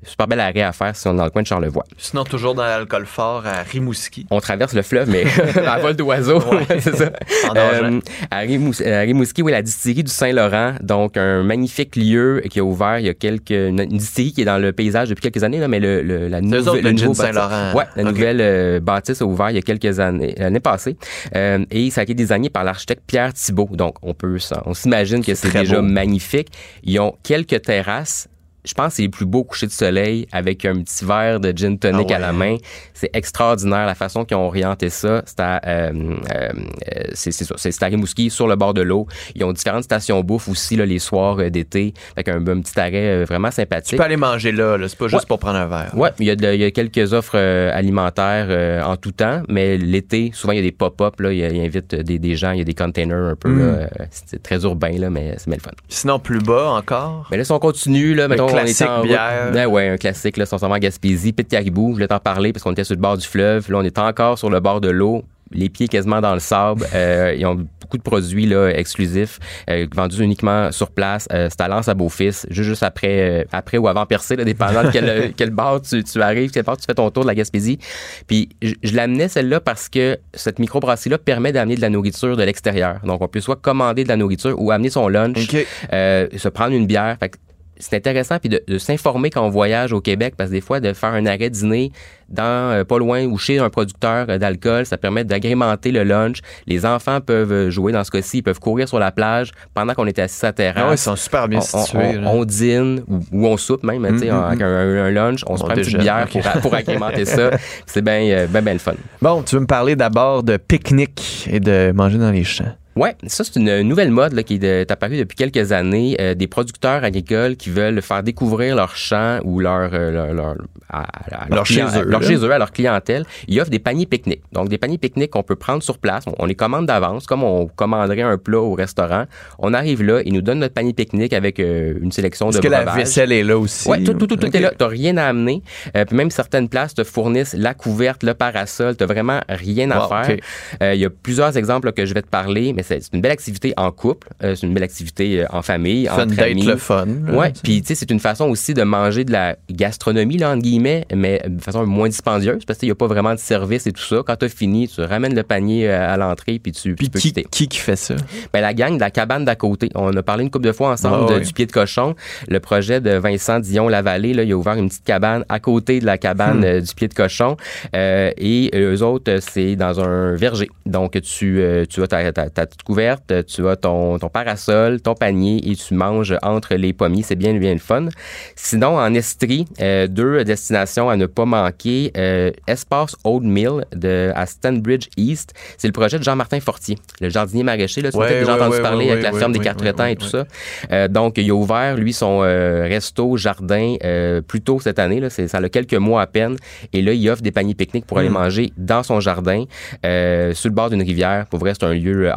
[0.04, 1.84] super bel arrêt à faire si on est dans le coin de Charlevoix.
[1.96, 4.26] Sinon, toujours dans l'alcool fort à Rimouski.
[4.30, 5.24] On traverse le fleuve, mais
[5.66, 6.80] à vol d'oiseau, Ouais.
[6.80, 7.10] c'est ça.
[7.50, 7.56] En.
[7.56, 8.00] Euh,
[8.30, 12.64] à, Rimous- à Rimouski, oui, la distillerie du Saint-Laurent, donc un magnifique lieu qui a
[12.64, 13.50] ouvert il y a quelques...
[13.50, 16.40] Une, distillerie qui est dans le paysage depuis quelques années, là, mais le, le- la
[16.40, 17.72] le nouveau Saint-Laurent.
[17.74, 20.96] Ouais, la nouvelle euh, bâtisse a ouvert il y a quelques années, l'année passée.
[21.34, 23.68] Euh, et ça a été désigné par l'architecte Pierre Thibault.
[23.72, 25.82] Donc, on peut, s'en- on s'imagine que c'est déjà beau.
[25.82, 26.48] magnifique.
[26.84, 28.28] Ils ont quelques terrasses.
[28.64, 31.52] Je pense que c'est les plus beaux couchers de soleil avec un petit verre de
[31.56, 32.56] gin tonic Ah à la main.
[32.92, 35.22] C'est extraordinaire la façon qu'ils ont orienté ça.
[35.26, 35.92] C'est à, euh,
[36.34, 36.48] euh,
[36.96, 39.06] euh, c'est, c'est à Rimouski, sur le bord de l'eau.
[39.34, 42.78] Ils ont différentes stations bouffe aussi là, les soirs euh, d'été, avec un, un petit
[42.78, 43.90] arrêt vraiment sympathique.
[43.90, 44.88] Tu peux aller manger là, là.
[44.88, 45.26] c'est pas juste Ouais.
[45.28, 45.92] pour prendre un verre.
[45.96, 49.76] Ouais, il y, a de- il y a quelques offres alimentaires en tout temps, mais
[49.78, 52.58] l'été, souvent il y a des pop-up, là, il, il invite des, des gens, il
[52.58, 53.58] y a des containers un peu, Mm.
[53.80, 55.70] là, c'est très urbain, là, mais c'est bien le fun.
[55.88, 57.26] Sinon, plus bas encore?
[57.30, 59.50] Mais là, si on continue, là, Le on classique en bière.
[59.52, 62.08] Ben ouais, un classique, là, si on s'en va en Gaspésie, Pit Caribou, je voulais
[62.08, 63.70] t'en parler parce qu'on était sur le bord du fleuve.
[63.70, 66.86] Là, on est encore sur le bord de l'eau, les pieds quasiment dans le sable.
[66.94, 69.38] Euh, ils ont beaucoup de produits là, exclusifs,
[69.70, 71.26] euh, vendus uniquement sur place.
[71.32, 74.44] Euh, c'est à Lens à Beaufils, juste, juste après, euh, après ou avant Percé, là,
[74.44, 77.28] dépendant de quel, quel bord tu, tu arrives, quel bord tu fais ton tour de
[77.28, 77.78] la Gaspésie.
[78.26, 82.42] Puis je, je l'amenais celle-là parce que cette microbrasserie-là permet d'amener de la nourriture de
[82.42, 83.00] l'extérieur.
[83.04, 85.48] Donc on peut soit commander de la nourriture ou amener son lunch,
[85.92, 87.16] euh, se prendre une bière.
[87.20, 87.38] Fait que
[87.78, 90.80] c'est intéressant puis de, de s'informer quand on voyage au Québec parce que des fois
[90.80, 91.92] de faire un arrêt dîner
[92.28, 92.42] dans
[92.72, 96.40] euh, pas loin ou chez un producteur euh, d'alcool, ça permet d'agrémenter le lunch.
[96.66, 99.94] Les enfants peuvent euh, jouer dans ce cas-ci, ils peuvent courir sur la plage pendant
[99.94, 100.82] qu'on est assis à terrasse.
[100.84, 103.82] Ah ouais, ils sont super bien On- situés, On, on dîne ou, ou on soupe
[103.82, 104.66] même, tu sais, Mm, mm, avec un,
[105.06, 107.50] un lunch, on se prend une petite bière pour, pour agrémenter ça.
[107.86, 108.92] C'est bien euh, ben, ben le fun.
[109.22, 112.74] Bon, tu veux me parler d'abord de pique-nique et de manger dans les champs.
[112.98, 116.16] Ouais, ça c'est une nouvelle mode là, qui est, apparue depuis quelques années.
[116.20, 120.56] Euh, des producteurs agricoles qui veulent faire découvrir leur champ ou leur euh, leur, leur,
[120.90, 122.26] à- chez eux, leur là.
[122.26, 123.24] chez eux, à leur clientèle.
[123.46, 124.42] Ils offrent des paniers pique-nique.
[124.52, 126.24] Donc des paniers pique-nique qu'on peut prendre sur place.
[126.26, 129.24] On, on les commande d'avance, comme on commanderait un plat au restaurant.
[129.60, 132.62] On arrive là, ils nous donnent notre panier pique-nique avec euh, une sélection Est-ce de
[132.62, 133.88] que la vaisselle est là aussi?
[133.88, 134.72] Ouais, tout, tout, tout, est là.
[134.76, 135.62] T'as rien à amener.
[135.96, 138.96] Euh, puis même certaines places te fournissent la couverte, le parasol.
[138.96, 140.36] T'as vraiment rien à Wow, faire.
[140.82, 143.20] Euh, Il y a plusieurs exemples là, que je vais te parler, mais c'est une
[143.20, 146.50] belle activité en couple, euh, c'est une belle activité euh, en famille, Fun entre date
[146.50, 146.62] amis.
[146.66, 149.56] le fun, ouais, tu puis tu sais, c'est une façon aussi de manger de la
[149.70, 153.34] gastronomie là entre guillemets, mais de façon moins dispendieuse parce qu'il n'y a pas vraiment
[153.34, 154.22] de service et tout ça.
[154.26, 157.18] Quand tu as fini, tu ramènes le panier euh, à l'entrée puis tu, tu peux
[157.18, 157.46] qui, quitter.
[157.50, 158.14] qui qui fait ça?
[158.52, 159.88] Ben, la gang de la cabane d'à côté.
[159.94, 161.46] On a parlé une couple de fois ensemble Ah de- oui.
[161.46, 162.14] du pied de cochon.
[162.48, 166.00] Le projet de Vincent Dion Lavallée, là, il a ouvert une petite cabane à côté
[166.00, 166.80] de la cabane Hmm.
[166.80, 167.56] du pied de cochon.
[167.94, 170.68] Euh, et eux autres, c'est dans un verger.
[170.86, 175.00] Donc, tu, euh, tu as ta, ta, ta petite couverte, tu as ton, ton parasol,
[175.00, 177.22] ton panier et tu manges entre les pommiers.
[177.22, 178.06] C'est bien, bien le fun.
[178.54, 182.12] Sinon, en Estrie, euh, deux destinations à ne pas manquer.
[182.16, 185.54] Euh, Espace Old Mill de, à Stanbridge East.
[185.76, 188.02] C'est le projet de Jean-Martin Fortier, le jardinier maraîcher.
[188.02, 190.16] Là, tu Ouais, as déjà ouais, entendu ouais, parler avec la ferme des ouais, et
[190.16, 190.44] tout ça.
[190.92, 195.20] Euh, donc, il a ouvert, lui, son euh, resto, jardin, euh, plus tôt cette année.
[195.20, 196.56] Là, ça a quelques mois à peine.
[196.92, 198.32] Et là, il offre des paniers pique-nique pour aller Mm.
[198.32, 199.64] manger dans son jardin,
[200.04, 201.46] euh, sur le bord d'une rivière.
[201.46, 202.34] Pour vrai, c'est un lieu euh,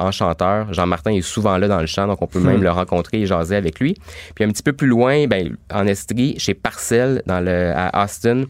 [0.71, 3.55] Jean-Martin est souvent là dans le champ, donc on peut même le rencontrer et jaser
[3.55, 3.95] avec lui.
[4.35, 8.45] Puis un petit peu plus loin, ben, en Estrie, chez Parcel, dans le, à Austin,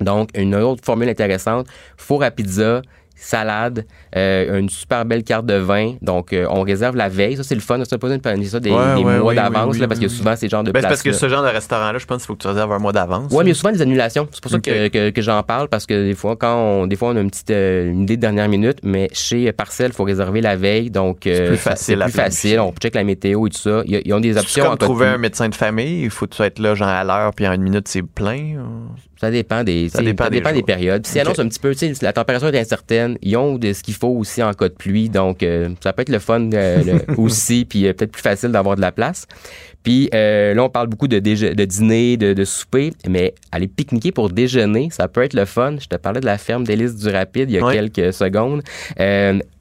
[0.00, 1.66] donc, une autre formule intéressante,
[1.96, 2.82] four à pizza,
[3.16, 3.84] salade,
[4.16, 5.94] euh, une super belle carte de vin.
[6.02, 7.36] Donc, euh, on réserve la veille.
[7.36, 7.78] Ça, c'est le fun.
[7.84, 10.00] Ça, pas besoin de planifier ça des, Ouais, des ouais, mois oui, d'avance, oui, parce
[10.00, 12.06] que souvent, c'est le genre de Ben, c'est parce que ce genre de restaurant-là, je
[12.06, 13.30] pense qu'il faut que tu réserves un mois d'avance.
[13.32, 14.28] oui, mais il y a souvent des annulations.
[14.30, 16.96] C'est pour ça que, que, que j'en parle, parce que des fois, quand on, des
[16.96, 19.94] fois, on a une petite euh, une idée de dernière minute, mais chez Parcelle, il
[19.94, 20.90] faut réserver la veille.
[20.90, 22.60] Donc, euh, plus facile c'est plus facile.
[22.60, 23.82] On check la météo et tout ça.
[23.86, 24.64] Ils, ont des C'est options.
[24.64, 26.88] comme cas de trouver un médecin de famille, il faut que tu être là genre
[26.88, 28.56] à l'heure, puis en une minute, c'est plein.
[28.58, 31.02] ou- Ça dépend des, Ça dépend ça des dépend des, périodes.
[31.02, 31.26] Puis s'ils Ok.
[31.26, 33.18] annoncent un petit peu, tu sais, la température est incertaine.
[33.22, 35.08] Ils ont de ce faut aussi en cas de pluie.
[35.08, 38.50] Donc, euh, ça peut être le fun euh, le- aussi, puis euh, peut-être plus facile
[38.50, 39.26] d'avoir de la place.
[39.82, 44.12] Puis euh, là, on parle beaucoup de, de dîner, de, de souper, mais aller pique-niquer
[44.12, 45.76] pour déjeuner, ça peut être le fun.
[45.80, 47.74] Je te parlais de la ferme d'Hélice du Rapide il y a Ouais.
[47.74, 48.62] quelques secondes.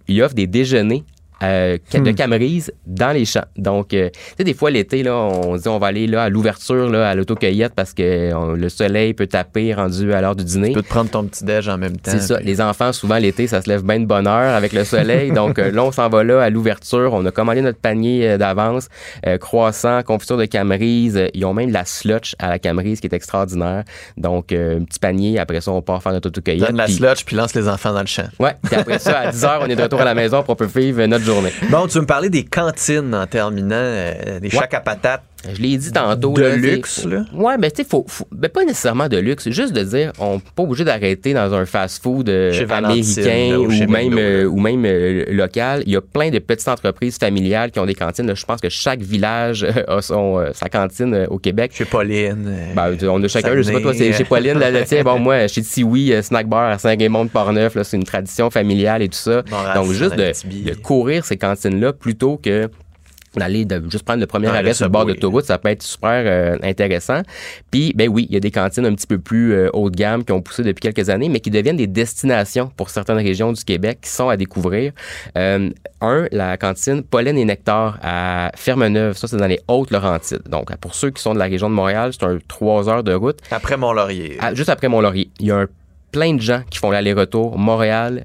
[0.09, 1.03] Il offre des déjeuners
[1.43, 2.15] euh, de Hmm.
[2.15, 3.45] Camerise dans les champs.
[3.57, 6.23] Donc, euh, tu sais, des fois, l'été, là, on se dit on va aller là,
[6.23, 10.35] à l'ouverture, là, à l'autocueillette, parce que on- le soleil peut taper rendu à l'heure
[10.35, 10.69] du dîner.
[10.69, 12.11] Tu peux te prendre ton petit déj en même temps.
[12.11, 12.37] C'est ça.
[12.37, 15.31] puis- Les enfants, souvent, l'été, ça se lève bien de bonne heure avec le soleil.
[15.31, 17.11] Donc, euh, là, on s'en va là à l'ouverture.
[17.13, 18.87] On a commandé notre panier euh, d'avance.
[19.25, 21.21] Euh, croissant, confiture de camerise.
[21.33, 23.83] Ils ont même la slotch à la camerise qui est extraordinaire.
[24.17, 25.39] Donc, euh, un petit panier.
[25.39, 26.67] Après ça, on part faire notre autocueillette.
[26.67, 28.27] Donne la Puis- slotch, puis lance les enfants dans le champ.
[28.39, 28.55] Ouais.
[28.63, 30.55] Puis après ça, à 10 heures, on est de retour à la maison pour on
[30.55, 31.51] peut vivre notre journée.
[31.69, 35.23] Bon, tu veux me parler des cantines en terminant, euh, des chacs à patates?
[35.55, 36.33] Je l'ai dit tantôt.
[36.33, 37.23] De là, luxe, là?
[37.33, 39.49] Ouais, mais tu sais, faut, faut- ben, pas nécessairement de luxe.
[39.49, 43.65] Juste de dire, on n'est pas obligé d'arrêter dans un fast-food euh, américain là, ou
[43.65, 45.83] ou, même, McDo, euh, ou même euh, local.
[45.85, 48.35] Il y a plein de petites entreprises familiales qui ont des cantines.
[48.35, 51.71] Je pense que chaque village euh, a son, euh, sa cantine euh, au Québec.
[51.73, 52.45] Chez Pauline.
[52.47, 55.03] euh, Ben, on a chacun, je sais pas, toi, c'est chez Pauline, là, le tien.
[55.03, 59.07] Bon, moi, chez Tiwi, euh, Snack Bar à Saint-Guémont-de-Portneuf, là, c'est une tradition familiale et
[59.09, 59.43] tout ça.
[59.75, 62.69] Donc, juste de courir ces cantines-là plutôt que
[63.35, 65.83] d'aller de juste prendre le premier Ouais, arrêt sur le bord d'autoroute, ça peut être
[65.83, 67.21] super euh, intéressant.
[67.69, 69.95] Puis, ben oui, il y a des cantines un petit peu plus euh, haut de
[69.95, 73.51] gamme qui ont poussé depuis quelques années, mais qui deviennent des destinations pour certaines régions
[73.51, 74.91] du Québec qui sont à découvrir.
[75.37, 75.69] Euh,
[76.01, 80.47] un, la cantine Pollen et Nectar à Fermeneuve, ça c'est dans les Hautes-Laurentides.
[80.49, 83.13] Donc, pour ceux qui sont de la région de Montréal, c'est un trois heures de
[83.13, 83.37] route.
[83.51, 84.37] Après Mont-Laurier.
[84.39, 85.29] Ah, juste après Mont-Laurier.
[85.39, 85.67] Il y a un-
[86.11, 88.23] plein de gens qui font l'aller-retour Montréal,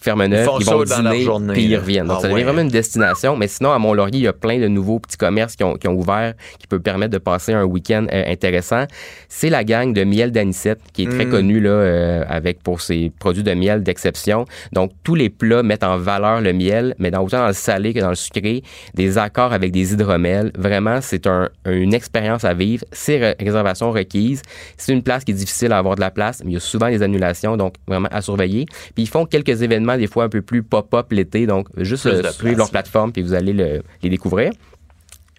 [0.00, 2.06] Fermeneuve, Ils font ils, vont dîner, journée, puis ils reviennent.
[2.06, 2.44] Donc, Ah ça devient ouais.
[2.44, 3.36] vraiment une destination.
[3.36, 5.88] Mais sinon, à Mont-Laurier, il y a plein de nouveaux petits commerces qui ont, qui
[5.88, 8.84] ont ouvert, qui peuvent permettre de passer un week-end euh, intéressant.
[9.28, 11.30] C'est la gang de miel d'anisette, qui est très Mm.
[11.30, 14.44] connue là, euh, avec pour ses produits de miel d'exception.
[14.72, 17.92] Donc, tous les plats mettent en valeur le miel, mais dans, autant dans le salé
[17.92, 18.62] que dans le sucré,
[18.94, 20.52] des accords avec des hydromels.
[20.56, 22.84] Vraiment, c'est un- une expérience à vivre.
[22.92, 24.42] C'est ré- réservation requise.
[24.76, 26.60] C'est une place qui est difficile à avoir de la place, mais il y a
[26.60, 28.66] souvent des annulations, donc vraiment à surveiller.
[28.94, 32.22] Puis ils font quelques événements, des fois un peu plus pop-up l'été, donc juste euh,
[32.32, 34.52] suivre leur plateforme, puis vous allez le- les découvrir.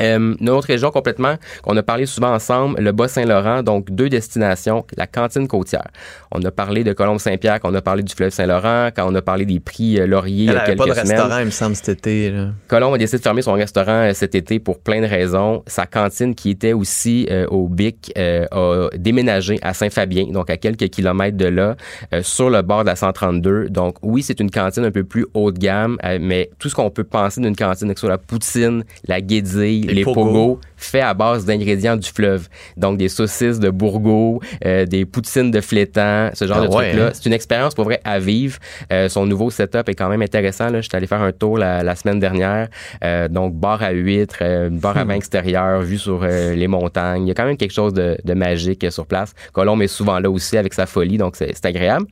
[0.01, 4.85] Euh, une autre région complètement qu'on a parlé souvent ensemble, le Bas-Saint-Laurent, donc deux destinations,
[4.97, 5.87] la cantine côtière.
[6.31, 9.21] On a parlé de Colombe-Saint-Pierre, quand on a parlé du fleuve Saint-Laurent, quand on a
[9.21, 11.07] parlé des prix euh, Laurier il y a quelques pas de semaines.
[11.09, 12.31] restaurant, il me semble, cet été.
[12.31, 12.49] Là.
[12.67, 15.63] Colombe a décidé de fermer son restaurant euh, cet été pour plein de raisons.
[15.67, 20.57] Sa cantine, qui était aussi euh, au Bic, euh, a déménagé à Saint-Fabien, donc à
[20.57, 21.75] quelques kilomètres de là,
[22.21, 23.69] sur le bord de la 132.
[23.69, 26.89] Donc oui, c'est une cantine un peu plus haut de gamme, mais tout ce qu'on
[26.89, 30.31] peut penser d'une cantine, que ce soit la poutine, la guédille, Les les, pogos.
[30.31, 32.47] pogos, fait à base d'ingrédients du fleuve.
[32.77, 36.89] Donc des saucisses de bourgogne, euh, des poutines de flétan, ce genre Ah de ouais,
[36.89, 37.07] trucs-là.
[37.07, 37.11] hein?
[37.13, 38.57] C'est une expérience pour vrai à vivre.
[38.91, 40.69] Euh, son nouveau setup est quand même intéressant.
[40.69, 40.81] Là.
[40.81, 42.67] J'étais allé faire un tour la, la semaine dernière.
[43.03, 47.25] Euh, donc, bar à huîtres, euh, bar à vin extérieur, vue sur euh, les montagnes.
[47.25, 49.33] Il y a quand même quelque chose de, de magique euh, sur place.
[49.53, 52.05] Colombe est souvent là aussi avec sa folie, donc c'est agréable.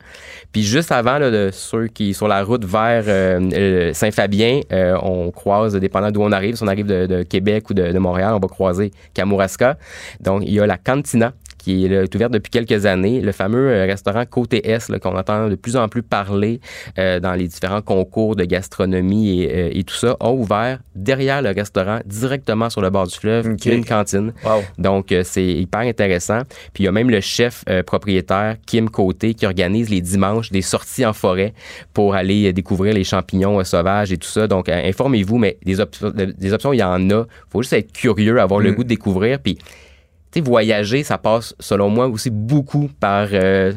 [0.52, 3.04] Puis juste avant, là, de ceux qui sur la route vers
[3.94, 7.74] Saint-Fabien, euh, on croise, dépendant d'où on arrive, si on arrive de, de Québec ou
[7.74, 9.78] de, de Montréal, on va croiser Kamouraska.
[10.20, 13.32] Donc, il y a la Cantina qui est, là, est ouverte depuis quelques années, le
[13.32, 16.60] fameux euh, restaurant Côté S qu'on entend de plus en plus parler
[16.98, 21.42] euh, dans les différents concours de gastronomie et, euh, et tout ça, ont ouvert derrière
[21.42, 23.66] le restaurant, directement sur le bord du fleuve, Ok.
[23.66, 24.32] une cantine.
[24.44, 24.62] Wow.
[24.78, 26.40] Donc, euh, c'est hyper intéressant.
[26.72, 30.62] Puis, il y a même le chef propriétaire, Kim Côté, qui organise les dimanches des
[30.62, 31.52] sorties en forêt
[31.92, 34.46] pour aller découvrir les champignons sauvages et tout ça.
[34.46, 37.24] Donc, informez-vous, mais des, options des options, il y en a.
[37.50, 38.74] faut juste être curieux, avoir le Mm.
[38.74, 39.38] goût de découvrir.
[39.40, 39.58] Puis,
[40.30, 43.28] tu sais, voyager, ça passe, selon moi, aussi beaucoup par...
[43.32, 43.72] euh,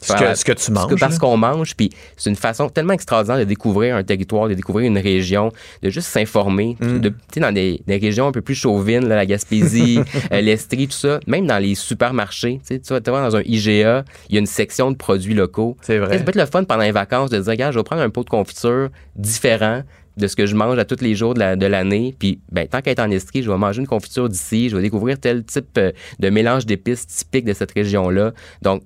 [0.00, 1.18] Ce par- que- ce que tu manges, Parce là.
[1.18, 4.98] qu'on mange, puis c'est une façon tellement extraordinaire de découvrir un territoire, de découvrir une
[4.98, 5.50] région,
[5.82, 6.76] de juste s'informer.
[6.80, 6.98] Mm.
[7.00, 9.98] De- Tu sais, dans des, des régions un peu plus chauvines, là, la Gaspésie,
[10.32, 13.34] euh, l'Estrie, tout ça, même dans les supermarchés, tu sais, tu vas tu vas dans
[13.36, 15.76] un IGA, il y a une section de produits locaux.
[15.82, 16.18] C'est vrai.
[16.18, 18.10] Ça peut être le fun pendant les vacances de dire, regarde, je vais prendre un
[18.10, 19.82] pot de confiture différent
[20.16, 22.14] de ce que je mange à tous les jours de la- de l'année.
[22.18, 24.82] Puis, ben, tant qu'à être en Estrie, je vais manger une confiture d'ici, je vais
[24.82, 28.32] découvrir tel type euh, de mélange d'épices typique de cette région-là.
[28.62, 28.82] Donc,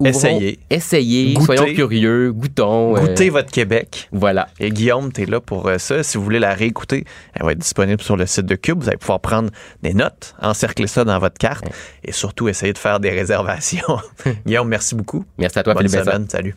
[0.00, 0.58] ouvrons- Essayez.
[0.70, 1.44] Essayez, Goûtez.
[1.56, 2.96] soyons curieux, goûtons.
[2.96, 4.08] euh, Goûtez votre Québec.
[4.12, 4.48] Voilà.
[4.58, 6.02] Et Guillaume, tu es là pour euh, ça.
[6.02, 7.04] Si vous voulez la réécouter,
[7.34, 8.80] elle va être disponible sur le site de Cube.
[8.82, 9.50] Vous allez pouvoir prendre
[9.82, 11.66] des notes, encercler ça dans votre carte
[12.02, 13.98] et surtout essayer de faire des réservations.
[14.46, 15.24] Guillaume, merci beaucoup.
[15.38, 16.26] Merci à toi, Bonne Philippe semaine.
[16.28, 16.56] Salut.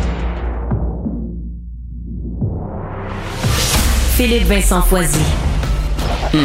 [4.21, 5.17] Philippe Vincent Foisy.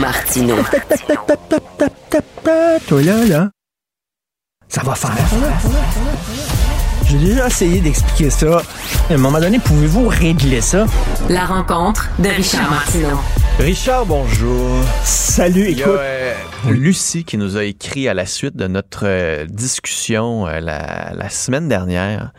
[0.00, 0.56] Martino.
[2.88, 3.50] Toi là, là,
[4.66, 5.12] ça va faire.
[7.04, 8.62] J'ai déjà essayé d'expliquer ça.
[9.10, 10.86] À un moment donné, pouvez-vous régler ça?
[11.28, 13.20] La rencontre de Richard Martineau.
[13.58, 14.82] Richard, bonjour.
[15.04, 15.98] Salut, Il y a écoute.
[16.00, 16.34] euh,
[16.70, 21.28] Lucie qui nous a écrit à la suite de notre euh, discussion euh, la, la
[21.28, 22.32] semaine dernière.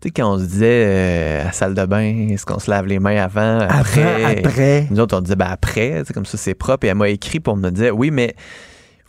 [0.00, 2.70] Tu sais, quand on se disait euh, à la salle de bain, est-ce qu'on se
[2.70, 4.38] lave les mains avant, après?
[4.38, 4.86] après.
[4.90, 6.86] Nous autres, on disait ben après, tu sais, comme ça c'est propre.
[6.86, 8.34] Et elle m'a écrit pour me dire oui, mais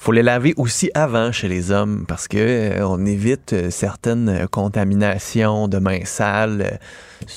[0.02, 4.30] faut les laver aussi avant chez les hommes parce que euh, on évite euh, certaines
[4.30, 6.78] euh, contaminations de mains sales euh,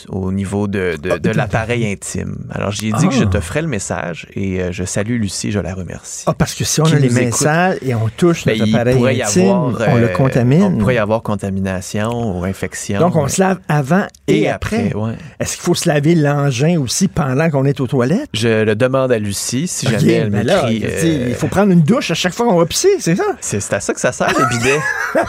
[0.08, 2.36] au niveau de, de, de l'appareil intime.
[2.50, 3.26] Alors j'ai dit que je Ah.
[3.26, 6.24] te ferai le message et euh, je salue Lucie, je la remercie.
[6.26, 7.34] Ah, parce que si on a les mains écoute.
[7.40, 10.62] sales et on touche Ben, notre il appareil intime, avoir, on le euh, contamine.
[10.62, 12.98] On pourrait y avoir contamination ou infection.
[13.00, 14.86] Donc, on se lave avant et, Et après.
[14.88, 15.12] après, ouais.
[15.40, 18.28] Est-ce qu'il faut se laver l'engin aussi pendant qu'on est aux toilettes?
[18.34, 20.84] Je le demande à Lucie si jamais elle ben m'écrit.
[20.84, 23.24] euh, il faut prendre une douche à chaque fois qu'on va pisser, c'est ça?
[23.40, 24.80] C'est à ça que ça sert, les bidets.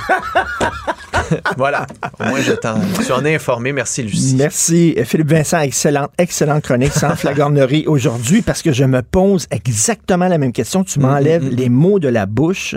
[1.58, 1.86] voilà.
[2.20, 3.72] Au moins, je t'en en ai informé.
[3.74, 4.36] Merci, Lucie.
[4.46, 4.96] Merci.
[5.06, 10.38] Philippe Vincent, excellente, excellente chronique sans flagornerie aujourd'hui parce que je me pose exactement la
[10.38, 10.84] même question.
[10.84, 12.76] Tu m'enlèves les mots de la bouche.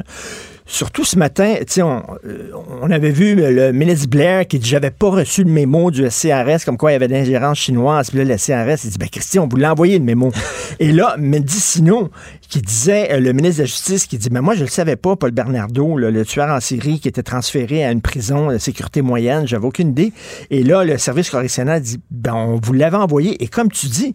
[0.71, 2.51] Surtout ce matin, on, euh,
[2.83, 6.67] on avait vu le ministre Blair qui dit j'avais pas reçu le mémo du CRS
[6.67, 8.11] comme quoi il y avait d'ingérence chinoise.
[8.11, 10.31] Puis là, le CRS, il dit ben Christian, on vous l'a envoyé le mémo.
[10.79, 12.11] Et là, Mendicino,
[12.51, 14.97] qui disait, euh, le ministre de la Justice, qui dit mais moi je le savais
[14.97, 18.59] pas, Paul Bernardo, là, le tueur en série qui était transféré à une prison de
[18.59, 20.13] sécurité moyenne, j'avais aucune idée.
[20.51, 23.43] Et là, le service correctionnel dit ben on vous l'avait envoyé.
[23.43, 24.15] Et comme tu dis,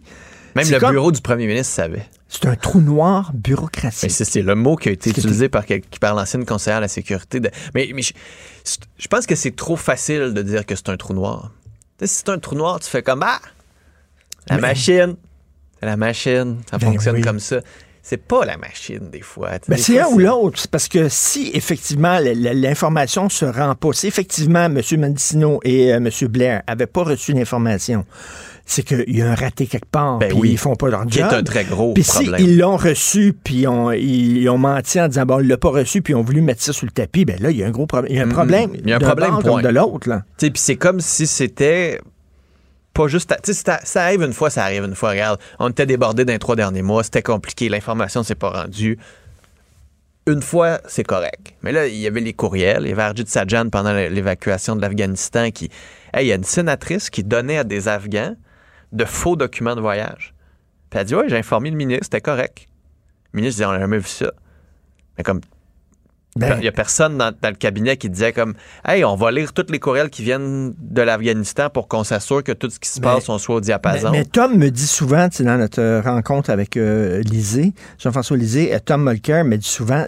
[0.54, 2.06] Même le comme- bureau du premier ministre savait.
[2.28, 4.02] c'est un trou noir bureaucratique.
[4.04, 5.64] Mais c'est le mot qui a été utilisé par,
[6.00, 7.40] par l'ancienne conseillère à la sécurité.
[7.40, 8.12] de- mais mais je,
[8.98, 11.50] je pense que c'est trop facile de dire que c'est un trou noir.
[12.00, 13.40] Si c'est un trou noir, tu fais comme Ah!
[14.48, 15.16] La Mais- machine.
[15.80, 16.58] C'est la machine.
[16.70, 17.22] Ça Ben fonctionne oui.
[17.22, 17.60] comme ça.
[18.06, 19.52] C'est pas la machine, des fois.
[19.66, 20.68] Ben, c'est un ou l'autre.
[20.70, 24.80] Parce que si effectivement l'information se rend pas, si effectivement M.
[24.98, 26.10] Mendicino et euh, M.
[26.28, 28.04] Blair avaient pas reçu l'information,
[28.66, 30.50] c'est qu'il y a un raté quelque part, Ben puis oui.
[30.52, 31.32] ils font pas leur Qui est job.
[31.32, 32.36] un très gros Puis problème.
[32.40, 36.00] s'ils l'ont reçu, puis on- ils ont menti en disant bon, on l'a pas reçu,
[36.00, 37.70] puis ils ont voulu mettre ça sur le tapis, ben là, il y a un
[37.70, 38.10] gros problème.
[38.12, 38.70] Il y a un problème.
[38.72, 38.80] Mm-hmm.
[38.84, 39.52] Il y a un problème, bord point.
[39.52, 40.22] comme de l'autre, là.
[40.38, 42.00] Puis c'est comme si c'était
[42.94, 43.32] pas juste.
[43.32, 43.36] à-
[43.72, 45.10] à- ça arrive une fois, ça arrive une fois.
[45.10, 48.50] Regarde, on était débordé dans les trois derniers mois, c'était compliqué, l'information ne s'est pas
[48.50, 48.98] rendue.
[50.26, 51.52] Une fois, c'est correct.
[51.62, 52.84] Mais là, il y avait les courriels.
[52.84, 55.68] Il y avait Arjit Sajjan pendant l'évacuation de l'Afghanistan qui.
[56.14, 58.34] Hey, il y a une sénatrice qui donnait à des Afghans
[58.92, 60.34] de faux documents de voyage.
[60.90, 62.66] Puis elle dit Ouais, j'ai informé le ministre, c'était correct.
[63.32, 64.32] Le ministre dit On n'a jamais vu ça.
[65.16, 65.40] Mais comme
[66.36, 68.54] Ben, il n'y a personne dans, dans le cabinet qui disait comme
[68.84, 72.50] Hey, on va lire tous les courriels qui viennent de l'Afghanistan pour qu'on s'assure que
[72.50, 74.10] tout ce qui se Mais- passe, on soit au diapason.
[74.10, 77.72] Mais, mais Tom me dit souvent, tu sais, dans notre euh, rencontre avec euh, Lisée,
[78.02, 80.04] Jean-François Lisée, euh, Tom Mulcair me dit souvent,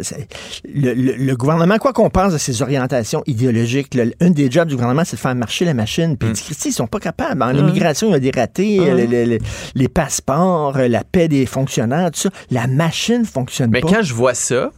[0.75, 4.67] le, le- le gouvernement, quoi qu'on pense de ses orientations idéologiques, le- un des jobs
[4.69, 6.17] du gouvernement, c'est de faire marcher la machine.
[6.17, 7.41] Puis il dit, Christy, ils sont pas capables.
[7.43, 7.59] En Mm.
[7.59, 8.97] immigration, il y a des ratés, Mm.
[8.97, 9.39] le- le- le-
[9.77, 12.31] les passeports, euh, la paix des fonctionnaires, tout ça.
[12.51, 13.89] La machine fonctionne Mais pas.
[13.89, 14.71] quand je vois ça,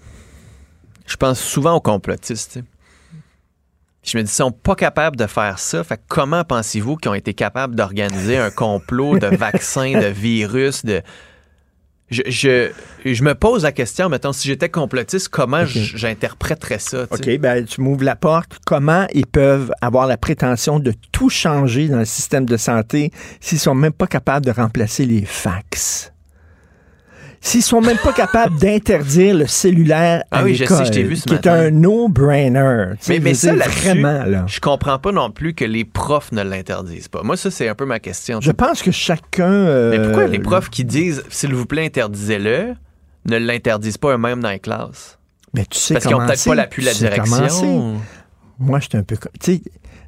[1.09, 2.61] je pense souvent aux complotistes.
[4.05, 5.83] Je me dis, ils sont pas capables de faire ça.
[5.83, 11.03] Fait comment pensez-vous qu'ils ont été capables d'organiser un complot de vaccins, de virus, de.
[12.11, 12.71] Je, je,
[13.05, 17.07] je me pose la question, mettons, si j'étais complotiste, comment j'interpréterais ça?
[17.07, 17.35] tu sais?
[17.35, 18.59] OK, ben, tu m'ouvres la porte.
[18.65, 23.59] Comment ils peuvent avoir la prétention de tout changer dans le système de santé s'ils
[23.59, 26.13] sont même pas capables de remplacer les fax?
[27.41, 30.91] S'ils sont même pas capables d'interdire le cellulaire à Ah oui, je sais, l'école, je
[30.93, 31.55] t'ai vu ce qui matin.
[31.63, 32.95] est un no-brainer.
[33.09, 34.45] Mais, mais je ça, vraiment, là.
[34.47, 37.23] je comprends pas non plus que les profs ne l'interdisent pas.
[37.23, 38.41] Moi, ça, c'est un peu ma question.
[38.41, 39.45] Je pense que chacun.
[39.45, 42.75] euh, Mais pourquoi les profs qui disent, s'il vous plaît, interdisez-le,
[43.27, 45.19] ne l'interdisent pas eux-mêmes dans les classes?
[45.55, 47.97] Mais tu sais Parce qu'ils ont comment peut-être pas l'appui de la direction.
[48.59, 49.17] Moi, j'étais un peu.
[49.41, 49.63] Tu sais,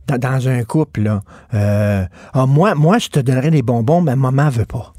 [0.07, 1.23] dans, dans un couple, là,
[1.55, 4.93] euh, ah, moi, moi, je te donnerais des bonbons, mais maman veut pas.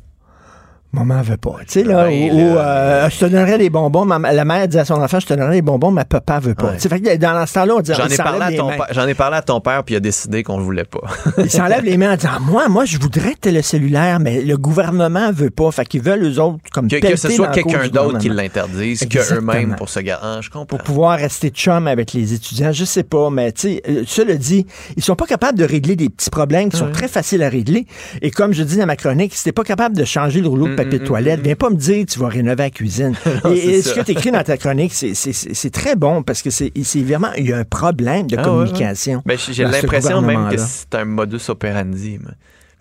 [0.93, 1.55] Maman veut pas.
[1.61, 4.83] Tu sais, là, Ben, ou, euh, je te donnerais des bonbons, la mère dit à
[4.83, 6.65] son enfant, je te donnerais des bonbons, mais papa veut pas.
[6.67, 6.73] Ouais.
[6.75, 8.77] Tu sais, fait que dans ce temps-là, on dit, J'en il ai, parlé s'enlève à
[8.77, 10.99] ton j'en ai parlé à ton père, puis il a décidé qu'on le voulait pas.
[11.37, 14.57] Ils s'enlèvent les mains en disant Moi, moi, je voudrais que le cellulaire, mais le
[14.57, 15.71] gouvernement veut pas.
[15.71, 19.53] Fait qu'ils veulent, eux autres, comme Que, que ce soit quelqu'un d'autre qui l'interdise Exactement.
[19.53, 20.25] qu'eux-mêmes pour se garder.
[20.25, 20.65] Ah, je comprends.
[20.65, 24.35] Pour pouvoir rester chum avec les étudiants, je sais pas, mais tu sais, euh, cela
[24.35, 24.65] dit,
[24.97, 27.85] ils sont pas capables de régler des petits problèmes qui sont très faciles à régler.
[28.21, 30.67] Et comme je dis dans ma chronique, si t'es pas capable de changer le rouleau
[30.67, 32.69] de Mm, papier mm, de toilette, mm, viens pas me dire tu vas rénover la
[32.69, 33.13] cuisine.
[33.43, 36.71] Non, et ce que tu écris dans ta chronique, c'est- très bon parce que c'est
[37.03, 38.65] vraiment, il y a un problème de Ah, ouais, ouais.
[38.67, 39.21] communication.
[39.25, 42.19] Ben, j'ai l'impression même que c'est un modus operandi,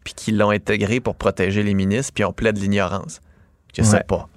[0.05, 3.21] puis qu'ils l'ont intégré pour protéger les ministres, puis on plaide l'ignorance.
[3.77, 4.05] Je sais Ouais.
[4.07, 4.29] pas.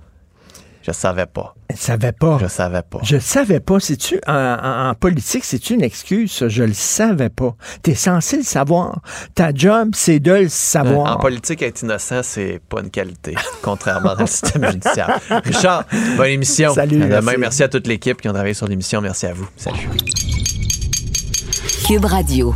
[0.85, 1.55] Je savais pas.
[1.71, 2.37] Je savais pas.
[2.41, 2.99] Je savais pas.
[3.03, 3.79] Je savais pas.
[3.79, 6.49] C'est-tu, en, en- en politique, c'est une excuse, ça?
[6.49, 7.55] Je le savais pas.
[7.81, 8.99] T'es censé le savoir.
[9.33, 11.15] Ta job, c'est de le savoir.
[11.17, 15.19] En politique, être innocent, c'est pas une qualité, contrairement dans le système judiciaire.
[15.45, 15.85] Richard,
[16.17, 16.73] bonne émission.
[16.73, 17.21] Salut, À demain.
[17.21, 17.39] merci.
[17.39, 18.99] Merci à toute l'équipe qui ont travaillé sur l'émission.
[18.99, 19.47] Merci à vous.
[19.55, 19.89] Salut.
[21.87, 22.53] Cube Radio.